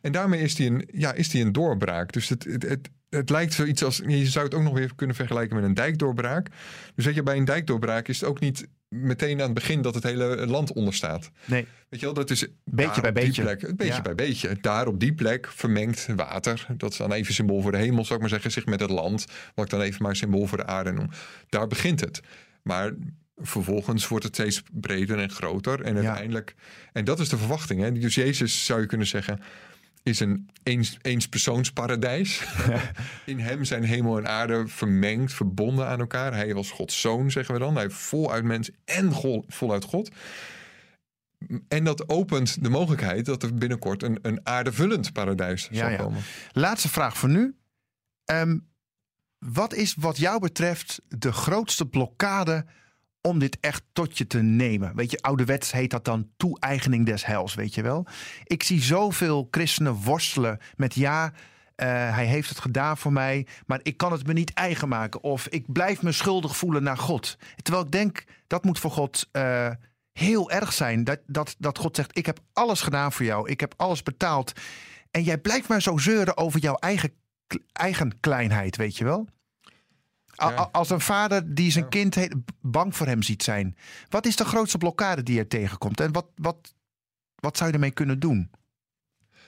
En 0.00 0.12
daarmee 0.12 0.40
is 0.40 0.58
hij 0.58 0.66
een, 0.66 0.88
ja, 0.92 1.12
is 1.12 1.28
die 1.28 1.44
een 1.44 1.52
doorbraak. 1.52 2.12
Dus 2.12 2.28
het, 2.28 2.44
het, 2.44 2.62
het, 2.62 2.90
het 3.08 3.30
lijkt 3.30 3.52
zoiets 3.52 3.84
als. 3.84 4.02
Je 4.06 4.26
zou 4.26 4.44
het 4.44 4.54
ook 4.54 4.62
nog 4.62 4.74
weer 4.74 4.94
kunnen 4.94 5.16
vergelijken 5.16 5.56
met 5.56 5.64
een 5.64 5.74
dijkdoorbraak. 5.74 6.48
Dus 6.94 7.04
weet 7.04 7.14
je, 7.14 7.22
bij 7.22 7.36
een 7.36 7.44
dijkdoorbraak 7.44 8.08
is 8.08 8.20
het 8.20 8.28
ook 8.28 8.40
niet 8.40 8.68
meteen 8.88 9.38
aan 9.38 9.44
het 9.44 9.54
begin 9.54 9.82
dat 9.82 9.94
het 9.94 10.02
hele 10.02 10.46
land 10.46 10.72
onderstaat. 10.72 11.30
Nee, 11.44 11.66
Weet 11.88 12.00
je 12.00 12.06
wel, 12.06 12.14
dat 12.14 12.30
is 12.30 12.46
Beetje 12.64 13.00
bij 13.00 13.12
die 13.12 13.22
beetje. 13.24 13.42
Plek, 13.42 13.76
beetje 13.76 13.94
Ja. 13.94 14.02
bij 14.02 14.14
beetje. 14.14 14.56
Daar 14.60 14.86
op 14.86 15.00
die 15.00 15.14
plek 15.14 15.48
vermengt 15.50 16.06
water. 16.16 16.66
Dat 16.76 16.90
is 16.90 16.96
dan 16.96 17.12
even 17.12 17.34
symbool 17.34 17.60
voor 17.62 17.72
de 17.72 17.78
hemel, 17.78 18.02
zou 18.02 18.14
ik 18.14 18.20
maar 18.20 18.28
zeggen, 18.28 18.50
zich 18.50 18.66
met 18.66 18.80
het 18.80 18.90
land. 18.90 19.24
Wat 19.54 19.64
ik 19.64 19.70
dan 19.70 19.80
even 19.80 20.02
maar 20.02 20.16
symbool 20.16 20.46
voor 20.46 20.58
de 20.58 20.66
aarde 20.66 20.92
noem. 20.92 21.08
Daar 21.48 21.66
begint 21.66 22.00
het. 22.00 22.20
Maar 22.62 22.92
vervolgens 23.42 24.08
wordt 24.08 24.24
het 24.24 24.34
steeds 24.34 24.62
breder 24.72 25.18
en 25.18 25.30
groter. 25.30 25.80
En 25.80 25.94
uiteindelijk, 25.94 26.54
en 26.92 27.04
dat 27.04 27.20
is 27.20 27.28
de 27.28 27.38
verwachting. 27.38 27.80
Hè? 27.80 27.92
Dus 27.92 28.14
Jezus 28.14 28.64
zou 28.64 28.80
je 28.80 28.86
kunnen 28.86 29.06
zeggen, 29.06 29.40
is 30.02 30.20
een 30.20 30.50
eens, 30.62 30.98
eenspersoonsparadijs. 31.02 32.44
In 33.26 33.38
hem 33.38 33.64
zijn 33.64 33.84
hemel 33.84 34.18
en 34.18 34.28
aarde 34.28 34.66
vermengd, 34.68 35.32
verbonden 35.32 35.86
aan 35.86 36.00
elkaar. 36.00 36.34
Hij 36.34 36.54
was 36.54 36.70
Gods 36.70 37.00
zoon, 37.00 37.30
zeggen 37.30 37.54
we 37.54 37.60
dan. 37.60 37.76
Hij 37.76 37.90
voluit 37.90 38.44
mens 38.44 38.70
en 38.84 39.12
go- 39.12 39.44
voluit 39.48 39.84
God. 39.84 40.10
En 41.68 41.84
dat 41.84 42.08
opent 42.08 42.62
de 42.62 42.68
mogelijkheid 42.68 43.24
dat 43.24 43.42
er 43.42 43.54
binnenkort 43.54 44.02
een, 44.02 44.18
een 44.22 44.40
aardevullend 44.46 45.12
paradijs 45.12 45.68
Ja, 45.70 45.78
zal 45.78 45.88
ja. 45.90 45.96
komen. 45.96 46.22
Laatste 46.52 46.88
vraag 46.88 47.16
voor 47.16 47.28
nu. 47.28 47.56
Ehm, 48.24 48.58
wat 49.38 49.74
is 49.74 49.94
wat 49.98 50.16
jou 50.16 50.40
betreft 50.40 51.02
de 51.08 51.32
grootste 51.32 51.86
blokkade 51.86 52.66
om 53.22 53.38
dit 53.38 53.56
echt 53.60 53.82
tot 53.92 54.18
je 54.18 54.26
te 54.26 54.42
nemen? 54.42 54.96
Weet 54.96 55.10
je, 55.10 55.22
ouderwets 55.22 55.72
heet 55.72 55.90
dat 55.90 56.04
dan 56.04 56.28
toe-eigening 56.36 57.06
des 57.06 57.26
heils, 57.26 57.54
weet 57.54 57.74
je 57.74 57.82
wel? 57.82 58.06
Ik 58.44 58.62
zie 58.62 58.82
zoveel 58.82 59.48
christenen 59.50 59.94
worstelen 59.94 60.58
met 60.76 60.94
ja, 60.94 61.32
eh, 61.74 61.88
hij 61.88 62.26
heeft 62.26 62.48
het 62.48 62.58
gedaan 62.58 62.98
voor 62.98 63.12
mij, 63.12 63.46
maar 63.66 63.80
ik 63.82 63.96
kan 63.96 64.12
het 64.12 64.26
me 64.26 64.32
niet 64.32 64.52
eigen 64.52 64.88
maken. 64.88 65.22
Of 65.22 65.46
ik 65.48 65.72
blijf 65.72 66.02
me 66.02 66.12
schuldig 66.12 66.56
voelen 66.56 66.82
naar 66.82 66.98
God. 66.98 67.36
Terwijl 67.62 67.84
ik 67.84 67.90
denk, 67.90 68.24
dat 68.46 68.64
moet 68.64 68.78
voor 68.78 68.90
God 68.90 69.28
eh, 69.32 69.70
heel 70.12 70.50
erg 70.50 70.72
zijn. 70.72 71.04
Dat, 71.04 71.20
dat, 71.26 71.54
dat 71.58 71.78
God 71.78 71.96
zegt, 71.96 72.18
ik 72.18 72.26
heb 72.26 72.38
alles 72.52 72.80
gedaan 72.80 73.12
voor 73.12 73.24
jou. 73.24 73.50
Ik 73.50 73.60
heb 73.60 73.74
alles 73.76 74.02
betaald. 74.02 74.52
En 75.10 75.22
jij 75.22 75.38
blijft 75.38 75.68
maar 75.68 75.82
zo 75.82 75.96
zeuren 75.96 76.36
over 76.36 76.60
jouw 76.60 76.74
eigen, 76.74 77.12
eigen 77.72 78.20
kleinheid, 78.20 78.76
weet 78.76 78.96
je 78.96 79.04
wel? 79.04 79.28
Ja. 80.34 80.68
Als 80.72 80.90
een 80.90 81.00
vader 81.00 81.54
die 81.54 81.70
zijn 81.70 81.88
kind 81.88 82.16
bang 82.60 82.96
voor 82.96 83.06
hem 83.06 83.22
ziet 83.22 83.42
zijn. 83.42 83.76
Wat 84.08 84.26
is 84.26 84.36
de 84.36 84.44
grootste 84.44 84.78
blokkade 84.78 85.22
die 85.22 85.38
er 85.38 85.48
tegenkomt? 85.48 86.00
En 86.00 86.12
wat, 86.12 86.26
wat, 86.34 86.74
wat 87.34 87.56
zou 87.56 87.68
je 87.68 87.74
ermee 87.74 87.90
kunnen 87.90 88.20
doen? 88.20 88.50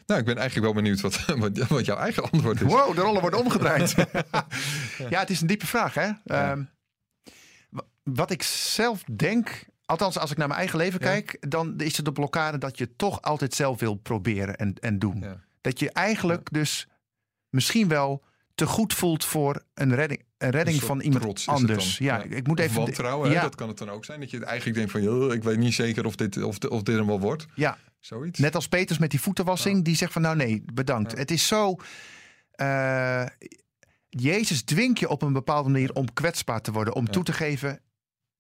Nou, 0.07 0.21
ik 0.21 0.27
ben 0.27 0.37
eigenlijk 0.37 0.73
wel 0.73 0.83
benieuwd 0.83 1.01
wat, 1.01 1.25
wat, 1.43 1.59
wat 1.69 1.85
jouw 1.85 1.97
eigen 1.97 2.31
antwoord 2.31 2.61
is. 2.61 2.73
Wow, 2.73 2.95
de 2.95 3.01
rollen 3.01 3.21
worden 3.21 3.41
omgedraaid. 3.41 3.95
ja, 5.11 5.21
het 5.21 5.31
is 5.31 5.41
een 5.41 5.47
diepe 5.47 5.67
vraag, 5.67 5.95
hè? 5.95 6.11
Ehm, 6.25 6.63
wa- 7.71 7.83
wat 8.03 8.31
ik 8.31 8.43
zelf 8.43 9.03
denk, 9.17 9.65
althans 9.85 10.19
als 10.19 10.31
ik 10.31 10.37
naar 10.37 10.47
mijn 10.49 10.59
eigen 10.61 10.79
leven 10.79 11.01
Ja. 11.01 11.07
kijk, 11.07 11.37
dan 11.51 11.81
is 11.81 11.97
het 11.97 12.05
de 12.05 12.13
blokkade 12.13 12.59
dat 12.59 12.79
je 12.79 12.97
toch 12.97 13.23
altijd 13.23 13.55
zelf 13.55 13.81
wil 13.81 13.95
proberen 13.95 14.57
en, 14.57 14.75
en 14.75 14.99
doen. 14.99 15.25
Dat 15.61 15.79
je 15.79 15.91
eigenlijk 15.93 16.53
dus 16.53 16.89
misschien 17.49 17.89
wel 17.89 18.25
te 18.55 18.67
goed 18.67 18.95
voelt 18.95 19.25
voor 19.25 19.63
een 19.75 19.95
redding, 19.95 20.25
een 20.39 20.51
redding 20.51 20.81
van 20.83 21.01
iemand 21.01 21.43
anders. 21.47 21.99
Ja, 21.99 22.17
Ja. 22.17 22.23
ik 22.37 22.47
moet 22.47 22.59
Of 22.59 22.65
even. 22.65 22.77
wantrouwen, 22.77 23.29
hè, 23.29 23.35
ja, 23.35 23.43
dat 23.43 23.55
kan 23.55 23.69
het 23.69 23.79
dan 23.79 23.91
ook 23.91 24.05
zijn. 24.05 24.21
Dat 24.21 24.31
je 24.31 24.45
eigenlijk 24.45 24.77
denkt 24.77 24.93
van, 24.93 25.33
ik 25.33 25.43
weet 25.43 25.59
niet 25.59 25.75
zeker 25.75 26.05
of 26.07 26.17
dit, 26.17 26.43
of, 26.43 26.59
of 26.59 26.83
dit 26.83 26.97
hem 26.97 27.07
wel 27.07 27.21
wordt. 27.21 27.47
ja, 27.55 27.79
Zoiets. 28.01 28.39
net 28.39 28.55
als 28.55 28.69
Peters 28.69 28.99
met 28.99 29.11
die 29.11 29.21
voetenwassing, 29.21 29.85
die 29.85 29.97
zegt 29.97 30.13
van 30.13 30.23
nou 30.23 30.37
nee, 30.37 30.63
bedankt. 30.73 31.19
Het 31.19 31.31
is 31.31 31.47
zo. 31.47 31.77
eh, 32.51 33.27
Jezus 34.09 34.63
dwingt 34.63 34.99
je 34.99 35.09
op 35.09 35.23
een 35.23 35.33
bepaalde 35.33 35.69
manier 35.71 35.93
om 35.93 36.13
kwetsbaar 36.13 36.61
te 36.61 36.73
worden, 36.73 36.95
om 36.95 37.11
toe 37.11 37.23
te 37.25 37.33
geven. 37.33 37.81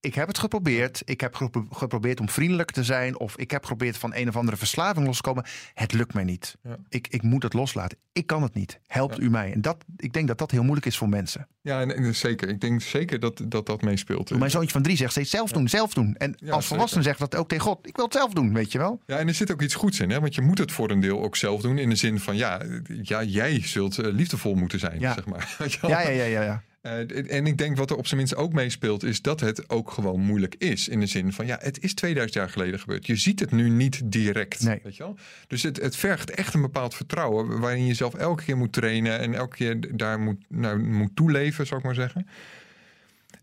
Ik 0.04 0.14
heb 0.14 0.28
het 0.28 0.38
geprobeerd. 0.38 1.02
Ik 1.04 1.20
heb 1.20 1.34
gepro- 1.34 1.66
geprobeerd 1.70 2.20
om 2.20 2.28
vriendelijk 2.28 2.70
te 2.70 2.84
zijn. 2.84 3.18
Of 3.18 3.36
ik 3.36 3.50
heb 3.50 3.62
geprobeerd 3.62 3.96
van 3.96 4.14
een 4.14 4.28
of 4.28 4.36
andere 4.36 4.56
verslaving 4.56 5.06
los 5.06 5.16
te 5.16 5.22
komen. 5.22 5.44
Het 5.74 5.92
lukt 5.92 6.14
mij 6.14 6.24
niet. 6.24 6.56
Ja. 6.62 6.76
Ik, 6.88 7.06
ik 7.10 7.22
moet 7.22 7.42
het 7.42 7.52
loslaten. 7.52 7.98
Ik 8.12 8.26
kan 8.26 8.42
het 8.42 8.54
niet. 8.54 8.80
Helpt 8.86 9.16
Ja. 9.16 9.22
u 9.22 9.30
mij? 9.30 9.52
En 9.52 9.60
dat, 9.60 9.84
ik 9.96 10.12
denk 10.12 10.28
dat 10.28 10.38
dat 10.38 10.50
heel 10.50 10.62
moeilijk 10.62 10.86
is 10.86 10.96
voor 10.96 11.08
mensen. 11.08 11.46
Ja, 11.60 11.80
en, 11.80 11.96
en 11.96 12.14
zeker. 12.14 12.48
Ik 12.48 12.60
denk 12.60 12.82
zeker 12.82 13.20
dat 13.20 13.40
dat, 13.44 13.66
dat 13.66 13.82
meespeelt. 13.82 14.38
Mijn 14.38 14.50
zoontje 14.50 14.70
van 14.72 14.82
drie 14.82 14.96
zegt 14.96 15.10
steeds 15.10 15.30
zelf 15.30 15.52
doen, 15.52 15.68
zelf 15.68 15.94
doen. 15.94 16.14
En 16.16 16.36
als 16.50 16.66
volwassene 16.66 17.02
zegt 17.02 17.18
dat 17.18 17.34
ook 17.34 17.48
tegen 17.48 17.64
God. 17.64 17.86
Ik 17.86 17.96
wil 17.96 18.04
het 18.04 18.14
zelf 18.14 18.32
doen, 18.32 18.52
weet 18.54 18.72
je 18.72 18.78
wel? 18.78 19.00
Ja, 19.06 19.18
en 19.18 19.28
er 19.28 19.34
zit 19.34 19.52
ook 19.52 19.62
iets 19.62 19.74
goeds 19.74 20.00
in, 20.00 20.10
hè? 20.10 20.20
want 20.20 20.34
je 20.34 20.40
moet 20.40 20.58
het 20.58 20.72
voor 20.72 20.90
een 20.90 21.00
deel 21.00 21.22
ook 21.22 21.36
zelf 21.36 21.60
doen. 21.60 21.78
In 21.78 21.88
de 21.88 21.96
zin 21.96 22.20
van, 22.20 22.36
ja, 22.36 22.60
ja 23.02 23.22
jij 23.22 23.60
zult 23.62 23.98
eh, 23.98 24.12
liefdevol 24.12 24.54
moeten 24.54 24.78
zijn, 24.78 25.00
zeg 25.00 25.24
maar. 25.26 25.56
Ja, 25.80 26.00
ja, 26.00 26.24
ja, 26.24 26.42
ja. 26.42 26.62
Eh, 26.84 27.32
en 27.36 27.46
ik 27.46 27.58
denk 27.58 27.76
wat 27.76 27.90
er 27.90 27.96
op 27.96 28.06
zijn 28.06 28.20
minst 28.20 28.36
ook 28.36 28.52
meespeelt, 28.52 29.02
is 29.02 29.22
dat 29.22 29.40
het 29.40 29.70
ook 29.70 29.90
gewoon 29.90 30.20
moeilijk 30.20 30.54
is. 30.58 30.88
In 30.88 31.00
de 31.00 31.06
zin 31.06 31.32
van, 31.32 31.46
ja, 31.46 31.58
het 31.60 31.82
is 31.82 31.94
2000 31.94 32.38
jaar 32.38 32.50
geleden 32.50 32.80
gebeurd. 32.80 33.06
Je 33.06 33.16
ziet 33.16 33.40
het 33.40 33.50
nu 33.50 33.68
niet 33.68 34.00
direct. 34.04 34.62
Nee. 34.62 34.80
Weet 34.82 34.96
je 34.96 35.02
wel? 35.02 35.16
Dus 35.46 35.62
het, 35.62 35.80
het 35.80 35.96
vergt 35.96 36.30
echt 36.30 36.54
een 36.54 36.60
bepaald 36.60 36.94
vertrouwen, 36.94 37.60
waarin 37.60 37.80
je 37.80 37.86
jezelf 37.86 38.14
elke 38.14 38.44
keer 38.44 38.56
moet 38.56 38.72
trainen 38.72 39.18
en 39.18 39.34
elke 39.34 39.56
keer 39.56 39.96
daar 39.96 40.20
moet, 40.20 40.44
nou, 40.48 40.78
moet 40.78 41.16
toeleven, 41.16 41.66
zou 41.66 41.80
ik 41.80 41.86
maar 41.86 41.94
zeggen. 41.94 42.26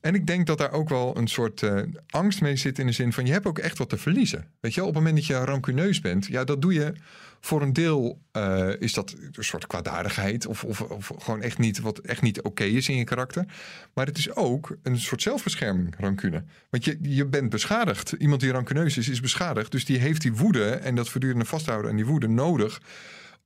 En 0.01 0.15
ik 0.15 0.27
denk 0.27 0.47
dat 0.47 0.57
daar 0.57 0.71
ook 0.71 0.89
wel 0.89 1.17
een 1.17 1.27
soort 1.27 1.63
eh, 1.63 1.81
angst 2.09 2.41
mee 2.41 2.55
zit 2.55 2.79
in 2.79 2.85
de 2.85 2.91
zin 2.91 3.13
van 3.13 3.25
je 3.25 3.31
hebt 3.31 3.45
ook 3.45 3.59
echt 3.59 3.77
wat 3.77 3.89
te 3.89 3.97
verliezen. 3.97 4.45
Weet 4.59 4.73
je 4.73 4.81
op 4.81 4.87
het 4.87 4.95
moment 4.95 5.15
dat 5.15 5.25
je 5.25 5.33
rancuneus 5.33 6.01
bent, 6.01 6.25
ja, 6.25 6.43
dat 6.43 6.61
doe 6.61 6.73
je 6.73 6.93
voor 7.39 7.61
een 7.61 7.73
deel 7.73 8.21
eh, 8.31 8.69
is 8.79 8.93
dat 8.93 9.15
een 9.31 9.43
soort 9.43 9.67
kwaadaardigheid 9.67 10.45
of, 10.45 10.63
of, 10.63 10.81
of 10.81 11.11
gewoon 11.17 11.41
echt 11.41 11.57
niet 11.57 11.79
wat 11.79 11.99
echt 11.99 12.21
niet 12.21 12.41
oké 12.41 12.63
is 12.63 12.89
in 12.89 12.95
je 12.95 13.03
karakter. 13.03 13.45
Maar 13.93 14.05
het 14.05 14.17
is 14.17 14.35
ook 14.35 14.77
een 14.83 14.99
soort 14.99 15.21
zelfbescherming, 15.21 15.95
rancune. 15.97 16.43
Want 16.69 16.85
je, 16.85 16.97
je 17.01 17.25
bent 17.25 17.49
beschadigd. 17.49 18.11
Iemand 18.11 18.41
die 18.41 18.51
rancuneus 18.51 18.97
is, 18.97 19.09
is 19.09 19.19
beschadigd. 19.19 19.71
Dus 19.71 19.85
die 19.85 19.97
heeft 19.97 20.21
die 20.21 20.33
woede 20.33 20.71
en 20.71 20.95
dat 20.95 21.09
voortdurende 21.09 21.45
vasthouden 21.45 21.89
aan 21.91 21.97
die 21.97 22.05
woede 22.05 22.27
nodig 22.27 22.81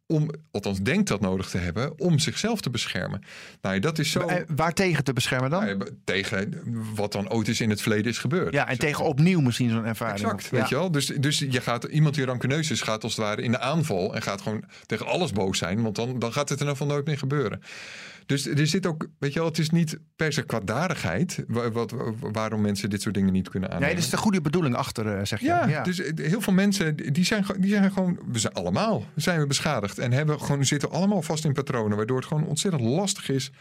om, 0.08 0.30
althans 0.52 0.82
denkt 0.82 1.08
dat 1.08 1.22
nodig 1.22 1.50
te 1.50 1.58
hebben, 1.58 2.00
om 2.00 2.20
zichzelf 2.20 2.62
te 2.62 2.70
beschermen. 2.70 3.22
Nou, 3.62 3.80
dat 3.80 4.00
is 4.00 4.12
zo. 4.12 4.20
Eh, 4.20 4.44
Waar 4.56 4.74
tegen 4.74 5.04
te 5.04 5.14
beschermen 5.14 5.50
dan? 5.50 5.66
Nou 5.66 5.90
tegen 6.04 6.62
wat 6.96 7.12
dan 7.12 7.30
ooit 7.30 7.48
is 7.48 7.62
in 7.62 7.70
het 7.70 7.82
verleden 7.82 8.12
is 8.12 8.18
gebeurd. 8.18 8.54
Ja, 8.54 8.68
en 8.68 8.78
tegen 8.78 9.06
opnieuw 9.06 9.42
misschien 9.42 9.70
zo'n 9.70 9.86
ervaring. 9.86 10.20
Exact, 10.20 10.50
weet 10.50 10.70
je 10.70 10.76
wel. 10.76 10.92
Dus, 10.92 11.06
dus 11.06 11.40
je 11.40 11.62
gaat, 11.62 11.84
iemand 11.84 12.16
die 12.16 12.26
rancuneus 12.26 12.72
is, 12.72 12.82
gaat 12.82 13.04
als 13.04 13.16
het 13.16 13.26
ware 13.26 13.42
in 13.42 13.52
de 13.52 13.60
aanval 13.60 14.16
en 14.16 14.22
gaat 14.22 14.42
gewoon 14.42 14.64
tegen 14.86 15.06
alles 15.06 15.32
boos 15.32 15.58
zijn, 15.58 15.82
want 15.82 15.96
dan, 15.96 16.20
dan 16.20 16.34
gaat 16.34 16.50
het 16.50 16.60
er 16.60 16.76
van 16.76 16.88
nooit 16.88 17.06
meer 17.06 17.18
gebeuren. 17.18 17.62
Dus 18.26 18.48
er 18.48 18.68
zit 18.68 18.86
ook, 18.86 19.08
weet 19.20 19.34
je 19.34 19.40
wel, 19.40 19.48
het 19.48 19.58
is 19.58 19.70
niet 19.70 19.98
per 20.16 20.34
se 20.34 20.42
kwaadaardigheid 20.44 21.44
wa- 21.48 21.72
wat, 21.72 21.94
waarom 22.20 22.62
mensen 22.62 22.90
dit 22.90 23.02
soort 23.02 23.14
dingen 23.16 23.34
niet 23.34 23.50
kunnen 23.50 23.70
aannemen. 23.70 23.88
Nee, 23.88 23.96
dat 23.98 24.06
is 24.06 24.12
de 24.12 24.18
goede 24.24 24.42
bedoeling 24.42 24.76
achter, 24.76 25.18
eh, 25.18 25.26
zeg 25.26 25.40
je. 25.40 25.46
Ja, 25.46 25.84
dus 25.84 26.00
eh, 26.02 26.26
heel 26.28 26.42
veel 26.42 26.54
mensen 26.54 26.96
die 27.14 27.26
zijn, 27.26 27.46
die 27.60 27.70
zijn 27.70 27.92
gewoon, 27.92 28.20
we 28.32 28.40
zijn 28.40 28.54
allemaal 28.54 29.04
zijn 29.16 29.40
we 29.40 29.48
beschadigd 29.48 29.98
en 30.00 30.12
hebben 30.12 30.40
gewoon 30.42 30.66
zitten 30.66 30.92
allemaal 30.92 31.22
vast 31.22 31.46
in 31.46 31.54
patronen, 31.54 31.98
waardoor 31.98 32.18
het 32.18 32.26
gewoon 32.26 32.46
ontzettend 32.48 32.84
lastig 32.84 33.30
is 33.30 33.52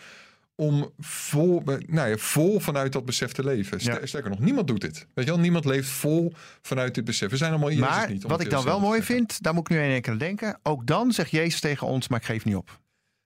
om 0.57 0.91
vol, 0.99 1.63
eh, 1.67 1.75
nou 1.87 2.09
ja, 2.09 2.17
vol 2.17 2.61
vanuit 2.61 2.93
dat 2.93 3.05
besef 3.05 3.33
te 3.33 3.45
leven. 3.45 3.79
Ja. 3.81 3.99
Sterker 4.07 4.31
nog, 4.31 4.39
niemand 4.39 4.67
doet 4.67 4.81
dit. 4.81 5.07
Weet 5.15 5.25
je 5.25 5.31
wel, 5.31 5.41
niemand 5.41 5.65
leeft 5.65 5.89
vol 5.89 6.33
vanuit 6.63 6.95
dit 6.95 7.05
besef. 7.05 7.31
We 7.31 7.37
zijn 7.37 7.51
allemaal 7.51 7.71
Jezus 7.71 7.87
maar 7.89 8.11
niet. 8.11 8.25
om 8.25 8.31
wat 8.31 8.41
ik 8.41 8.51
dan 8.51 8.65
wel 8.65 8.81
mooi 8.81 9.03
vind, 9.03 9.43
daar 9.43 9.55
moet 9.55 9.71
ik 9.71 9.77
nu 9.77 9.83
in 9.83 9.91
één 9.91 10.01
keer 10.03 10.13
aan 10.13 10.19
denken. 10.19 10.59
Ook 10.63 10.87
dan 10.87 11.13
zegt 11.13 11.31
Jezus 11.31 11.61
tegen 11.61 11.87
ons, 11.87 12.09
maar 12.09 12.19
ik 12.21 12.25
geef 12.27 12.45
niet 12.45 12.57
op. 12.57 12.83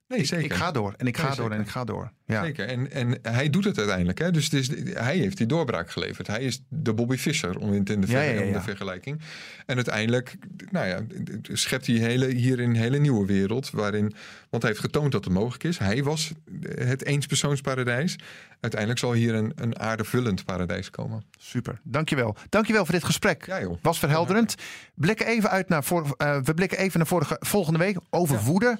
Nee, 0.08 0.24
zeker. 0.24 0.44
Ik 0.44 0.52
ga 0.52 0.70
door 0.70 0.94
en 0.96 1.06
ik 1.06 1.16
ga 1.16 1.26
Nee, 1.26 1.36
door 1.36 1.50
en 1.50 1.60
ik 1.60 1.68
ga 1.68 1.84
door. 1.84 2.10
Ja. 2.26 2.44
Zeker. 2.44 2.66
En, 2.66 2.92
en 2.92 3.18
hij 3.22 3.50
doet 3.50 3.64
het 3.64 3.78
uiteindelijk. 3.78 4.18
Hè? 4.18 4.30
Dus 4.30 4.44
het 4.44 4.52
is, 4.52 4.68
hij 4.94 5.16
heeft 5.16 5.36
die 5.36 5.46
doorbraak 5.46 5.90
geleverd. 5.90 6.26
Hij 6.26 6.40
is 6.40 6.62
de 6.68 6.94
Bobby 6.94 7.16
Fischer, 7.16 7.58
om 7.58 7.72
in 7.72 7.84
de, 7.84 7.98
Ja, 8.06 8.20
ja, 8.20 8.52
de 8.52 8.60
vergelijking. 8.60 9.20
En 9.66 9.76
uiteindelijk 9.76 10.36
nou 10.70 10.86
ja, 10.86 11.00
schept 11.42 11.86
hij 11.86 11.96
hele, 11.96 12.26
hier 12.26 12.60
een 12.60 12.76
hele 12.76 12.98
nieuwe 12.98 13.26
wereld. 13.26 13.70
Waarin, 13.70 14.14
want 14.50 14.62
hij 14.62 14.70
heeft 14.72 14.84
getoond 14.84 15.12
dat 15.12 15.24
het 15.24 15.32
mogelijk 15.32 15.64
is. 15.64 15.78
Hij 15.78 16.02
was 16.02 16.32
het 16.74 17.04
eenspersoonsparadijs. 17.04 18.18
Uiteindelijk 18.60 19.00
zal 19.00 19.12
hier 19.12 19.34
een, 19.34 19.52
een 19.54 19.78
aardevullend 19.78 20.44
paradijs 20.44 20.90
komen. 20.90 21.22
Super, 21.38 21.80
dankjewel. 21.82 22.36
Dankjewel 22.48 22.84
voor 22.84 22.94
dit 22.94 23.04
gesprek. 23.04 23.46
Ja 23.46 23.60
joh. 23.60 23.78
Was 23.82 23.98
verhelderend. 23.98 24.54
Blikken 24.94 25.26
even 25.26 25.50
uit 25.50 25.68
naar 25.68 25.84
voor, 25.84 26.14
eh, 26.16 26.38
we 26.38 26.54
blikken 26.54 26.78
even 26.78 26.98
naar 26.98 27.08
vorige, 27.08 27.36
volgende 27.40 27.78
week 27.78 27.96
over 28.10 28.38
woede. 28.38 28.78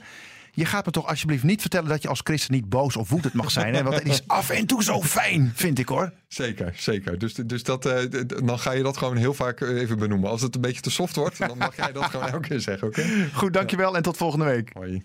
Je 0.59 0.65
gaat 0.65 0.87
me 0.87 0.93
toch 0.93 1.07
alsjeblieft 1.07 1.43
niet 1.43 1.61
vertellen 1.61 1.89
dat 1.89 2.03
je 2.03 2.09
als 2.09 2.21
christen 2.25 2.53
niet 2.55 2.69
boos 2.69 2.97
of 2.97 3.09
woedend 3.09 3.35
mag 3.35 3.51
zijn. 3.51 3.75
Hè? 3.75 3.83
Want 3.83 3.95
het 3.95 4.09
is 4.09 4.23
af 4.27 4.51
en 4.51 4.67
toe 4.67 4.83
zo 4.83 5.03
fijn, 5.03 5.53
vind 5.55 5.79
ik 5.79 5.89
hoor. 5.89 6.13
Zeker, 6.29 6.73
zeker. 6.77 7.19
Dus, 7.19 7.35
dus 7.35 7.63
dat, 7.63 7.87
eh, 7.87 8.23
dan 8.45 8.59
ga 8.59 8.73
je 8.73 8.83
dat 8.83 8.97
gewoon 8.97 9.17
heel 9.17 9.35
vaak 9.35 9.61
eh, 9.61 9.81
even 9.81 9.99
benoemen. 9.99 10.31
Als 10.31 10.43
het 10.43 10.55
een 10.55 10.61
beetje 10.61 10.81
te 10.81 10.91
soft 10.91 11.17
wordt, 11.17 11.39
dan 11.39 11.59
mag 11.59 11.77
jij 11.77 11.93
dat 11.93 12.05
gewoon 12.05 12.29
elke 12.33 12.49
keer 12.49 12.61
zeggen, 12.61 12.89
oké? 12.89 13.05
Goed, 13.33 13.53
dankjewel 13.53 13.97
en 13.97 14.03
tot 14.03 14.17
volgende 14.17 14.45
week. 14.45 14.71
Hoi. 14.73 15.03